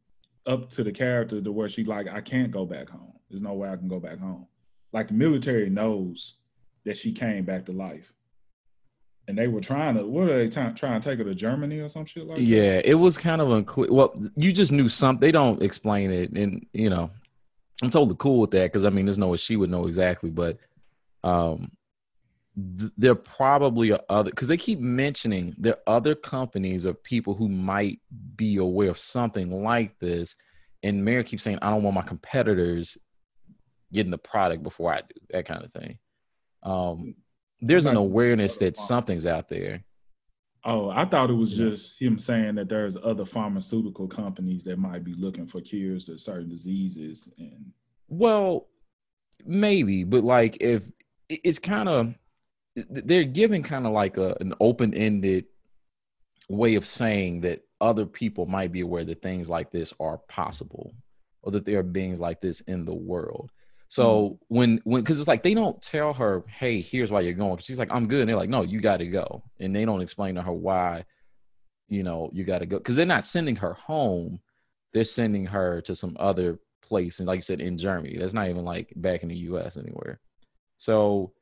up 0.47 0.69
to 0.71 0.83
the 0.83 0.93
character 0.93 1.41
to 1.41 1.53
where 1.53 1.69
she 1.69 1.85
like, 1.85 2.09
I 2.09 2.21
can't 2.21 2.51
go 2.51 2.65
back 2.65 2.89
home. 2.89 3.13
There's 3.29 3.43
no 3.43 3.55
way 3.55 3.69
I 3.69 3.77
can 3.77 3.89
go 3.89 4.01
back 4.01 4.19
home. 4.19 4.47
Like 4.93 5.09
the 5.09 5.15
military 5.15 5.69
knows 5.69 6.37
that 6.85 6.97
she 6.97 7.13
came 7.13 7.45
back 7.45 7.67
to 7.67 7.73
life 7.73 8.13
and 9.29 9.37
they 9.37 9.49
were 9.49 9.61
trying 9.61 9.97
to 9.97 10.07
what 10.07 10.29
are 10.29 10.39
they 10.39 10.49
trying 10.49 10.75
trying 10.75 11.01
to 11.01 11.09
take 11.09 11.19
her 11.19 11.25
to 11.25 11.35
Germany 11.35 11.81
or 11.81 11.89
some 11.89 12.05
shit 12.05 12.27
like 12.27 12.39
yeah, 12.39 12.45
that? 12.45 12.67
Yeah, 12.67 12.83
it 12.85 12.95
was 12.95 13.19
kind 13.19 13.41
of 13.41 13.51
unclear. 13.51 13.93
Well, 13.93 14.15
you 14.37 14.53
just 14.53 14.73
knew 14.73 14.89
something. 14.89 15.21
They 15.21 15.33
don't 15.33 15.63
explain 15.63 16.11
it, 16.11 16.31
and 16.33 16.65
you 16.73 16.91
know, 16.91 17.11
I'm 17.83 17.91
totally 17.91 18.17
cool 18.19 18.41
with 18.41 18.53
that 18.53 18.73
because 18.73 18.85
I 18.85 18.91
mean, 18.91 19.07
there's 19.07 19.19
no 19.19 19.29
way 19.29 19.37
she 19.37 19.57
would 19.57 19.71
know 19.71 19.87
exactly, 19.87 20.31
but 20.31 20.59
um, 21.25 21.73
th- 22.79 22.93
there 22.97 23.15
probably 23.15 23.93
are 23.93 24.01
other 24.09 24.31
because 24.31 24.49
they 24.49 24.57
keep 24.57 24.79
mentioning 24.79 25.55
there 25.59 25.77
are 25.87 25.97
other 25.97 26.15
companies 26.15 26.87
or 26.87 26.95
people 26.95 27.35
who 27.35 27.49
might 27.49 28.01
be 28.37 28.57
aware 28.57 28.91
of 28.91 28.99
something 28.99 29.63
like 29.63 29.99
this, 29.99 30.37
and 30.83 31.05
Merrick 31.05 31.27
keeps 31.27 31.43
saying, 31.43 31.59
"I 31.63 31.71
don't 31.71 31.83
want 31.83 31.97
my 31.97 32.03
competitors 32.03 32.97
getting 33.93 34.13
the 34.13 34.19
product 34.19 34.63
before 34.63 34.93
I 34.93 35.01
do," 35.01 35.21
that 35.31 35.47
kind 35.47 35.65
of 35.65 35.73
thing. 35.73 35.99
Um, 36.63 37.17
there's 37.61 37.87
an 37.87 37.97
awareness 37.97 38.59
that 38.59 38.77
something's 38.77 39.27
out 39.27 39.49
there. 39.49 39.83
Oh, 40.65 40.91
I 40.91 41.05
thought 41.05 41.31
it 41.31 41.35
was 41.35 41.55
just 41.55 42.01
him 42.01 42.19
saying 42.19 42.57
that 42.57 42.69
there's 42.69 42.97
other 42.97 43.25
pharmaceutical 43.25 44.09
companies 44.09 44.65
that 44.65 44.79
might 44.79 45.05
be 45.05 45.15
looking 45.15 45.47
for 45.47 45.61
cures 45.61 46.07
to 46.07 46.19
certain 46.19 46.49
diseases 46.49 47.33
and 47.39 47.73
well, 48.09 48.69
maybe, 49.45 50.05
but 50.05 50.25
like 50.25 50.59
if 50.61 50.91
it's 51.29 51.59
kind 51.59 51.89
of 51.89 52.15
they're 52.75 53.25
giving 53.25 53.63
kind 53.63 53.87
of 53.87 53.93
like 53.93 54.17
a 54.17 54.37
an 54.41 54.55
open-ended 54.61 55.47
way 56.49 56.75
of 56.75 56.87
saying 56.87 57.41
that 57.41 57.63
other 57.81 58.07
people 58.07 58.47
might 58.47 58.73
be 58.73 58.81
aware 58.81 59.05
that 59.05 59.23
things 59.23 59.51
like 59.51 59.71
this 59.71 59.93
are 59.99 60.19
possible 60.29 60.95
or 61.43 61.53
that 61.53 61.65
there 61.65 61.79
are 61.79 61.85
beings 61.85 62.21
like 62.21 62.41
this 62.41 62.61
in 62.63 62.85
the 62.85 62.95
world. 62.95 63.51
So 63.89 64.31
mm 64.31 64.39
when 64.49 64.81
when 64.85 65.03
because 65.03 65.19
it's 65.19 65.29
like 65.29 65.43
they 65.43 65.55
don't 65.55 65.81
tell 65.81 66.13
her, 66.13 66.45
hey, 66.49 66.81
here's 66.81 67.13
why 67.13 67.21
you're 67.21 67.33
going. 67.33 67.59
She's 67.59 67.79
like, 67.79 67.93
I'm 67.93 68.09
good. 68.09 68.21
And 68.21 68.29
they're 68.29 68.37
like, 68.37 68.49
no, 68.49 68.63
you 68.63 68.81
got 68.81 68.99
to 68.99 69.07
go. 69.07 69.43
And 69.61 69.75
they 69.75 69.85
don't 69.85 70.01
explain 70.01 70.35
to 70.37 70.43
her 70.43 70.53
why, 70.53 71.05
you 71.89 72.03
know, 72.03 72.31
you 72.33 72.45
got 72.45 72.61
to 72.61 72.67
go 72.67 72.79
because 72.79 72.97
they're 72.97 73.07
not 73.07 73.25
sending 73.25 73.57
her 73.57 73.75
home. 73.75 74.41
They're 74.93 75.05
sending 75.05 75.47
her 75.47 75.81
to 75.83 75.95
some 75.95 76.17
other 76.19 76.59
place, 76.87 77.19
and 77.19 77.29
like 77.29 77.39
you 77.39 77.43
said, 77.43 77.61
in 77.61 77.77
Germany. 77.77 78.17
That's 78.19 78.35
not 78.35 78.49
even 78.49 78.65
like 78.65 78.93
back 78.97 79.23
in 79.23 79.29
the 79.29 79.37
U.S. 79.37 79.77
anywhere. 79.77 80.21
So, 80.77 81.33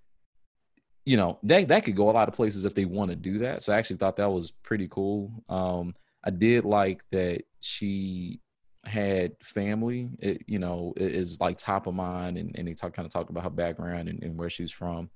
you 1.04 1.16
know, 1.16 1.38
that 1.44 1.68
that 1.68 1.84
could 1.84 1.96
go 1.96 2.10
a 2.10 2.12
lot 2.12 2.28
of 2.28 2.34
places 2.34 2.64
if 2.64 2.74
they 2.74 2.84
want 2.84 3.10
to 3.10 3.16
do 3.16 3.38
that. 3.38 3.62
So 3.62 3.72
I 3.72 3.78
actually 3.78 3.96
thought 3.96 4.16
that 4.16 4.30
was 4.30 4.50
pretty 4.50 4.88
cool. 4.88 5.44
Um, 5.48 5.94
I 6.24 6.30
did 6.30 6.64
like 6.64 7.04
that 7.12 7.42
she 7.60 8.40
had 8.86 9.32
family, 9.42 10.10
it, 10.18 10.42
you 10.46 10.58
know, 10.58 10.92
is 10.96 11.40
like 11.40 11.58
top 11.58 11.86
of 11.86 11.94
mind, 11.94 12.38
and, 12.38 12.54
and 12.56 12.68
they 12.68 12.74
talk 12.74 12.94
kind 12.94 13.06
of 13.06 13.12
talked 13.12 13.30
about 13.30 13.44
her 13.44 13.50
background 13.50 14.08
and, 14.08 14.22
and 14.22 14.36
where 14.36 14.50
she's 14.50 14.70
from. 14.70 15.10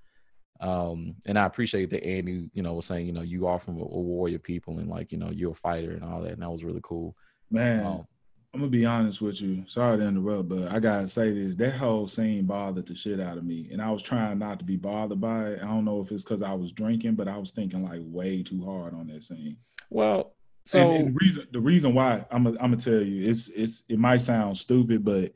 Um, 0.61 1.15
and 1.27 1.39
I 1.39 1.45
appreciate 1.47 1.91
that 1.91 2.05
Andy, 2.05 2.51
you 2.53 2.63
know, 2.63 2.75
was 2.75 2.87
saying, 2.87 3.07
you 3.07 3.13
know, 3.13 3.23
you 3.23 3.47
are 3.47 3.61
from 3.61 3.79
a, 3.79 3.83
a, 3.83 4.01
warrior 4.01 4.39
people, 4.39 4.79
and 4.79 4.89
like, 4.89 5.13
you 5.13 5.19
know, 5.19 5.31
you're 5.31 5.53
a 5.53 5.55
fighter 5.55 5.93
and 5.93 6.03
all 6.03 6.23
that, 6.23 6.33
and 6.33 6.43
that 6.43 6.51
was 6.51 6.65
really 6.65 6.81
cool. 6.83 7.17
Man, 7.51 7.87
um, 7.87 8.07
I'm 8.55 8.61
gonna 8.61 8.71
be 8.71 8.87
honest 8.87 9.21
with 9.21 9.41
you. 9.41 9.63
Sorry 9.67 9.99
to 9.99 10.05
interrupt, 10.05 10.49
but 10.49 10.73
I 10.73 10.81
gotta 10.81 11.07
say 11.07 11.33
this: 11.33 11.55
that 11.57 11.77
whole 11.77 12.09
scene 12.09 12.47
bothered 12.47 12.87
the 12.87 12.95
shit 12.95 13.21
out 13.21 13.39
of 13.39 13.45
me, 13.45 13.69
and 13.71 13.81
I 13.81 13.91
was 13.91 14.03
trying 14.03 14.39
not 14.39 14.59
to 14.59 14.65
be 14.65 14.77
bothered 14.77 15.21
by 15.21 15.51
it. 15.51 15.61
I 15.63 15.67
don't 15.67 15.85
know 15.85 16.01
if 16.01 16.11
it's 16.11 16.25
because 16.25 16.43
I 16.43 16.55
was 16.55 16.73
drinking, 16.73 17.15
but 17.15 17.29
I 17.29 17.37
was 17.37 17.51
thinking 17.51 17.85
like 17.85 18.01
way 18.03 18.43
too 18.43 18.65
hard 18.65 18.95
on 18.95 19.07
that 19.09 19.23
scene. 19.23 19.59
Well, 19.91 20.35
so 20.69 20.81
and, 20.81 20.97
and 20.97 21.09
the 21.09 21.19
reason 21.19 21.49
the 21.51 21.61
reason 21.61 21.95
why 21.95 22.27
I'm 22.31 22.47
a, 22.47 22.51
I'm 22.51 22.57
gonna 22.57 22.77
tell 22.77 23.01
you 23.01 23.27
it's 23.27 23.49
it's 23.49 23.85
it 23.89 23.99
might 23.99 24.21
sound 24.21 24.59
stupid, 24.59 25.03
but 25.03 25.33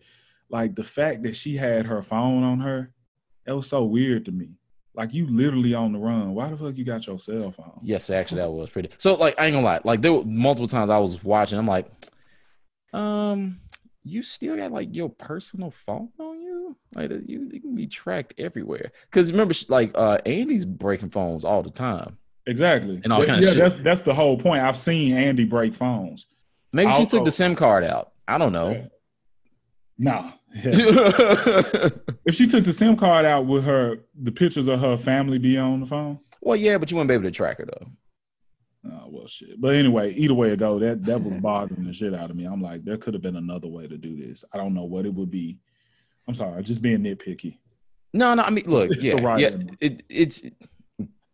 like 0.51 0.75
the 0.75 0.85
fact 0.85 1.23
that 1.23 1.35
she 1.35 1.57
had 1.57 1.87
her 1.87 2.03
phone 2.03 2.43
on 2.43 2.61
her, 2.61 2.93
that 3.47 3.57
was 3.57 3.67
so 3.67 3.83
weird 3.85 4.27
to 4.27 4.33
me. 4.33 4.51
Like 4.95 5.15
you 5.15 5.27
literally 5.27 5.73
on 5.73 5.95
the 5.95 5.99
run. 5.99 6.35
Why 6.35 6.51
the 6.51 6.57
fuck 6.59 6.77
you 6.77 6.85
got 6.85 7.07
your 7.07 7.19
cell 7.19 7.51
phone? 7.51 7.81
Yes, 7.83 8.11
actually 8.11 8.43
that 8.43 8.51
was 8.51 8.69
pretty. 8.69 8.91
So 8.99 9.15
like 9.15 9.35
I 9.41 9.47
ain't 9.47 9.55
gonna 9.55 9.65
lie. 9.65 9.81
Like 9.85 10.03
there 10.03 10.13
were 10.13 10.25
multiple 10.25 10.67
times 10.67 10.91
I 10.91 10.99
was 10.99 11.25
watching. 11.25 11.59
I'm 11.59 11.67
like, 11.67 11.91
um, 12.93 13.59
you 14.05 14.23
still 14.23 14.55
got 14.55 14.71
like 14.71 14.95
your 14.95 15.09
personal 15.09 15.71
phone 15.71 16.11
on 16.19 16.43
you? 16.43 16.77
Like 16.95 17.11
you, 17.11 17.49
you 17.51 17.61
can 17.63 17.75
be 17.75 17.87
tracked 17.87 18.35
everywhere. 18.37 18.93
Because 19.07 19.33
remember, 19.33 19.55
like 19.71 19.93
uh, 19.95 20.19
Andy's 20.27 20.67
breaking 20.67 21.09
phones 21.09 21.43
all 21.43 21.63
the 21.63 21.71
time. 21.71 22.19
Exactly. 22.47 23.01
And 23.05 23.13
all 23.13 23.25
kind 23.25 23.43
yeah, 23.43 23.51
of 23.51 23.57
that's 23.57 23.77
that's 23.77 24.01
the 24.01 24.15
whole 24.15 24.37
point. 24.37 24.63
I've 24.63 24.77
seen 24.77 25.17
Andy 25.17 25.45
break 25.45 25.75
phones. 25.75 26.27
Maybe 26.73 26.91
also, 26.91 27.05
she 27.05 27.09
took 27.09 27.25
the 27.25 27.31
SIM 27.31 27.55
card 27.55 27.85
out. 27.85 28.13
I 28.27 28.39
don't 28.39 28.53
know. 28.53 28.71
Yeah. 28.71 28.87
Nah. 29.99 30.33
Yeah. 30.55 30.73
if 32.27 32.35
she 32.35 32.47
took 32.47 32.65
the 32.65 32.73
SIM 32.73 32.97
card 32.97 33.25
out, 33.25 33.47
would 33.47 33.65
her 33.65 33.99
the 34.23 34.33
pictures 34.33 34.69
of 34.69 34.81
her 34.81 34.97
family 34.97 35.39
be 35.39 35.57
on 35.57 35.81
the 35.81 35.87
phone? 35.87 36.19
Well, 36.41 36.57
yeah, 36.57 36.79
but 36.79 36.91
you 36.91 36.97
wouldn't 36.97 37.09
be 37.09 37.15
able 37.15 37.25
to 37.25 37.31
track 37.31 37.59
her 37.59 37.67
though. 37.67 37.87
Oh 38.91 39.07
well, 39.09 39.29
shit. 39.29 39.61
But 39.61 39.77
anyway, 39.77 40.13
either 40.13 40.35
way 40.35 40.51
it 40.51 40.59
go, 40.59 40.79
that 40.81 41.05
that 41.05 41.23
was 41.23 41.37
bothering 41.37 41.85
the 41.85 41.93
shit 41.93 42.15
out 42.15 42.31
of 42.31 42.37
me. 42.37 42.45
I'm 42.45 42.61
like, 42.61 42.85
there 42.85 42.97
could 42.97 43.15
have 43.15 43.23
been 43.23 43.37
another 43.37 43.69
way 43.69 43.87
to 43.87 43.97
do 43.97 44.17
this. 44.17 44.45
I 44.53 44.57
don't 44.57 44.75
know 44.75 44.85
what 44.85 45.07
it 45.07 45.15
would 45.15 45.31
be. 45.31 45.59
I'm 46.27 46.35
sorry, 46.35 46.63
just 46.65 46.83
being 46.83 46.99
nitpicky. 46.99 47.59
No, 48.13 48.35
no. 48.35 48.43
I 48.43 48.51
mean, 48.51 48.65
look, 48.67 48.91
it's 48.91 49.05
yeah, 49.05 49.37
yeah. 49.37 49.57
It, 49.81 50.03
it's 50.09 50.43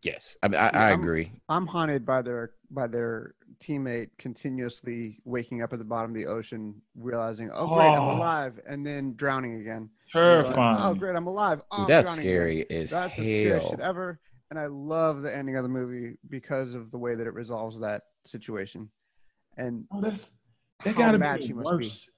Yes, 0.04 0.36
I 0.42 0.48
mean, 0.48 0.60
I, 0.60 0.68
I 0.68 0.90
I'm, 0.92 1.00
agree. 1.00 1.32
I'm 1.48 1.66
haunted 1.66 2.06
by 2.06 2.22
their 2.22 2.52
by 2.70 2.86
their 2.86 3.34
teammate 3.60 4.10
continuously 4.18 5.20
waking 5.24 5.62
up 5.62 5.72
at 5.72 5.80
the 5.80 5.84
bottom 5.84 6.12
of 6.12 6.16
the 6.16 6.26
ocean, 6.26 6.80
realizing, 6.96 7.50
"Oh, 7.52 7.66
great, 7.66 7.88
oh. 7.88 7.94
I'm 7.94 8.16
alive," 8.16 8.60
and 8.66 8.86
then 8.86 9.14
drowning 9.14 9.60
again. 9.60 9.90
Terrifying. 10.12 10.76
Like, 10.76 10.84
oh, 10.84 10.94
great, 10.94 11.16
I'm 11.16 11.26
alive. 11.26 11.62
Oh, 11.72 11.78
Dude, 11.78 11.88
that's 11.88 12.12
scary 12.12 12.60
again. 12.62 12.82
as 12.82 12.90
That's 12.90 13.12
hell. 13.12 13.24
the 13.24 13.32
scariest 13.32 13.70
shit 13.70 13.80
ever. 13.80 14.20
And 14.50 14.58
I 14.58 14.66
love 14.66 15.20
the 15.22 15.36
ending 15.36 15.56
of 15.56 15.62
the 15.62 15.68
movie 15.68 16.16
because 16.30 16.74
of 16.74 16.90
the 16.90 16.96
way 16.96 17.14
that 17.14 17.26
it 17.26 17.34
resolves 17.34 17.78
that 17.80 18.02
situation. 18.24 18.88
And 19.58 19.84
oh, 19.90 20.00
that's 20.00 20.30
that 20.84 20.96
gotta 20.96 21.18
be 21.18 21.48
the 21.48 21.54
worst 21.54 22.10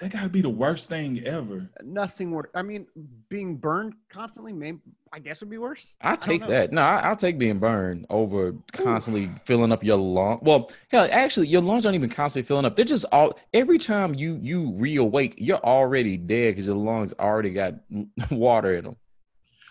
that 0.00 0.10
got 0.10 0.22
to 0.22 0.28
be 0.28 0.40
the 0.40 0.48
worst 0.48 0.88
thing 0.88 1.22
ever. 1.26 1.68
Nothing 1.84 2.30
worse. 2.30 2.48
I 2.54 2.62
mean, 2.62 2.86
being 3.28 3.56
burned 3.56 3.94
constantly, 4.08 4.52
may, 4.52 4.74
I 5.12 5.18
guess, 5.18 5.40
would 5.40 5.50
be 5.50 5.58
worse. 5.58 5.94
I 6.00 6.14
take 6.14 6.44
I 6.44 6.46
that. 6.46 6.72
No, 6.72 6.82
I, 6.82 7.08
will 7.08 7.16
take 7.16 7.36
being 7.36 7.58
burned 7.58 8.06
over 8.10 8.54
constantly 8.72 9.24
Ooh. 9.24 9.34
filling 9.44 9.72
up 9.72 9.82
your 9.82 9.96
lung. 9.96 10.38
Well, 10.42 10.70
hell, 10.88 11.08
actually, 11.10 11.48
your 11.48 11.62
lungs 11.62 11.84
aren't 11.84 11.96
even 11.96 12.10
constantly 12.10 12.46
filling 12.46 12.64
up. 12.64 12.76
They're 12.76 12.84
just 12.84 13.04
all. 13.10 13.36
Every 13.52 13.78
time 13.78 14.14
you 14.14 14.38
you 14.40 14.70
reawake, 14.72 15.34
you're 15.38 15.58
already 15.64 16.16
dead 16.16 16.52
because 16.52 16.66
your 16.66 16.76
lungs 16.76 17.12
already 17.18 17.50
got 17.50 17.74
water 18.30 18.74
in 18.76 18.84
them. 18.84 18.96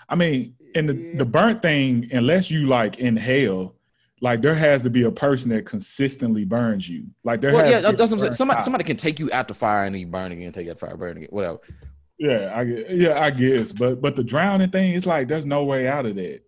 I 0.10 0.16
mean, 0.16 0.56
and 0.76 0.90
the, 0.90 0.94
Yeah. 0.94 1.18
the 1.20 1.26
burnt 1.26 1.62
thing, 1.62 2.10
unless 2.12 2.52
you 2.52 2.68
like 2.68 3.00
inhale, 3.00 3.76
like 4.20 4.42
there 4.42 4.56
has 4.56 4.82
to 4.82 4.90
be 4.90 5.04
a 5.04 5.12
person 5.12 5.50
that 5.52 5.66
consistently 5.66 6.44
burns 6.44 6.90
you. 6.90 7.06
Like 7.24 7.40
there 7.40 7.54
Well, 7.54 7.64
has 7.64 7.72
yeah, 7.72 7.82
to 7.82 7.92
be 7.92 7.96
that's 7.96 8.12
what 8.12 8.18
I'm 8.18 8.20
saying. 8.22 8.34
Somebody, 8.34 8.56
cop. 8.58 8.64
somebody 8.64 8.84
can 8.84 8.98
take 8.98 9.20
you 9.20 9.30
out 9.32 9.48
the 9.48 9.54
fire 9.54 9.86
and 9.86 9.98
you 9.98 10.06
burn 10.08 10.34
again, 10.34 10.52
take 10.52 10.66
you 10.66 10.72
out 10.72 10.80
fire, 10.82 10.98
burn 10.98 11.16
again, 11.16 11.30
whatever. 11.32 11.60
Yeah, 12.20 12.52
I 12.56 12.66
gue- 12.66 12.86
yeah, 12.90 13.20
I 13.20 13.32
guess. 13.32 13.72
But 13.72 14.02
but 14.02 14.16
the 14.16 14.24
drowning 14.24 14.70
thing, 14.70 14.94
it's 14.94 15.06
like 15.06 15.28
there's 15.28 15.46
no 15.46 15.64
way 15.64 15.88
out 15.88 16.06
of 16.06 16.16
that. 16.16 16.42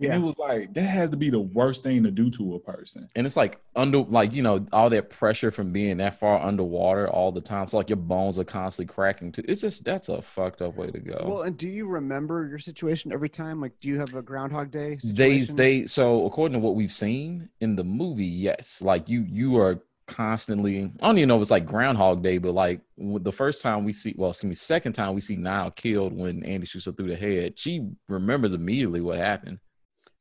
And 0.00 0.08
Yeah. 0.08 0.16
it 0.16 0.22
was 0.22 0.36
like 0.38 0.74
that 0.74 0.82
has 0.82 1.10
to 1.10 1.16
be 1.16 1.30
the 1.30 1.38
worst 1.40 1.84
thing 1.84 2.02
to 2.02 2.10
do 2.10 2.28
to 2.32 2.56
a 2.56 2.58
person. 2.58 3.06
And 3.14 3.24
it's 3.24 3.36
like 3.36 3.60
under, 3.76 4.00
like 4.00 4.34
you 4.34 4.42
know, 4.42 4.66
all 4.72 4.90
that 4.90 5.08
pressure 5.08 5.52
from 5.52 5.72
being 5.72 5.98
that 5.98 6.18
far 6.18 6.44
underwater 6.44 7.08
all 7.08 7.30
the 7.30 7.40
time. 7.40 7.68
So 7.68 7.76
like 7.76 7.88
your 7.88 7.96
bones 7.96 8.36
are 8.38 8.44
constantly 8.44 8.92
cracking 8.92 9.30
too. 9.30 9.44
It's 9.48 9.60
just 9.60 9.84
that's 9.84 10.08
a 10.08 10.20
fucked 10.20 10.62
up 10.62 10.74
way 10.76 10.90
to 10.90 10.98
go. 10.98 11.24
Well, 11.24 11.42
and 11.42 11.56
do 11.56 11.68
you 11.68 11.86
remember 11.88 12.46
your 12.48 12.58
situation 12.58 13.12
every 13.12 13.28
time? 13.28 13.60
Like, 13.60 13.72
do 13.80 13.88
you 13.88 13.98
have 14.00 14.12
a 14.14 14.20
Groundhog 14.20 14.72
Day? 14.72 14.96
they 14.96 15.40
Situation? 15.40 15.56
they 15.56 15.86
so 15.86 16.26
according 16.26 16.54
to 16.54 16.58
what 16.58 16.74
we've 16.74 16.92
seen 16.92 17.48
in 17.60 17.76
the 17.76 17.84
movie 17.84 18.26
yes 18.26 18.82
like 18.82 19.08
you 19.08 19.24
you 19.28 19.56
are 19.56 19.80
constantly 20.06 20.84
i 21.00 21.06
don't 21.06 21.16
even 21.16 21.28
know 21.28 21.36
if 21.36 21.40
it's 21.40 21.50
like 21.50 21.64
groundhog 21.64 22.22
day 22.22 22.36
but 22.36 22.52
like 22.52 22.80
the 22.98 23.32
first 23.32 23.62
time 23.62 23.84
we 23.84 23.92
see 23.92 24.14
well 24.18 24.30
excuse 24.30 24.48
me 24.48 24.54
second 24.54 24.92
time 24.92 25.14
we 25.14 25.20
see 25.20 25.34
Nile 25.34 25.70
killed 25.70 26.12
when 26.12 26.44
andy 26.44 26.66
shoots 26.66 26.84
her 26.84 26.92
through 26.92 27.08
the 27.08 27.16
head 27.16 27.58
she 27.58 27.88
remembers 28.08 28.52
immediately 28.52 29.00
what 29.00 29.18
happened 29.18 29.58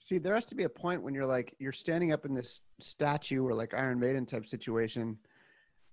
See, 0.03 0.17
there 0.17 0.35
has 0.35 0.43
to 0.47 0.55
be 0.55 0.65
a 0.65 0.69
point 0.69 1.01
when 1.01 1.13
you're 1.13 1.25
like 1.25 1.55
you're 1.59 1.71
standing 1.71 2.11
up 2.11 2.25
in 2.25 2.33
this 2.33 2.59
statue 2.81 3.41
or 3.41 3.53
like 3.53 3.73
Iron 3.73 4.01
Maiden 4.01 4.25
type 4.25 4.45
situation 4.45 5.17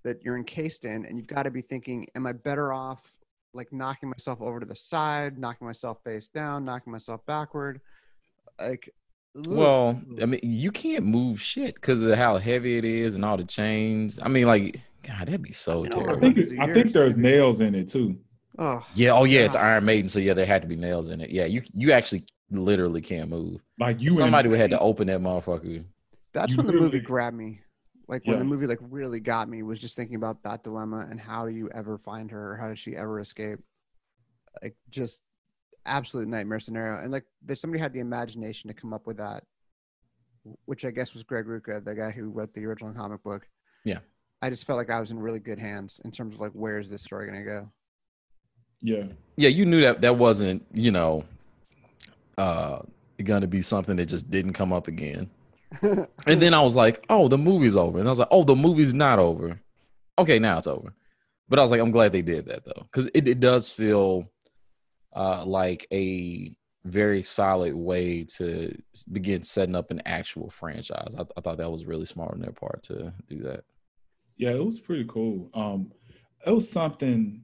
that 0.02 0.20
you're 0.24 0.36
encased 0.36 0.84
in, 0.84 1.06
and 1.06 1.16
you've 1.16 1.28
got 1.28 1.44
to 1.44 1.50
be 1.52 1.60
thinking, 1.60 2.08
"Am 2.16 2.26
I 2.26 2.32
better 2.32 2.72
off 2.72 3.18
like 3.54 3.72
knocking 3.72 4.08
myself 4.08 4.42
over 4.42 4.58
to 4.58 4.66
the 4.66 4.74
side, 4.74 5.38
knocking 5.38 5.64
myself 5.64 6.02
face 6.02 6.26
down, 6.26 6.64
knocking 6.64 6.90
myself 6.92 7.24
backward?" 7.24 7.80
Like. 8.58 8.92
Well 9.34 10.00
i 10.20 10.26
mean 10.26 10.40
you 10.42 10.70
can't 10.72 11.04
move 11.04 11.40
shit 11.40 11.74
because 11.76 12.02
of 12.02 12.16
how 12.16 12.36
heavy 12.36 12.76
it 12.78 12.84
is 12.84 13.14
and 13.14 13.24
all 13.24 13.36
the 13.36 13.44
chains 13.44 14.18
i 14.22 14.28
mean 14.28 14.46
like 14.46 14.80
god 15.04 15.20
that'd 15.28 15.40
be 15.42 15.52
so 15.52 15.84
I 15.84 15.86
I 15.86 15.88
terrible 15.90 16.20
think 16.34 16.60
I 16.60 16.72
think 16.72 16.92
there's 16.92 17.16
nails 17.16 17.60
in 17.60 17.74
it 17.74 17.86
too. 17.88 18.18
oh, 18.58 18.84
yeah 18.94 19.12
oh 19.12 19.24
yeah 19.24 19.40
it's 19.40 19.54
iron 19.54 19.84
maiden 19.84 20.08
so 20.08 20.18
yeah 20.18 20.34
there 20.34 20.44
had 20.46 20.62
to 20.62 20.68
be 20.68 20.76
nails 20.76 21.08
in 21.10 21.20
it 21.20 21.30
yeah 21.30 21.44
you 21.44 21.62
you 21.74 21.92
actually 21.92 22.24
literally 22.50 23.00
can't 23.00 23.30
move 23.30 23.60
Like 23.78 24.00
you 24.02 24.10
somebody 24.12 24.48
would 24.48 24.58
have 24.58 24.70
to 24.70 24.78
open 24.80 25.06
that 25.06 25.20
motherfucker 25.20 25.84
that's 26.32 26.52
You 26.52 26.56
when 26.58 26.66
the 26.66 26.72
movie 26.72 26.84
literally- 26.84 27.04
grabbed 27.04 27.36
me. 27.36 27.60
Like 28.08 28.24
when 28.26 28.34
Yeah. 28.34 28.38
the 28.40 28.44
movie 28.44 28.66
like 28.66 28.78
really 28.82 29.20
got 29.20 29.48
me 29.48 29.62
was 29.62 29.78
just 29.78 29.94
thinking 29.94 30.16
about 30.16 30.42
that 30.42 30.64
dilemma 30.64 31.06
and 31.08 31.20
how 31.20 31.46
do 31.46 31.52
you 31.52 31.70
ever 31.72 31.96
find 31.96 32.28
her? 32.32 32.52
Or 32.52 32.56
how 32.56 32.66
does 32.68 32.78
she 32.80 32.96
ever 32.96 33.20
escape? 33.20 33.60
Like 34.62 34.74
just 34.88 35.22
absolute 35.86 36.28
nightmare 36.28 36.60
scenario. 36.60 37.00
And 37.00 37.12
like 37.12 37.24
there's 37.42 37.60
somebody 37.60 37.80
had 37.80 37.92
the 37.92 38.00
imagination 38.00 38.68
to 38.68 38.74
come 38.74 38.92
up 38.92 39.06
with 39.06 39.18
that, 39.18 39.44
which 40.64 40.84
I 40.84 40.90
guess 40.90 41.14
was 41.14 41.22
Greg 41.22 41.46
Rucka, 41.46 41.84
the 41.84 41.94
guy 41.94 42.10
who 42.10 42.30
wrote 42.30 42.54
the 42.54 42.64
original 42.64 42.92
comic 42.92 43.22
book. 43.22 43.46
Yeah. 43.84 43.98
I 44.42 44.50
just 44.50 44.66
felt 44.66 44.76
like 44.76 44.90
I 44.90 45.00
was 45.00 45.10
in 45.10 45.18
really 45.18 45.40
good 45.40 45.58
hands 45.58 46.00
in 46.04 46.10
terms 46.10 46.34
of 46.34 46.40
like 46.40 46.52
where 46.52 46.78
is 46.78 46.88
this 46.88 47.02
story 47.02 47.26
gonna 47.26 47.44
go? 47.44 47.70
yeah. 48.82 49.04
yeah, 49.36 49.50
you 49.50 49.66
knew 49.66 49.82
that 49.82 50.00
that 50.00 50.16
wasn't, 50.16 50.64
you 50.72 50.90
know, 50.90 51.24
uh 52.38 52.78
gonna 53.22 53.46
be 53.46 53.60
something 53.60 53.96
that 53.96 54.06
just 54.06 54.30
didn't 54.30 54.54
come 54.54 54.72
up 54.72 54.88
again. 54.88 55.30
And 56.26 56.42
then 56.42 56.54
I 56.54 56.60
was 56.62 56.74
like, 56.74 57.04
oh, 57.08 57.28
the 57.28 57.38
movie's 57.38 57.76
over. 57.76 57.98
And 57.98 58.08
I 58.08 58.10
was 58.10 58.18
like, 58.18 58.28
oh, 58.30 58.42
the 58.42 58.56
movie's 58.56 58.94
not 58.94 59.18
over. 59.18 59.60
Okay, 60.18 60.38
now 60.38 60.58
it's 60.58 60.66
over. 60.66 60.92
But 61.48 61.58
I 61.58 61.62
was 61.62 61.70
like, 61.70 61.80
I'm 61.80 61.90
glad 61.90 62.12
they 62.12 62.22
did 62.22 62.46
that 62.46 62.64
though. 62.64 62.82
Because 62.82 63.08
it, 63.14 63.28
it 63.28 63.40
does 63.40 63.70
feel 63.70 64.30
uh 65.14 65.44
like 65.44 65.86
a 65.92 66.54
very 66.84 67.22
solid 67.22 67.74
way 67.74 68.24
to 68.24 68.74
begin 69.12 69.42
setting 69.42 69.74
up 69.74 69.90
an 69.90 70.00
actual 70.06 70.48
franchise. 70.48 71.14
I, 71.18 71.24
I 71.36 71.40
thought 71.40 71.58
that 71.58 71.70
was 71.70 71.84
really 71.84 72.06
smart 72.06 72.32
on 72.32 72.40
their 72.40 72.52
part 72.52 72.82
to 72.84 73.12
do 73.28 73.40
that. 73.40 73.64
Yeah, 74.36 74.52
it 74.52 74.64
was 74.64 74.80
pretty 74.80 75.04
cool. 75.06 75.50
Um, 75.52 75.92
it 76.46 76.52
was 76.52 76.70
something. 76.70 77.42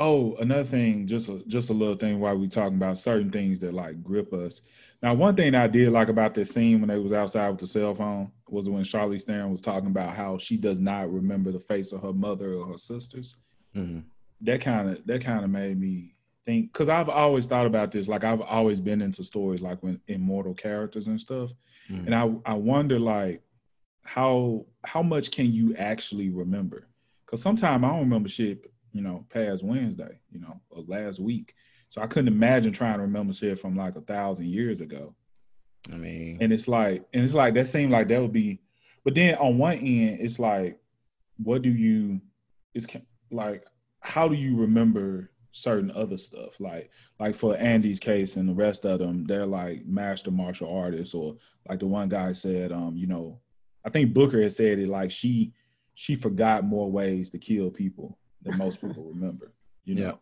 Oh, 0.00 0.36
another 0.36 0.64
thing, 0.64 1.08
just 1.08 1.28
a 1.28 1.42
just 1.48 1.70
a 1.70 1.74
little 1.74 1.96
thing 1.96 2.20
while 2.20 2.36
we 2.36 2.46
talking 2.46 2.76
about 2.76 2.98
certain 2.98 3.30
things 3.30 3.58
that 3.58 3.74
like 3.74 4.02
grip 4.02 4.32
us. 4.32 4.62
Now, 5.02 5.12
one 5.14 5.34
thing 5.34 5.54
I 5.54 5.66
did 5.66 5.90
like 5.90 6.08
about 6.08 6.34
that 6.34 6.46
scene 6.46 6.80
when 6.80 6.88
they 6.88 6.98
was 6.98 7.12
outside 7.12 7.50
with 7.50 7.58
the 7.58 7.66
cell 7.66 7.94
phone 7.94 8.30
was 8.48 8.70
when 8.70 8.84
Charlize 8.84 9.24
Theron 9.24 9.50
was 9.50 9.60
talking 9.60 9.88
about 9.88 10.14
how 10.14 10.38
she 10.38 10.56
does 10.56 10.80
not 10.80 11.12
remember 11.12 11.50
the 11.50 11.58
face 11.58 11.92
of 11.92 12.00
her 12.02 12.12
mother 12.12 12.54
or 12.54 12.66
her 12.68 12.78
sisters. 12.78 13.36
Mhm. 13.74 14.04
That 14.42 14.60
kind 14.60 14.88
of 14.88 15.04
that 15.06 15.20
kind 15.20 15.44
of 15.44 15.50
made 15.50 15.78
me 15.78 16.14
think 16.48 16.72
because 16.72 16.88
I've 16.88 17.10
always 17.10 17.46
thought 17.46 17.66
about 17.66 17.92
this. 17.92 18.08
Like 18.08 18.24
I've 18.24 18.40
always 18.40 18.80
been 18.80 19.02
into 19.02 19.22
stories 19.22 19.60
like 19.60 19.82
when 19.82 20.00
immortal 20.08 20.54
characters 20.54 21.06
and 21.06 21.20
stuff, 21.20 21.52
Mhm. 21.90 22.06
and 22.06 22.14
I 22.14 22.52
I 22.52 22.54
wonder 22.54 22.98
like 22.98 23.42
how 24.02 24.64
how 24.84 25.02
much 25.02 25.30
can 25.30 25.52
you 25.52 25.76
actually 25.76 26.30
remember? 26.30 26.88
Because 27.26 27.42
sometimes 27.42 27.84
I 27.84 27.88
don't 27.88 28.00
remember 28.00 28.30
shit, 28.30 28.72
you 28.92 29.02
know, 29.02 29.26
past 29.28 29.62
Wednesday, 29.62 30.18
you 30.32 30.40
know, 30.40 30.58
or 30.70 30.82
last 30.86 31.20
week. 31.20 31.54
So 31.90 32.00
I 32.00 32.06
couldn't 32.06 32.32
imagine 32.32 32.72
trying 32.72 32.96
to 32.96 33.02
remember 33.02 33.32
shit 33.34 33.58
from 33.58 33.76
like 33.76 33.96
a 33.96 34.00
thousand 34.00 34.46
years 34.46 34.80
ago. 34.80 35.14
I 35.92 35.96
mean, 35.96 36.38
And 36.40 36.52
it's 36.52 36.68
like, 36.68 37.06
and 37.12 37.22
it's 37.24 37.34
like 37.34 37.54
that 37.54 37.68
seemed 37.68 37.92
like 37.92 38.08
that 38.08 38.20
would 38.22 38.32
be, 38.32 38.60
but 39.04 39.14
then 39.14 39.34
on 39.36 39.58
one 39.58 39.78
end, 39.78 40.20
it's 40.20 40.38
like, 40.38 40.78
what 41.42 41.60
do 41.62 41.70
you? 41.70 42.20
It's 42.74 42.86
like, 43.30 43.64
how 44.00 44.28
do 44.28 44.34
you 44.34 44.56
remember 44.56 45.30
certain 45.52 45.90
other 45.92 46.18
stuff? 46.18 46.60
Like, 46.60 46.90
like 47.18 47.34
for 47.34 47.56
Andy's 47.56 48.00
case 48.00 48.36
and 48.36 48.48
the 48.48 48.54
rest 48.54 48.84
of 48.84 48.98
them, 48.98 49.24
they're 49.24 49.46
like 49.46 49.86
master 49.86 50.30
martial 50.30 50.74
artists, 50.74 51.14
or 51.14 51.36
like 51.68 51.80
the 51.80 51.86
one 51.86 52.08
guy 52.08 52.32
said, 52.32 52.72
um, 52.72 52.96
you 52.96 53.06
know, 53.06 53.40
I 53.84 53.90
think 53.90 54.14
Booker 54.14 54.42
had 54.42 54.52
said 54.52 54.78
it 54.78 54.88
like 54.88 55.10
she 55.10 55.52
she 55.94 56.14
forgot 56.14 56.64
more 56.64 56.90
ways 56.90 57.30
to 57.30 57.38
kill 57.38 57.70
people 57.70 58.18
than 58.42 58.56
most 58.58 58.80
people 58.80 59.04
remember. 59.04 59.52
You 59.84 59.94
know, 59.94 60.18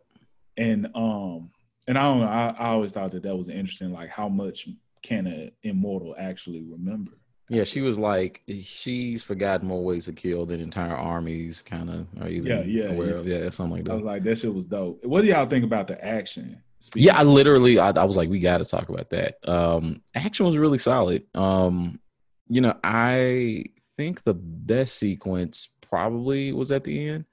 and 0.56 0.86
um, 0.94 1.50
and 1.86 1.98
I 1.98 2.02
don't 2.02 2.20
know. 2.20 2.26
I, 2.26 2.54
I 2.58 2.68
always 2.68 2.92
thought 2.92 3.12
that 3.12 3.22
that 3.22 3.36
was 3.36 3.48
interesting. 3.48 3.92
Like, 3.92 4.10
how 4.10 4.28
much 4.28 4.68
can 5.02 5.26
an 5.26 5.52
immortal 5.62 6.14
actually 6.18 6.62
remember? 6.62 7.12
Yeah, 7.48 7.64
she 7.64 7.80
was 7.80 7.98
like, 7.98 8.42
she's 8.62 9.22
forgotten 9.22 9.68
more 9.68 9.84
ways 9.84 10.06
to 10.06 10.12
kill 10.12 10.46
than 10.46 10.60
entire 10.60 10.96
armies 10.96 11.62
kind 11.62 11.88
of 11.90 12.06
are 12.20 12.28
even 12.28 12.46
Yeah, 12.46 12.62
yeah, 12.62 12.90
aware 12.92 13.10
yeah. 13.10 13.14
of. 13.14 13.26
Yeah, 13.28 13.50
something 13.50 13.76
like 13.76 13.84
that. 13.84 13.92
I 13.92 13.94
was 13.94 14.04
like, 14.04 14.24
that 14.24 14.38
shit 14.38 14.52
was 14.52 14.64
dope. 14.64 15.04
What 15.04 15.22
do 15.22 15.28
y'all 15.28 15.46
think 15.46 15.64
about 15.64 15.86
the 15.86 16.04
action? 16.04 16.60
Yeah, 16.94 17.16
I 17.18 17.22
literally, 17.22 17.78
I, 17.78 17.90
I 17.90 18.04
was 18.04 18.16
like, 18.16 18.28
we 18.28 18.40
got 18.40 18.58
to 18.58 18.64
talk 18.64 18.88
about 18.88 19.10
that. 19.10 19.36
Um, 19.48 20.02
action 20.14 20.44
was 20.46 20.56
really 20.58 20.78
solid. 20.78 21.24
Um, 21.34 22.00
you 22.48 22.60
know, 22.60 22.74
I 22.82 23.64
think 23.96 24.24
the 24.24 24.34
best 24.34 24.96
sequence 24.96 25.68
probably 25.80 26.52
was 26.52 26.70
at 26.72 26.84
the 26.84 27.08
end. 27.08 27.24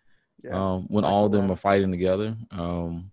um, 0.51 0.83
when 0.89 1.05
all 1.05 1.25
of 1.25 1.31
them 1.31 1.49
are 1.51 1.55
fighting 1.55 1.91
together. 1.91 2.35
Um, 2.51 3.11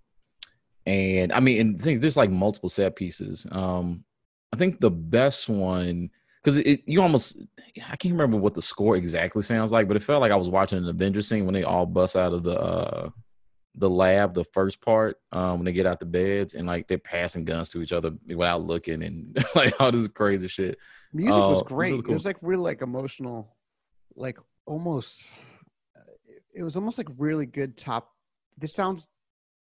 and 0.86 1.32
I 1.32 1.40
mean, 1.40 1.60
and 1.60 1.80
things 1.80 2.00
there's 2.00 2.16
like 2.16 2.30
multiple 2.30 2.68
set 2.68 2.96
pieces. 2.96 3.46
Um, 3.50 4.04
I 4.52 4.56
think 4.56 4.80
the 4.80 4.90
best 4.90 5.48
one 5.48 6.10
because 6.42 6.58
it 6.58 6.82
you 6.86 7.02
almost 7.02 7.42
I 7.90 7.96
can't 7.96 8.12
remember 8.12 8.36
what 8.36 8.54
the 8.54 8.62
score 8.62 8.96
exactly 8.96 9.42
sounds 9.42 9.72
like, 9.72 9.88
but 9.88 9.96
it 9.96 10.02
felt 10.02 10.20
like 10.20 10.32
I 10.32 10.36
was 10.36 10.48
watching 10.48 10.78
an 10.78 10.88
Avenger 10.88 11.22
scene 11.22 11.44
when 11.44 11.54
they 11.54 11.64
all 11.64 11.86
bust 11.86 12.16
out 12.16 12.32
of 12.32 12.42
the 12.42 12.58
uh, 12.60 13.10
the 13.76 13.88
lab, 13.90 14.34
the 14.34 14.44
first 14.44 14.80
part, 14.80 15.16
um, 15.32 15.58
when 15.58 15.64
they 15.64 15.72
get 15.72 15.86
out 15.86 16.00
the 16.00 16.06
beds 16.06 16.54
and 16.54 16.66
like 16.66 16.88
they're 16.88 16.98
passing 16.98 17.44
guns 17.44 17.68
to 17.70 17.82
each 17.82 17.92
other 17.92 18.10
without 18.26 18.62
looking 18.62 19.02
and 19.02 19.44
like 19.54 19.80
all 19.80 19.92
this 19.92 20.08
crazy 20.08 20.48
shit. 20.48 20.76
Music 21.12 21.36
it 21.36 21.40
was 21.46 21.62
was 21.62 21.62
great. 21.62 21.94
It 21.94 22.06
was 22.08 22.22
cool. 22.22 22.30
like 22.30 22.38
really 22.42 22.62
like 22.62 22.82
emotional, 22.82 23.56
like 24.16 24.38
almost. 24.66 25.30
uh, 25.96 26.00
it- 26.26 26.42
It 26.60 26.62
was 26.64 26.76
almost 26.76 26.98
like 26.98 27.08
really 27.18 27.46
good 27.46 27.76
top. 27.76 28.10
This 28.58 28.74
sounds 28.74 29.06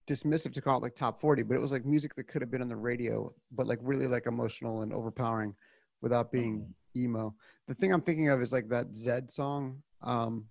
dismissive 0.07 0.53
to 0.53 0.61
call 0.61 0.77
it 0.77 0.82
like 0.82 0.95
top 0.95 1.19
forty, 1.19 1.43
but 1.43 1.53
it 1.55 1.61
was 1.61 1.71
like 1.71 1.86
music 1.86 2.15
that 2.15 2.23
could 2.27 2.41
have 2.41 2.49
been 2.49 2.61
on 2.63 2.67
the 2.69 2.75
radio, 2.75 3.32
but 3.51 3.67
like 3.67 3.80
really 3.84 4.07
like 4.07 4.25
emotional 4.25 4.82
and 4.82 4.91
overpowering, 4.91 5.53
without 6.02 6.32
being 6.32 6.74
emo. 6.95 7.34
The 7.68 7.74
thing 7.76 7.93
I'm 7.93 8.02
thinking 8.02 8.30
of 8.30 8.41
is 8.41 8.52
like 8.52 8.68
that 8.70 8.93
Zedd 8.93 9.30
song. 9.32 9.82
Um, 10.02 10.45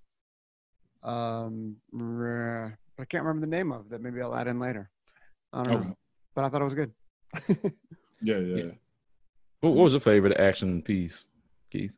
um, 1.02 1.76
I 1.94 3.04
can't 3.08 3.24
remember 3.24 3.40
the 3.40 3.50
name 3.50 3.72
of 3.72 3.88
that. 3.90 4.00
Maybe 4.00 4.20
I'll 4.20 4.34
add 4.34 4.48
in 4.48 4.58
later. 4.58 4.90
I 5.52 5.62
don't 5.62 5.72
know, 5.84 5.96
but 6.34 6.44
I 6.44 6.48
thought 6.48 6.60
it 6.62 6.64
was 6.64 6.74
good. 6.74 6.92
Yeah, 8.20 8.38
yeah. 8.38 8.56
Yeah. 8.64 8.70
What, 9.60 9.74
what 9.74 9.84
was 9.84 9.92
your 9.92 10.00
favorite 10.00 10.36
action 10.40 10.82
piece, 10.82 11.28
Keith? 11.70 11.92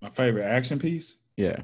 My 0.00 0.08
favorite 0.08 0.44
action 0.44 0.78
piece. 0.78 1.18
Yeah, 1.36 1.60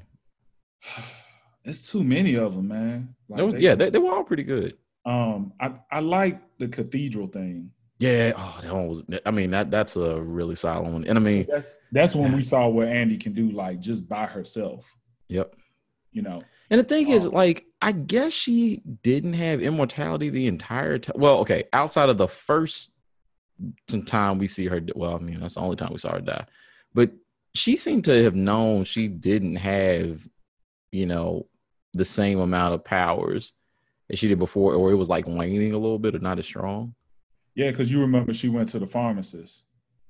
It's 1.65 1.91
too 1.91 2.05
many 2.05 2.37
of 2.37 2.55
them, 2.57 2.69
man. 2.69 3.15
Like, 3.29 3.39
that 3.39 3.45
was, 3.47 3.55
they- 3.55 3.61
yeah, 3.63 3.75
they, 3.75 3.89
they 3.89 3.99
were 3.99 4.13
all 4.13 4.25
pretty 4.25 4.43
good. 4.45 4.77
Um, 5.07 5.55
I 5.61 5.73
I 5.91 6.01
like 6.01 6.41
the 6.59 6.69
cathedral 6.69 7.27
thing. 7.27 7.71
Yeah. 8.01 8.33
Oh, 8.37 8.59
that 8.63 8.75
one 8.75 8.89
was. 8.89 9.03
I 9.27 9.31
mean, 9.31 9.51
that 9.51 9.71
that's 9.71 9.95
a 9.97 10.21
really 10.21 10.57
solid 10.57 10.91
one. 10.91 11.05
And 11.05 11.19
I 11.19 11.21
mean, 11.21 11.47
That's 11.49 11.79
that's 11.93 12.15
when 12.15 12.33
we 12.33 12.43
saw 12.43 12.67
what 12.67 12.89
Andy 12.89 13.17
can 13.19 13.35
do, 13.35 13.51
like 13.51 13.79
just 13.81 14.09
by 14.09 14.27
herself. 14.27 14.93
yep. 15.29 15.55
You 16.13 16.23
know. 16.23 16.43
And 16.71 16.81
the 16.81 16.85
thing 16.85 17.09
is, 17.09 17.27
Um, 17.27 17.33
like, 17.33 17.67
I 17.83 17.93
guess 17.93 18.33
she 18.33 18.83
didn't 19.03 19.35
have 19.35 19.61
immortality 19.61 20.31
the 20.31 20.47
entire 20.47 20.99
time. 20.99 21.17
Well, 21.19 21.39
okay, 21.39 21.65
outside 21.73 22.09
of 22.09 22.17
the 22.17 22.29
first 22.29 22.91
some 23.89 24.03
time 24.05 24.39
we 24.39 24.47
see 24.47 24.67
her. 24.67 24.81
Well, 24.97 25.17
I 25.17 25.19
mean, 25.19 25.39
that's 25.41 25.55
the 25.55 25.61
only 25.61 25.77
time 25.77 25.91
we 25.93 25.99
saw 25.99 26.13
her 26.13 26.21
die. 26.21 26.47
But 26.95 27.11
she 27.55 27.77
seemed 27.77 28.05
to 28.07 28.25
have 28.25 28.35
known 28.35 28.85
she 28.85 29.09
didn't 29.09 29.57
have, 29.57 30.27
you 30.91 31.05
know, 31.07 31.47
the 31.93 32.05
same 32.05 32.39
amount 32.41 32.73
of 32.75 32.85
powers 32.85 33.53
as 34.09 34.19
she 34.19 34.29
did 34.29 34.39
before, 34.39 34.75
or 34.75 34.91
it 34.91 34.97
was 34.97 35.09
like 35.11 35.27
waning 35.27 35.73
a 35.73 35.79
little 35.79 35.99
bit 35.99 36.15
or 36.15 36.21
not 36.21 36.39
as 36.39 36.47
strong. 36.47 36.95
Yeah, 37.55 37.71
because 37.71 37.91
you 37.91 38.01
remember 38.01 38.33
she 38.33 38.49
went 38.49 38.69
to 38.71 38.79
the 38.79 38.87
pharmacist. 38.87 39.63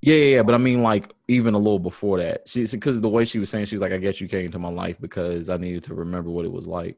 Yeah, 0.03 0.17
yeah, 0.17 0.37
yeah, 0.37 0.43
but 0.43 0.55
I 0.55 0.59
mean, 0.59 0.83
like 0.83 1.13
even 1.29 1.55
a 1.55 1.59
little 1.59 1.79
before 1.79 2.19
that, 2.19 2.49
she's 2.49 2.73
because 2.73 3.01
the 3.01 3.09
way 3.09 3.25
she 3.25 3.39
was 3.39 3.51
saying, 3.51 3.67
she's 3.67 3.81
like, 3.81 3.93
"I 3.93 3.99
guess 3.99 4.21
you 4.21 4.29
came 4.29 4.47
into 4.47 4.59
my 4.59 4.71
life 4.71 4.99
because 5.01 5.51
I 5.51 5.57
needed 5.59 5.85
to 5.85 5.95
remember 5.95 6.31
what 6.31 6.47
it 6.47 6.53
was 6.53 6.67
like." 6.67 6.97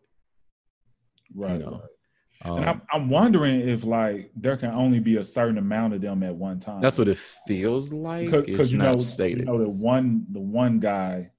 Right. 1.35 1.59
know, 1.59 1.81
right. 1.83 1.91
Um, 2.45 2.59
and 2.59 2.67
I'm, 2.67 2.83
I'm 2.93 3.09
wondering 3.09 3.69
if 3.69 3.85
like 3.85 4.31
there 4.37 4.57
can 4.57 4.71
only 4.71 4.99
be 4.99 5.17
a 5.17 5.25
certain 5.25 5.59
amount 5.59 5.95
of 5.95 6.01
them 6.01 6.23
at 6.23 6.35
one 6.35 6.59
time. 6.59 6.81
that's 6.81 6.99
what 6.99 7.09
it 7.09 7.19
feels 7.19 7.93
like. 7.93 8.31
because 8.31 8.73
you 8.73 8.79
not 8.79 8.85
know 8.85 8.99
stated. 8.99 9.41
you 9.41 9.45
know 9.45 9.59
the 9.59 9.69
one 9.69 10.27
the 10.33 10.41
one 10.41 10.81
guy 10.81 11.31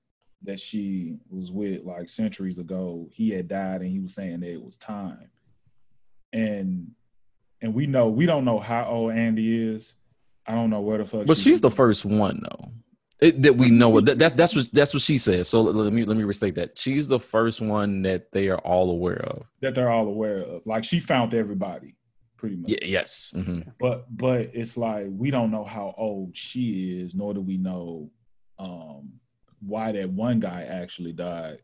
that 0.44 0.60
she 0.60 1.18
was 1.30 1.52
with 1.52 1.84
like 1.84 2.08
centuries 2.08 2.58
ago 2.58 3.08
he 3.12 3.30
had 3.30 3.48
died 3.48 3.82
and 3.82 3.90
he 3.90 4.00
was 4.00 4.14
saying 4.14 4.40
that 4.42 4.50
it 4.50 4.64
was 4.64 4.78
time 4.78 5.30
and 6.32 6.88
and 7.64 7.74
we 7.74 7.88
know 7.88 8.08
we 8.10 8.26
don't 8.28 8.46
know 8.46 8.60
how 8.60 8.86
old 8.86 9.14
Andy 9.14 9.58
is 9.74 9.94
I 10.46 10.54
don't 10.54 10.70
know 10.70 10.82
where 10.82 11.00
the 11.00 11.06
fuck 11.06 11.26
But 11.26 11.38
she- 11.38 11.44
she's 11.50 11.62
the 11.62 11.72
first 11.72 12.06
one 12.06 12.42
though. 12.44 12.70
It, 13.22 13.42
that 13.44 13.56
we 13.56 13.72
know 13.72 14.02
that, 14.02 14.20
that 14.20 14.36
that's 14.36 14.54
what 14.54 14.70
that's 14.74 14.94
what 14.94 15.02
she 15.02 15.18
says. 15.18 15.48
So 15.48 15.62
let 15.62 15.94
me 15.94 16.04
let 16.04 16.18
me 16.18 16.26
restate 16.26 16.56
that. 16.56 16.78
She's 16.78 17.08
the 17.08 17.20
first 17.20 17.62
one 17.62 18.02
that 18.02 18.32
they 18.34 18.50
are 18.50 18.58
all 18.60 18.92
aware 18.92 19.24
of. 19.24 19.46
that 19.62 19.74
they're 19.76 19.90
all 19.90 20.08
aware 20.08 20.40
of 20.40 20.66
like 20.68 20.84
she 20.84 21.00
found 21.00 21.34
everybody 21.34 21.96
pretty 22.36 22.58
much 22.58 22.70
Yeah, 22.72 22.80
yes. 22.84 23.32
mhm. 23.34 23.72
but 23.80 24.06
but 24.18 24.50
it's 24.54 24.76
like 24.76 25.06
we 25.10 25.32
don't 25.32 25.52
know 25.52 25.64
how 25.64 25.96
old 25.98 26.36
she 26.36 27.00
is 27.00 27.16
nor 27.16 27.34
do 27.34 27.40
we 27.40 27.56
know 27.58 28.10
um 28.60 29.10
why 29.66 29.94
that 29.94 30.10
one 30.10 30.42
guy 30.42 30.64
actually 30.64 31.14
died 31.14 31.60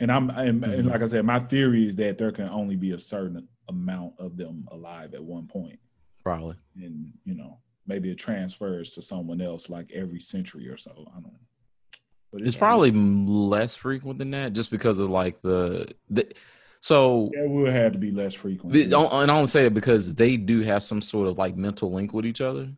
and 0.00 0.10
i'm 0.10 0.28
and, 0.30 0.64
and 0.64 0.84
Mhm. 0.88 0.90
like 0.90 1.02
i 1.02 1.06
said 1.06 1.24
my 1.24 1.38
theory 1.38 1.86
is 1.86 1.94
that 1.96 2.18
there 2.18 2.32
can 2.32 2.48
only 2.48 2.74
be 2.74 2.90
a 2.90 2.98
certain 2.98 3.46
amount 3.70 4.12
of 4.18 4.36
them 4.36 4.68
alive 4.70 5.14
at 5.14 5.22
one 5.24 5.46
point 5.46 5.78
Probably. 6.22 6.56
and 6.76 7.12
you 7.24 7.34
know 7.34 7.58
maybe 7.86 8.10
it 8.10 8.18
transfers 8.18 8.92
to 8.92 9.02
someone 9.02 9.40
else 9.40 9.68
like 9.70 9.90
every 9.92 10.20
century 10.20 10.68
or 10.68 10.76
so 10.76 10.92
i 11.10 11.14
don't 11.14 11.24
know 11.32 11.38
but 12.32 12.42
It's 12.42 12.54
probably 12.56 12.92
less 12.92 13.74
frequent 13.74 14.20
than 14.20 14.30
that, 14.30 14.52
just 14.52 14.70
because 14.70 15.00
of 15.00 15.10
like 15.10 15.42
the 15.42 15.88
the. 16.08 16.32
So 16.80 17.28
it 17.32 17.50
will 17.50 17.68
have 17.72 17.90
to 17.94 17.98
be 17.98 18.12
less 18.12 18.34
frequent 18.34 18.72
the- 18.72 18.84
and 18.84 19.30
I 19.32 19.34
only 19.34 19.48
say 19.48 19.66
it 19.66 19.74
because 19.74 20.14
they 20.14 20.36
do 20.36 20.60
have 20.60 20.84
some 20.84 21.00
sort 21.02 21.26
of 21.26 21.36
like 21.38 21.56
mental 21.56 21.90
link 21.92 22.12
with 22.12 22.24
each 22.24 22.40
other. 22.40 22.70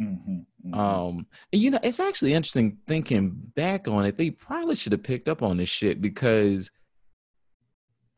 Mhm, 0.00 0.44
mhm. 0.66 0.74
Um, 0.76 1.26
and 1.52 1.62
you 1.62 1.70
know, 1.70 1.78
it's 1.84 2.00
actually 2.00 2.34
interesting 2.34 2.78
thinking 2.88 3.30
back 3.54 3.86
on 3.86 4.04
it. 4.06 4.16
They 4.16 4.30
probably 4.30 4.74
should 4.74 4.90
have 4.90 5.04
picked 5.04 5.28
up 5.28 5.40
on 5.40 5.56
this 5.56 5.68
shit 5.68 6.00
because, 6.02 6.72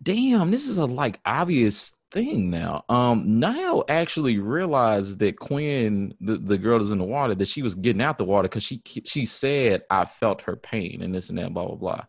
damn, 0.03 0.51
this 0.51 0.67
is 0.69 0.79
a 0.79 0.87
like 0.87 1.21
obvious 1.27 1.93
thing 2.11 2.51
now. 2.51 2.85
Um, 2.89 3.39
Nile 3.39 3.85
actually 3.89 4.39
realized 4.39 5.19
that 5.19 5.37
Quynh, 5.37 6.15
the, 6.21 6.37
the 6.37 6.59
girl 6.59 6.79
that's 6.79 6.91
in 6.91 6.99
the 6.99 7.05
water, 7.05 7.35
that 7.35 7.49
she 7.49 7.63
was 7.63 7.75
getting 7.75 8.03
out 8.03 8.19
the 8.19 8.25
water 8.25 8.49
because 8.49 8.63
she 8.63 8.83
she 9.05 9.27
said, 9.27 9.83
"I 9.91 10.05
felt 10.05 10.43
her 10.43 10.57
pain 10.57 11.03
and 11.03 11.15
this 11.15 11.29
and 11.29 11.39
that, 11.39 11.53
blah 11.53 11.67
blah 11.67 11.77
blah." 11.77 12.05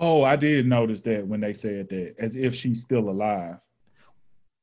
oh 0.00 0.24
i 0.24 0.34
did 0.34 0.66
notice 0.66 1.02
that 1.02 1.26
when 1.26 1.40
they 1.40 1.52
said 1.52 1.88
that 1.90 2.14
as 2.18 2.34
if 2.34 2.54
she's 2.54 2.80
still 2.80 3.10
alive 3.10 3.56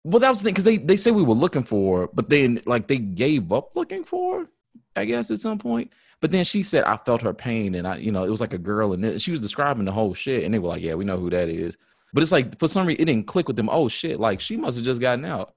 Well, 0.03 0.19
that 0.19 0.29
was 0.29 0.39
the 0.39 0.45
thing 0.45 0.53
because 0.53 0.63
they 0.63 0.77
they 0.77 0.97
said 0.97 1.13
we 1.13 1.23
were 1.23 1.33
looking 1.33 1.63
for, 1.63 2.01
her, 2.01 2.07
but 2.13 2.29
then 2.29 2.61
like 2.65 2.87
they 2.87 2.97
gave 2.97 3.51
up 3.51 3.75
looking 3.75 4.03
for, 4.03 4.39
her, 4.39 4.47
I 4.95 5.05
guess 5.05 5.31
at 5.31 5.39
some 5.39 5.59
point. 5.59 5.93
But 6.19 6.31
then 6.31 6.45
she 6.45 6.63
said 6.63 6.83
I 6.85 6.97
felt 6.97 7.21
her 7.21 7.33
pain, 7.33 7.75
and 7.75 7.87
I, 7.87 7.97
you 7.97 8.11
know, 8.11 8.23
it 8.23 8.29
was 8.29 8.41
like 8.41 8.53
a 8.53 8.57
girl, 8.57 8.93
and 8.93 9.21
she 9.21 9.31
was 9.31 9.41
describing 9.41 9.85
the 9.85 9.91
whole 9.91 10.15
shit, 10.15 10.43
and 10.43 10.53
they 10.53 10.59
were 10.59 10.69
like, 10.69 10.81
"Yeah, 10.81 10.95
we 10.95 11.05
know 11.05 11.17
who 11.17 11.29
that 11.29 11.49
is." 11.49 11.77
But 12.13 12.23
it's 12.23 12.31
like 12.31 12.57
for 12.59 12.67
some 12.67 12.87
reason 12.87 13.01
it 13.01 13.05
didn't 13.05 13.27
click 13.27 13.47
with 13.47 13.57
them. 13.57 13.69
Oh 13.69 13.87
shit! 13.87 14.19
Like 14.19 14.39
she 14.39 14.57
must 14.57 14.77
have 14.77 14.85
just 14.85 15.01
gotten 15.01 15.25
out. 15.25 15.53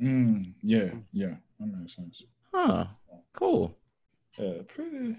Mm, 0.00 0.52
yeah, 0.62 0.90
yeah, 1.12 1.34
that 1.60 1.66
makes 1.66 1.96
sense. 1.96 2.22
Huh? 2.52 2.86
Cool. 3.32 3.76
Yeah, 4.38 4.62
pretty, 4.66 5.16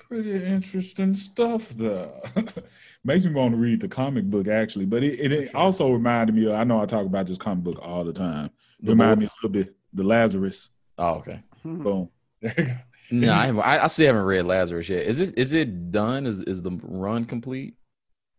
pretty 0.00 0.44
interesting 0.44 1.14
stuff 1.14 1.68
there. 1.70 2.08
Makes 3.04 3.24
me 3.24 3.32
want 3.32 3.52
to 3.52 3.56
read 3.56 3.80
the 3.80 3.88
comic 3.88 4.24
book 4.24 4.48
actually, 4.48 4.86
but 4.86 5.04
it, 5.04 5.20
it, 5.20 5.32
it 5.32 5.54
also 5.54 5.90
reminded 5.92 6.34
me. 6.34 6.46
Of, 6.46 6.54
I 6.54 6.64
know 6.64 6.80
I 6.80 6.86
talk 6.86 7.06
about 7.06 7.26
this 7.26 7.38
comic 7.38 7.64
book 7.64 7.78
all 7.80 8.04
the 8.04 8.12
time. 8.12 8.50
The 8.80 8.90
Remind 8.90 9.20
me 9.20 9.26
a 9.26 9.30
little 9.40 9.50
bit 9.50 9.74
the 9.92 10.02
Lazarus. 10.02 10.70
Oh, 10.98 11.14
okay. 11.16 11.40
Hmm. 11.62 11.82
Boom. 11.82 12.08
No, 13.08 13.32
I, 13.32 13.46
haven't, 13.46 13.62
I 13.62 13.84
I 13.84 13.86
still 13.86 14.06
haven't 14.06 14.24
read 14.24 14.46
Lazarus 14.46 14.88
yet. 14.88 15.06
Is 15.06 15.20
it 15.20 15.38
is 15.38 15.52
it 15.52 15.92
done? 15.92 16.26
Is 16.26 16.40
is 16.40 16.60
the 16.60 16.72
run 16.82 17.24
complete? 17.24 17.76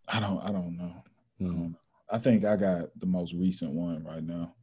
I 0.10 0.20
don't. 0.20 0.42
I 0.42 0.52
don't 0.52 0.76
know. 0.76 0.92
I, 1.40 1.44
don't. 1.44 1.76
I 2.12 2.18
think 2.18 2.46
I 2.46 2.56
got 2.56 3.00
the 3.00 3.06
most 3.06 3.34
recent 3.34 3.72
one 3.72 4.04
right 4.04 4.24
now. 4.24 4.54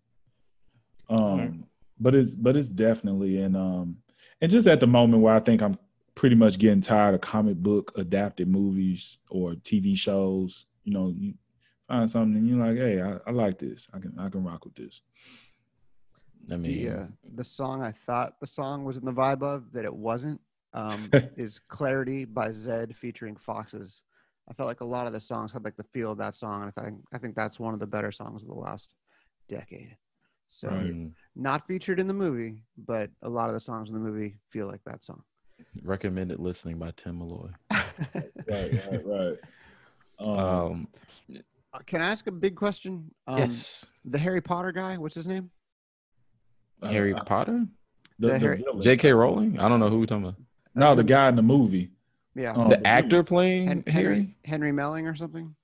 Um, 1.08 1.18
Alright. 1.18 1.52
but 2.00 2.14
it's 2.14 2.34
but 2.34 2.56
it's 2.56 2.68
definitely 2.68 3.42
in 3.42 3.54
um 3.54 3.98
and 4.40 4.50
just 4.50 4.66
at 4.66 4.80
the 4.80 4.86
moment 4.86 5.22
where 5.22 5.34
I 5.34 5.40
think 5.40 5.62
I'm 5.62 5.78
pretty 6.14 6.36
much 6.36 6.58
getting 6.58 6.80
tired 6.80 7.14
of 7.14 7.20
comic 7.20 7.56
book 7.56 7.92
adapted 7.96 8.48
movies 8.48 9.18
or 9.30 9.52
TV 9.52 9.96
shows. 9.96 10.66
You 10.84 10.92
know, 10.92 11.12
you 11.16 11.34
find 11.88 12.08
something 12.08 12.36
and 12.36 12.48
you're 12.48 12.64
like, 12.64 12.76
hey, 12.76 13.02
I, 13.02 13.18
I 13.26 13.32
like 13.32 13.58
this. 13.58 13.88
I 13.92 13.98
can 13.98 14.18
I 14.18 14.28
can 14.28 14.44
rock 14.44 14.64
with 14.64 14.74
this. 14.74 15.02
I 16.50 16.56
mean, 16.56 16.84
the 16.84 16.90
uh, 16.90 17.06
the 17.34 17.44
song 17.44 17.82
I 17.82 17.90
thought 17.90 18.38
the 18.40 18.46
song 18.46 18.84
was 18.84 18.96
in 18.96 19.04
the 19.04 19.12
vibe 19.12 19.42
of 19.42 19.72
that 19.72 19.84
it 19.84 19.94
wasn't 19.94 20.40
um, 20.72 21.10
is 21.36 21.58
"Clarity" 21.58 22.24
by 22.24 22.48
Zedd 22.48 22.94
featuring 22.94 23.36
Foxes. 23.36 24.02
I 24.48 24.52
felt 24.52 24.66
like 24.66 24.80
a 24.82 24.86
lot 24.86 25.06
of 25.06 25.12
the 25.12 25.20
songs 25.20 25.52
had 25.52 25.64
like 25.64 25.76
the 25.76 25.84
feel 25.84 26.12
of 26.12 26.18
that 26.18 26.34
song, 26.34 26.62
and 26.62 26.72
I 26.76 26.82
think 26.82 27.00
I 27.12 27.18
think 27.18 27.34
that's 27.34 27.58
one 27.58 27.74
of 27.74 27.80
the 27.80 27.86
better 27.86 28.12
songs 28.12 28.42
of 28.42 28.48
the 28.48 28.54
last 28.54 28.94
decade. 29.48 29.96
So 30.48 30.68
Right. 30.68 30.92
mm, 30.92 31.12
not 31.34 31.66
featured 31.66 31.98
in 31.98 32.06
the 32.06 32.14
movie, 32.14 32.62
but 32.76 33.10
a 33.22 33.28
lot 33.28 33.48
of 33.48 33.54
the 33.54 33.60
songs 33.60 33.88
in 33.88 33.94
the 33.94 34.00
movie 34.00 34.38
feel 34.50 34.66
like 34.66 34.82
that 34.84 35.02
song. 35.02 35.22
recommended 35.82 36.38
listening 36.38 36.78
by 36.78 36.92
Tim 36.96 37.18
Malloy. 37.18 37.50
Right, 38.46 38.70
right, 38.90 39.06
right. 39.06 39.36
Um, 40.18 40.38
Um, 40.38 40.88
Can 41.86 42.02
I 42.02 42.10
ask 42.10 42.26
a 42.26 42.30
big 42.32 42.54
question? 42.54 43.10
Um, 43.26 43.38
yes, 43.38 43.86
The 44.04 44.18
Harry 44.18 44.40
Potter 44.42 44.70
guy, 44.70 44.96
what's 44.98 45.14
his 45.14 45.26
name? 45.26 45.50
Harry 46.82 47.14
uh, 47.14 47.24
Potter, 47.24 47.66
the, 48.18 48.28
the 48.28 48.32
the 48.34 48.38
Harry- 48.38 48.64
J.K. 48.80 49.12
Rowling. 49.12 49.58
I 49.58 49.68
don't 49.68 49.80
know 49.80 49.88
who 49.88 50.00
we're 50.00 50.06
talking 50.06 50.24
about. 50.24 50.36
No, 50.74 50.94
the 50.94 51.02
guy 51.04 51.28
in 51.28 51.36
the 51.36 51.42
movie. 51.42 51.90
Yeah. 52.34 52.52
Um, 52.52 52.68
the 52.68 52.76
the 52.76 52.86
actor 52.86 53.22
playing 53.22 53.68
Hen- 53.68 53.84
Harry. 53.86 54.02
Henry 54.14 54.36
Henry 54.44 54.72
Melling 54.72 55.06
or 55.06 55.14
something. 55.14 55.54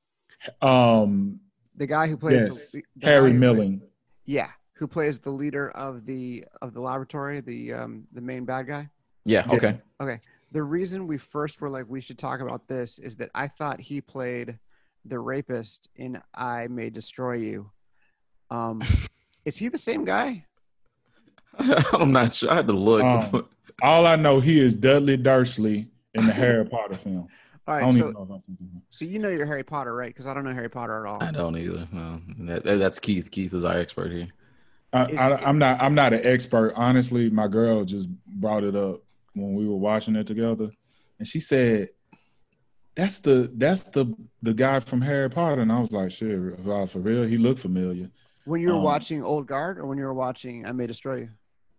Um, 0.63 1.41
The 1.77 1.87
guy 1.87 2.07
who 2.07 2.17
plays 2.17 2.41
yes, 2.41 2.71
the, 2.73 2.85
the 2.97 3.07
Harry 3.07 3.33
who 3.33 3.55
play- 3.55 3.81
yeah, 4.25 4.49
who 4.75 4.87
plays 4.87 5.19
the 5.19 5.31
leader 5.31 5.71
of 5.71 6.07
the 6.07 6.45
of 6.63 6.73
the 6.75 6.81
laboratory, 6.81 7.41
the 7.41 7.73
um 7.73 8.07
the 8.13 8.21
main 8.21 8.45
bad 8.45 8.67
guy. 8.67 8.89
Yeah. 9.25 9.45
Yeah. 9.49 9.55
Okay. 9.57 9.81
Okay. 10.01 10.21
The 10.53 10.63
reason 10.63 11.07
we 11.07 11.17
first 11.19 11.61
were 11.61 11.71
like 11.71 11.87
we 11.89 12.01
should 12.01 12.19
talk 12.19 12.41
about 12.41 12.67
this 12.69 12.99
is 12.99 13.17
that 13.17 13.31
I 13.35 13.49
thought 13.49 13.81
he 13.81 14.01
played 14.01 14.59
the 15.05 15.19
rapist 15.19 15.89
in 15.97 16.21
I 16.35 16.67
May 16.69 16.91
Destroy 16.91 17.35
You. 17.35 17.71
Um 18.51 18.83
is 19.45 19.57
he 19.57 19.69
the 19.69 19.79
same 19.79 20.05
guy? 20.05 20.45
I'm 21.93 22.13
not 22.13 22.33
sure. 22.35 22.51
I 22.51 22.55
had 22.57 22.67
to 22.69 22.73
look. 22.73 23.05
Um, 23.05 23.49
All 23.83 24.07
I 24.07 24.17
know, 24.17 24.41
he 24.41 24.61
is 24.61 24.75
Dudley 24.75 25.17
Dursley 25.17 25.89
in 26.15 26.27
the 26.27 26.33
Harry 26.33 26.65
Potter 26.65 26.97
film. 26.97 27.29
All 27.69 27.75
I 27.75 27.79
right, 27.79 27.83
don't 27.83 27.93
so 27.93 27.99
even 27.99 28.13
know 28.15 28.23
if 28.23 28.31
I've 28.33 28.43
seen 28.43 28.57
him. 28.59 28.83
so 28.91 29.05
you 29.05 29.19
know 29.19 29.29
your 29.29 29.47
Harry 29.47 29.63
Potter, 29.63 29.95
right? 29.95 30.09
Because 30.09 30.27
I 30.27 30.35
don't 30.35 30.45
know 30.45 30.53
Harry 30.53 30.71
Potter 30.71 31.07
at 31.07 31.09
all. 31.09 31.23
I 31.23 31.31
don't 31.31 31.57
either. 31.57 31.87
No, 31.93 32.21
that, 32.41 32.65
that- 32.65 32.79
that's 32.79 32.99
Keith. 32.99 33.31
Keith 33.31 33.53
is 33.55 33.65
our 33.65 33.77
expert 33.77 34.11
here. 34.11 34.29
I, 34.93 35.03
I, 35.17 35.37
I'm 35.49 35.59
not. 35.59 35.81
I'm 35.81 35.95
not 35.95 36.13
an 36.13 36.23
expert. 36.25 36.73
Honestly, 36.75 37.31
my 37.31 37.47
girl 37.47 37.85
just 37.85 38.09
brought 38.27 38.65
it 38.65 38.75
up 38.75 39.03
when 39.35 39.53
we 39.53 39.69
were 39.69 39.77
watching 39.77 40.17
it 40.17 40.27
together, 40.27 40.71
and 41.21 41.29
she 41.29 41.39
said, 41.39 41.91
"That's 42.97 43.21
the 43.21 43.53
that's 43.57 43.91
the 43.91 44.13
the 44.43 44.53
guy 44.55 44.81
from 44.81 45.01
Harry 45.03 45.31
Potter." 45.31 45.61
And 45.61 45.71
I 45.71 45.79
was 45.79 45.93
like, 45.93 46.11
"Sure, 46.11 46.57
wow, 46.57 46.87
for 46.87 46.99
real? 46.99 47.23
He 47.25 47.39
looked 47.39 47.61
familiar." 47.61 48.11
When 48.47 48.61
you 48.61 48.71
were 48.71 48.79
Um, 48.79 48.83
watching 48.83 49.23
Old 49.23 49.47
Guard 49.47 49.79
or 49.79 49.87
when 49.87 49.97
you 49.99 50.05
were 50.05 50.15
watching 50.15 50.67
I 50.67 50.73
May 50.73 50.89
Destroy 50.89 51.17
You? 51.19 51.29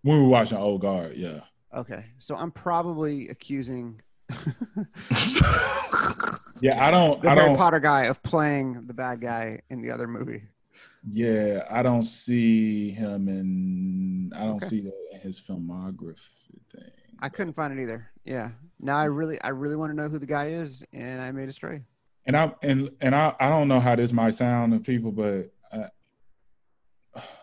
When 0.03 0.17
we 0.17 0.23
were 0.23 0.29
watching 0.29 0.57
Old 0.59 0.79
Guard, 0.79 1.17
yeah. 1.17 1.41
Okay. 1.75 2.05
So 2.17 2.35
I'm 2.37 2.51
probably 2.51 3.27
accusing 3.27 3.99
Yeah, 6.61 6.85
I 6.85 6.91
don't. 6.91 7.19
the 7.23 7.29
I 7.31 7.33
Harry 7.33 7.47
don't. 7.47 7.57
Potter 7.57 7.79
guy 7.79 8.03
of 8.05 8.21
playing 8.21 8.85
the 8.85 8.93
bad 8.93 9.19
guy 9.19 9.61
in 9.71 9.81
the 9.81 9.89
other 9.89 10.07
movie. 10.07 10.43
Yeah, 11.09 11.65
I 11.71 11.81
don't 11.81 12.03
see 12.03 12.91
him 12.91 13.27
in. 13.27 14.31
I 14.35 14.41
don't 14.45 14.57
Okay. 14.57 14.67
see 14.67 14.81
that 14.81 14.93
in 15.13 15.19
his 15.21 15.41
filmography 15.41 16.61
thing. 16.71 16.91
I 17.19 17.29
couldn't 17.29 17.53
find 17.53 17.77
it 17.77 17.81
either. 17.81 18.11
Yeah. 18.25 18.51
Now 18.79 18.97
I 18.97 19.05
really 19.05 19.41
I 19.41 19.49
really 19.49 19.75
want 19.75 19.91
to 19.91 19.95
know 19.95 20.07
who 20.07 20.19
the 20.19 20.27
guy 20.27 20.47
is 20.47 20.85
and 20.93 21.19
I 21.19 21.31
made 21.31 21.49
a 21.49 21.51
You. 21.51 21.83
and 22.27 22.37
I 22.37 22.53
and 22.61 22.91
and 23.01 23.15
I, 23.15 23.33
I 23.39 23.49
don't 23.49 23.67
know 23.67 23.79
how 23.79 23.95
this 23.95 24.13
might 24.13 24.35
sound 24.35 24.73
to 24.73 24.79
people, 24.79 25.11
but 25.11 25.51
uh, 25.71 25.87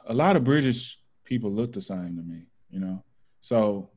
a 0.07 0.15
lot 0.15 0.37
of 0.37 0.45
British 0.45 0.97
people 1.25 1.51
look 1.51 1.73
the 1.73 1.83
same 1.83 2.17
to 2.17 2.23
me, 2.23 2.43
you 2.71 2.79
know. 2.79 3.03
So 3.41 3.91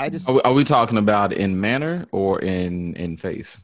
I 0.00 0.08
just 0.08 0.26
Are 0.28 0.34
we, 0.34 0.40
are 0.42 0.54
we 0.54 0.64
talking 0.64 0.96
about 0.96 1.30
in 1.32 1.60
manner 1.60 2.06
or 2.10 2.40
in 2.40 2.96
in 2.96 3.18
face? 3.18 3.60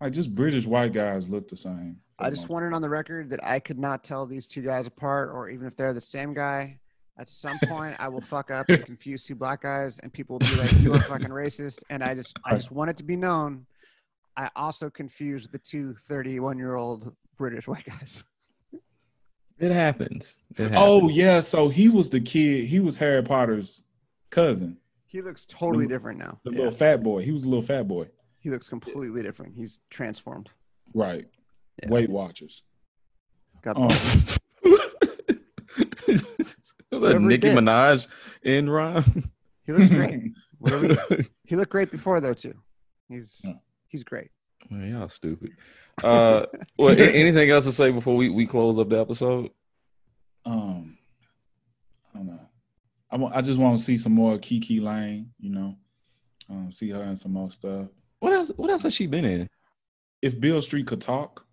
like 0.00 0.12
just 0.12 0.34
British 0.34 0.66
white 0.66 0.92
guys 0.92 1.28
look 1.28 1.46
the 1.48 1.56
same. 1.56 1.98
I 2.18 2.30
just 2.30 2.48
want 2.48 2.62
wanted 2.64 2.76
on 2.76 2.82
the 2.82 2.88
record 2.88 3.28
that 3.30 3.40
I 3.42 3.60
could 3.60 3.78
not 3.78 4.02
tell 4.02 4.24
these 4.24 4.46
two 4.46 4.62
guys 4.62 4.86
apart, 4.86 5.30
or 5.32 5.50
even 5.50 5.66
if 5.66 5.76
they're 5.76 5.92
the 5.92 6.00
same 6.00 6.32
guy. 6.32 6.78
At 7.18 7.28
some 7.28 7.58
point, 7.64 7.96
I 7.98 8.08
will 8.08 8.22
fuck 8.22 8.50
up 8.50 8.68
and 8.68 8.84
confuse 8.84 9.22
two 9.22 9.34
black 9.34 9.62
guys, 9.62 9.98
and 9.98 10.12
people 10.12 10.38
will 10.38 10.48
be 10.48 10.56
like, 10.56 10.72
"You're 10.80 10.98
fucking 11.00 11.28
racist." 11.28 11.82
And 11.90 12.02
I 12.02 12.14
just, 12.14 12.38
I 12.46 12.54
just 12.54 12.70
want 12.70 12.90
it 12.90 12.96
to 12.96 13.04
be 13.04 13.16
known. 13.16 13.66
I 14.36 14.48
also 14.56 14.88
confused 14.88 15.52
the 15.52 15.58
two 15.58 15.94
31 16.08 16.56
year 16.56 16.76
old 16.76 17.14
British 17.36 17.68
white 17.68 17.84
guys. 17.84 18.24
It 19.58 19.70
happens. 19.70 20.38
It 20.56 20.62
oh, 20.62 20.64
happens. 20.64 20.78
Oh 20.78 21.08
yeah, 21.08 21.40
so 21.40 21.68
he 21.68 21.88
was 21.88 22.08
the 22.08 22.20
kid. 22.20 22.64
He 22.64 22.80
was 22.80 22.96
Harry 22.96 23.22
Potter's 23.22 23.82
cousin, 24.30 24.78
He 25.14 25.22
looks 25.22 25.46
totally 25.46 25.86
The- 25.86 25.94
different 25.94 26.18
now. 26.18 26.40
the 26.42 26.50
Yeah, 26.50 26.58
little 26.58 26.72
fat 26.74 27.04
boy. 27.04 27.22
He 27.24 27.30
was 27.30 27.44
a 27.44 27.48
little 27.48 27.62
fat 27.62 27.86
boy. 27.86 28.08
he 28.40 28.50
looks 28.50 28.68
completely 28.68 29.22
different. 29.22 29.54
He's 29.56 29.78
transformed. 29.88 30.50
Right. 30.92 31.28
Yeah. 31.82 31.90
Weight 31.90 32.10
Watchers. 32.10 32.64
God 33.62 33.76
Um, 33.78 33.86
bless. 33.86 34.38
was 36.90 37.02
that 37.02 37.20
Nicki. 37.20 37.48
Minaj 37.48 38.06
in 38.42 38.68
rhyme? 38.68 39.30
He 39.66 39.72
looks 39.72 39.88
great. 39.90 40.32
Whatever 40.58 40.94
he, 41.16 41.28
he 41.44 41.56
looked 41.56 41.70
great 41.70 41.90
before 41.92 42.20
though 42.20 42.34
too. 42.34 42.54
He's 43.08 43.40
Yeah. 43.44 43.54
he's 43.86 44.02
great. 44.04 44.30
Man, 44.70 44.90
y'all 44.90 45.08
stupid. 45.08 45.52
Uh, 46.02 46.46
well, 46.78 46.88
anything 46.98 47.50
else 47.50 47.66
to 47.66 47.72
say 47.72 47.90
before 47.92 48.16
we, 48.16 48.30
we 48.30 48.46
close 48.46 48.78
up 48.78 48.88
the 48.88 48.98
episode? 48.98 49.50
um, 50.44 50.98
I 52.14 52.18
don't 52.18 52.26
know. 52.26 52.43
I 53.14 53.40
just 53.42 53.58
want 53.58 53.78
to 53.78 53.84
see 53.84 53.96
some 53.96 54.12
more 54.12 54.38
Kiki 54.38 54.80
Layne. 54.80 55.30
You 55.38 55.50
know, 55.50 55.76
um, 56.50 56.70
see 56.72 56.90
her 56.90 57.02
in 57.04 57.16
some 57.16 57.32
more 57.32 57.50
stuff. 57.50 57.86
What 58.20 58.32
else? 58.32 58.50
What 58.56 58.70
else 58.70 58.82
has 58.84 58.94
she 58.94 59.06
been 59.06 59.24
in? 59.24 59.48
If 60.22 60.40
Beale 60.40 60.62
Street 60.62 60.86
could 60.86 61.00
talk, 61.00 61.44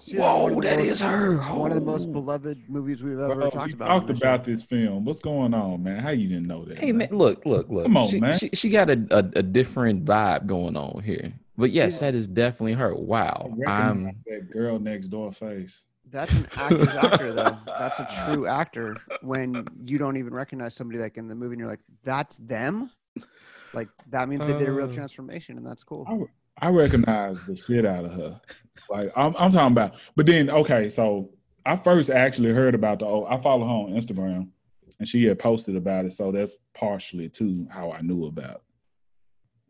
She's 0.00 0.14
Whoa, 0.18 0.48
of 0.48 0.54
the 0.56 0.60
that 0.62 0.78
most- 0.78 0.88
is 0.88 1.00
her. 1.02 1.36
One 1.38 1.70
of 1.70 1.76
the 1.76 1.84
most 1.84 2.08
Oh. 2.08 2.12
beloved 2.12 2.58
movies 2.68 3.02
we've 3.02 3.18
ever 3.18 3.34
bro, 3.34 3.50
talked 3.50 3.66
we 3.68 3.72
about. 3.74 3.86
talked 3.88 4.00
on 4.00 4.06
the 4.06 4.16
show. 4.16 4.26
about 4.28 4.44
this 4.44 4.62
film. 4.62 5.04
What's 5.04 5.20
going 5.20 5.54
on, 5.54 5.82
man? 5.82 6.00
How 6.00 6.10
you 6.10 6.28
didn't 6.28 6.46
know 6.46 6.64
that? 6.64 6.78
Hey 6.78 6.92
man, 6.92 7.08
look, 7.12 7.44
look, 7.46 7.68
look. 7.68 7.84
Come 7.84 7.96
on, 7.98 8.08
she, 8.08 8.20
man. 8.20 8.34
She, 8.36 8.50
she 8.54 8.70
got 8.70 8.90
a, 8.90 9.06
a, 9.10 9.18
a 9.36 9.42
different 9.42 10.04
vibe 10.04 10.46
going 10.46 10.76
on 10.76 11.02
here. 11.02 11.32
But 11.56 11.70
yes, 11.70 12.00
that 12.00 12.14
is 12.14 12.26
definitely 12.26 12.72
her. 12.72 12.94
Wow. 12.94 13.54
I 13.66 13.70
I'm 13.70 14.04
that 14.26 14.50
girl 14.50 14.78
next 14.80 15.08
door 15.08 15.30
face. 15.30 15.84
That's 16.10 16.32
an 16.32 16.46
actor's 16.56 16.88
actor, 16.88 17.32
though. 17.32 17.56
That's 17.66 17.98
a 18.00 18.08
true 18.26 18.46
actor 18.46 18.96
when 19.22 19.66
you 19.84 19.98
don't 19.98 20.16
even 20.16 20.32
recognize 20.32 20.74
somebody 20.74 21.00
like 21.00 21.16
in 21.16 21.26
the 21.28 21.34
movie 21.34 21.54
and 21.54 21.60
you're 21.60 21.68
like, 21.68 21.80
that's 22.04 22.36
them? 22.36 22.90
Like, 23.72 23.88
that 24.10 24.28
means 24.28 24.46
they 24.46 24.56
did 24.56 24.68
a 24.68 24.72
real 24.72 24.88
Uh. 24.88 24.92
transformation, 24.92 25.56
and 25.58 25.66
that's 25.66 25.82
cool. 25.82 26.28
I 26.58 26.68
recognize 26.68 27.44
the 27.46 27.56
shit 27.56 27.84
out 27.84 28.04
of 28.04 28.12
her. 28.12 28.40
Like 28.88 29.10
I'm, 29.16 29.34
I'm 29.36 29.50
talking 29.50 29.72
about. 29.72 29.94
But 30.14 30.26
then, 30.26 30.48
okay, 30.50 30.88
so 30.88 31.30
I 31.66 31.74
first 31.74 32.10
actually 32.10 32.52
heard 32.52 32.76
about 32.76 33.00
the. 33.00 33.06
Oh, 33.06 33.26
I 33.28 33.38
follow 33.40 33.66
her 33.66 33.72
on 33.72 33.90
Instagram, 34.00 34.50
and 35.00 35.08
she 35.08 35.24
had 35.24 35.40
posted 35.40 35.74
about 35.74 36.04
it. 36.04 36.12
So 36.14 36.30
that's 36.30 36.56
partially 36.74 37.28
too 37.28 37.66
how 37.70 37.90
I 37.90 38.02
knew 38.02 38.26
about 38.26 38.62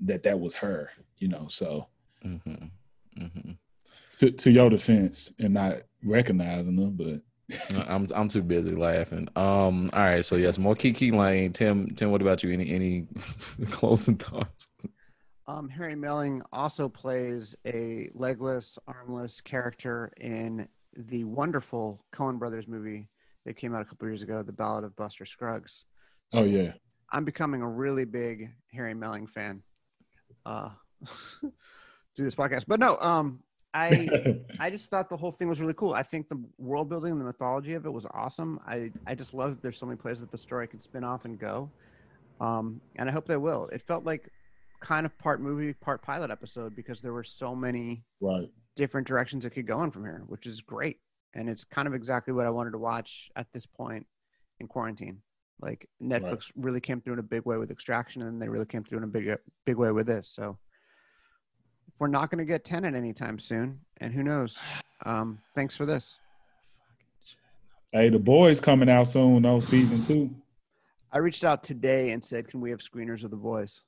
that. 0.01 0.23
That 0.25 0.39
was 0.39 0.55
her, 0.57 0.91
you 1.17 1.29
know. 1.29 1.47
So 1.49 1.89
mhm, 2.23 2.71
mhm. 3.19 3.57
to 4.19 4.31
to 4.31 4.51
your 4.51 4.69
defense, 4.69 5.33
and 5.39 5.55
not 5.55 5.77
recognizing 6.05 6.77
them, 6.77 6.93
but 6.97 7.21
I'm 7.89 8.09
I'm 8.15 8.29
too 8.29 8.43
busy 8.43 8.75
laughing. 8.75 9.29
Um, 9.37 9.91
all 9.93 10.01
right, 10.01 10.25
so 10.25 10.37
yes, 10.37 10.59
more 10.59 10.75
Kiki 10.75 11.11
Layne. 11.11 11.53
Tim, 11.53 11.95
Tim, 11.95 12.11
what 12.11 12.23
about 12.23 12.43
you? 12.43 12.53
Any 12.53 12.71
any 12.71 13.07
closing 13.71 14.17
thoughts? 14.17 14.69
Um, 15.47 15.69
Harry 15.69 15.95
Melling 15.95 16.43
also 16.53 16.89
plays 16.89 17.55
a 17.67 18.09
legless, 18.15 18.79
armless 18.87 19.43
character 19.43 20.11
in 20.19 20.67
the 20.97 21.25
wonderful 21.25 22.01
Coen 22.15 22.39
Brothers 22.39 22.67
movie 22.67 23.09
that 23.45 23.55
came 23.55 23.75
out 23.75 23.83
a 23.83 23.85
couple 23.85 24.09
years 24.09 24.23
ago, 24.23 24.43
The 24.43 24.53
Ballad 24.53 24.85
of 24.85 24.97
Buster 24.97 25.27
Scruggs. 25.27 25.85
oh 26.33 26.45
yeah, 26.45 26.73
I'm 27.13 27.25
becoming 27.25 27.61
a 27.61 27.69
really 27.69 28.07
big 28.07 28.51
Harry 28.73 28.95
Melling 28.95 29.27
fan. 29.27 29.63
Uh, 30.47 30.71
do 31.43 31.53
this 32.25 32.35
podcast, 32.35 32.65
but 32.67 32.81
no, 32.81 32.97
um, 32.97 33.41
I 33.75 34.39
I 34.61 34.71
just 34.71 34.89
thought 34.89 35.09
the 35.09 35.17
whole 35.17 35.33
thing 35.33 35.49
was 35.49 35.61
really 35.61 35.75
cool. 35.75 35.93
I 35.93 36.03
think 36.03 36.29
the 36.29 36.43
world 36.59 36.89
building 36.89 37.13
and 37.13 37.21
the 37.21 37.25
mythology 37.25 37.75
of 37.75 37.85
it 37.85 37.93
was 37.93 38.07
awesome. 38.13 38.61
I, 38.67 38.91
I 39.07 39.15
just 39.15 39.35
love 39.35 39.51
that 39.51 39.63
there's 39.63 39.77
so 39.77 39.87
many 39.87 39.97
places 39.97 40.21
that 40.21 40.31
the 40.31 40.39
story 40.39 40.67
can 40.69 40.81
spin 40.81 41.05
off 41.05 41.25
and 41.25 41.39
go. 41.39 41.69
Um, 42.41 42.81
and 42.97 43.09
I 43.09 43.13
hope 43.13 43.27
they 43.27 43.37
will. 43.37 43.67
It 43.73 43.83
felt 43.83 44.05
like 44.05 44.31
kind 44.81 45.07
of 45.07 45.17
part 45.19 45.41
movie, 45.41 45.73
part 45.73 46.03
pilot 46.03 46.31
episode 46.31 46.77
because 46.77 47.01
there 47.01 47.13
were 47.13 47.25
so 47.25 47.55
many 47.55 48.05
right. 48.21 48.49
different 48.77 49.07
directions 49.07 49.45
it 49.45 49.51
could 49.51 49.67
go 49.67 49.83
in 49.83 49.91
from 49.91 50.05
here, 50.05 50.23
which 50.29 50.47
is 50.47 50.61
great. 50.61 50.99
And 51.35 51.49
it's 51.49 51.65
kind 51.65 51.89
of 51.89 51.95
exactly 51.95 52.33
what 52.33 52.47
I 52.47 52.51
wanted 52.51 52.73
to 52.73 52.79
watch 52.79 53.29
at 53.35 53.49
this 53.53 53.67
point 53.67 54.07
in 54.61 54.69
quarantine. 54.69 55.21
Like 55.61 55.89
Netflix 56.03 56.53
really 56.57 56.81
came 56.81 57.01
through 57.01 57.15
in 57.15 57.19
a 57.19 57.25
big 57.25 57.45
way 57.45 57.57
with 57.57 57.71
Extraction, 57.71 58.23
and 58.23 58.41
they 58.41 58.49
really 58.49 58.67
came 58.67 58.85
through 58.85 58.99
in 58.99 59.05
a 59.05 59.09
big 59.09 59.37
big 59.65 59.77
way 59.77 59.93
with 59.93 60.07
this. 60.07 60.29
So 60.29 60.59
if 61.93 62.01
we're 62.01 62.09
not 62.09 62.31
going 62.31 62.39
to 62.39 62.45
get 62.45 62.65
Tenet 62.65 62.95
anytime 62.95 63.39
soon, 63.39 63.81
and 64.01 64.13
who 64.13 64.23
knows? 64.23 64.59
Um, 65.07 65.39
thanks 65.55 65.77
for 65.77 65.87
this. 65.87 66.19
Hey, 67.93 68.09
the 68.09 68.19
boys 68.19 68.61
coming 68.61 68.89
out 68.89 69.07
soon 69.09 69.43
though, 69.43 69.61
season 69.61 70.03
two. 70.03 70.35
I 71.13 71.19
reached 71.19 71.45
out 71.45 71.63
today 71.63 72.11
and 72.11 72.25
said, 72.25 72.49
"Can 72.49 72.61
we 72.61 72.71
have 72.71 72.81
screeners 72.81 73.23
of 73.23 73.31
the 73.31 73.37
boys?" 73.37 73.85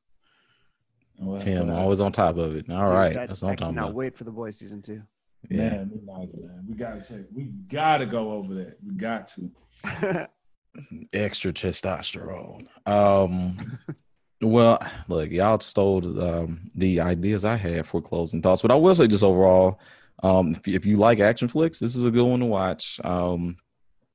Well, 1.18 1.40
Tim, 1.40 1.70
always 1.70 2.00
on 2.00 2.12
top 2.12 2.36
of 2.36 2.54
it. 2.54 2.70
All 2.70 2.86
Dude, 2.86 2.94
right, 2.94 3.14
that- 3.14 3.28
that's 3.28 3.42
what 3.42 3.48
I 3.48 3.50
I'm 3.52 3.56
talking 3.56 3.74
cannot 3.74 3.86
about. 3.88 3.96
wait 3.96 4.16
for 4.16 4.24
the 4.24 4.30
boys 4.30 4.56
season 4.58 4.80
two. 4.82 5.02
Yeah. 5.50 5.70
Man, 5.70 5.90
we 5.92 6.00
like 6.12 6.28
man. 6.34 6.64
We 6.68 6.74
gotta 6.76 7.00
check. 7.02 7.24
We 7.34 7.44
gotta 7.68 8.06
go 8.06 8.32
over 8.32 8.54
that. 8.54 8.76
We 8.86 8.94
got 8.94 9.28
to. 9.34 10.28
extra 11.12 11.52
testosterone. 11.52 12.66
Um, 12.86 13.56
well, 14.46 14.78
look, 15.08 15.30
y'all 15.30 15.60
stole 15.60 16.22
um, 16.22 16.68
the 16.74 17.00
ideas 17.00 17.44
I 17.44 17.56
had 17.56 17.86
for 17.86 18.00
closing 18.00 18.42
thoughts, 18.42 18.62
but 18.62 18.70
I 18.70 18.76
will 18.76 18.94
say 18.94 19.06
just 19.06 19.24
overall, 19.24 19.80
um, 20.22 20.52
if, 20.52 20.66
if 20.68 20.86
you 20.86 20.96
like 20.96 21.20
action 21.20 21.48
flicks, 21.48 21.78
this 21.78 21.94
is 21.94 22.04
a 22.04 22.10
good 22.10 22.24
one 22.24 22.40
to 22.40 22.46
watch. 22.46 23.00
Um, 23.04 23.56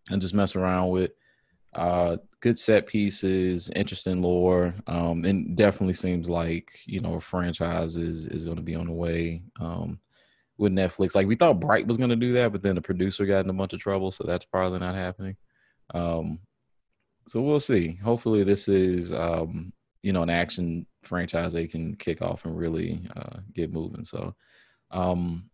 and 0.10 0.22
just 0.22 0.34
mess 0.34 0.56
around 0.56 0.90
with. 0.90 1.12
Uh, 1.74 2.18
good 2.42 2.60
set 2.60 2.88
pieces, 2.88 3.70
interesting 3.76 4.22
lore, 4.22 4.74
um, 4.88 5.24
and 5.24 5.56
definitely 5.56 5.94
seems 5.94 6.28
like 6.28 6.80
you 6.86 7.00
know 7.00 7.14
a 7.14 7.22
franchise 7.22 7.96
is 7.96 8.26
is 8.26 8.44
going 8.44 8.58
to 8.58 8.64
be 8.64 8.76
on 8.76 8.88
the 8.88 8.92
way. 8.92 9.44
Um, 9.60 10.00
with 10.58 10.74
Netflix, 10.74 11.16
like 11.16 11.26
we 11.26 11.36
thought 11.36 11.60
Bright 11.60 11.88
was 11.88 11.98
going 11.98 12.12
to 12.12 12.16
do 12.16 12.34
that, 12.34 12.52
but 12.52 12.62
then 12.62 12.76
the 12.76 12.82
producer 12.82 13.26
got 13.26 13.44
in 13.46 13.50
a 13.50 13.54
bunch 13.54 13.74
of 13.74 13.80
trouble, 13.80 14.12
so 14.12 14.26
that's 14.26 14.46
probably 14.46 14.78
not 14.78 14.94
happening. 14.94 15.36
Um, 15.94 16.40
so 17.28 17.42
we'll 17.42 17.60
see. 17.60 17.96
Hopefully, 18.04 18.44
this 18.44 18.68
is 18.68 19.12
um, 19.12 19.74
you 20.02 20.14
know 20.14 20.24
an 20.24 20.30
action 20.30 20.86
franchise 21.04 21.54
they 21.54 21.68
can 21.68 21.96
kick 21.96 22.22
off 22.22 22.46
and 22.46 22.58
really 22.58 23.08
uh, 23.16 23.40
get 23.54 23.72
moving. 23.72 24.04
So, 24.04 24.36
um, 24.92 25.50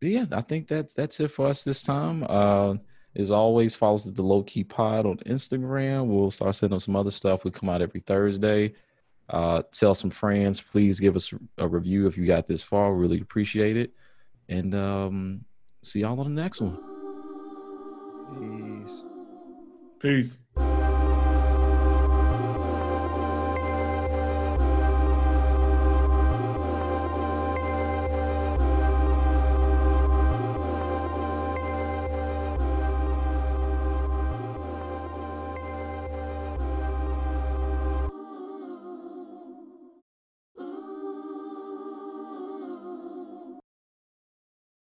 but 0.00 0.10
yeah, 0.10 0.26
I 0.32 0.40
think 0.42 0.68
that's 0.68 0.94
that's 0.94 1.20
it 1.20 1.30
for 1.30 1.46
us 1.46 1.64
this 1.64 1.82
time. 1.82 2.24
Uh, 2.28 2.76
as 3.14 3.30
always, 3.30 3.74
follow 3.74 3.94
us 3.94 4.06
at 4.06 4.14
the 4.14 4.22
Low 4.22 4.42
Key 4.42 4.64
Pod 4.64 5.06
on 5.06 5.16
Instagram. 5.18 6.06
We'll 6.06 6.30
start 6.30 6.54
sending 6.54 6.78
some 6.78 6.96
other 6.96 7.10
stuff. 7.10 7.44
We 7.44 7.50
come 7.50 7.70
out 7.70 7.80
every 7.80 8.00
Thursday. 8.00 8.74
Uh, 9.28 9.62
tell 9.72 9.94
some 9.94 10.10
friends. 10.10 10.60
Please 10.60 11.00
give 11.00 11.16
us 11.16 11.32
a 11.58 11.66
review 11.66 12.06
if 12.06 12.18
you 12.18 12.26
got 12.26 12.46
this 12.46 12.62
far. 12.62 12.94
Really 12.94 13.20
appreciate 13.20 13.76
it. 13.76 13.92
And 14.48 14.74
um, 14.74 15.44
see 15.82 16.00
y'all 16.00 16.20
on 16.20 16.34
the 16.34 16.42
next 16.42 16.60
one. 16.60 16.78
Peace. 18.38 19.02
Peace. 19.98 20.75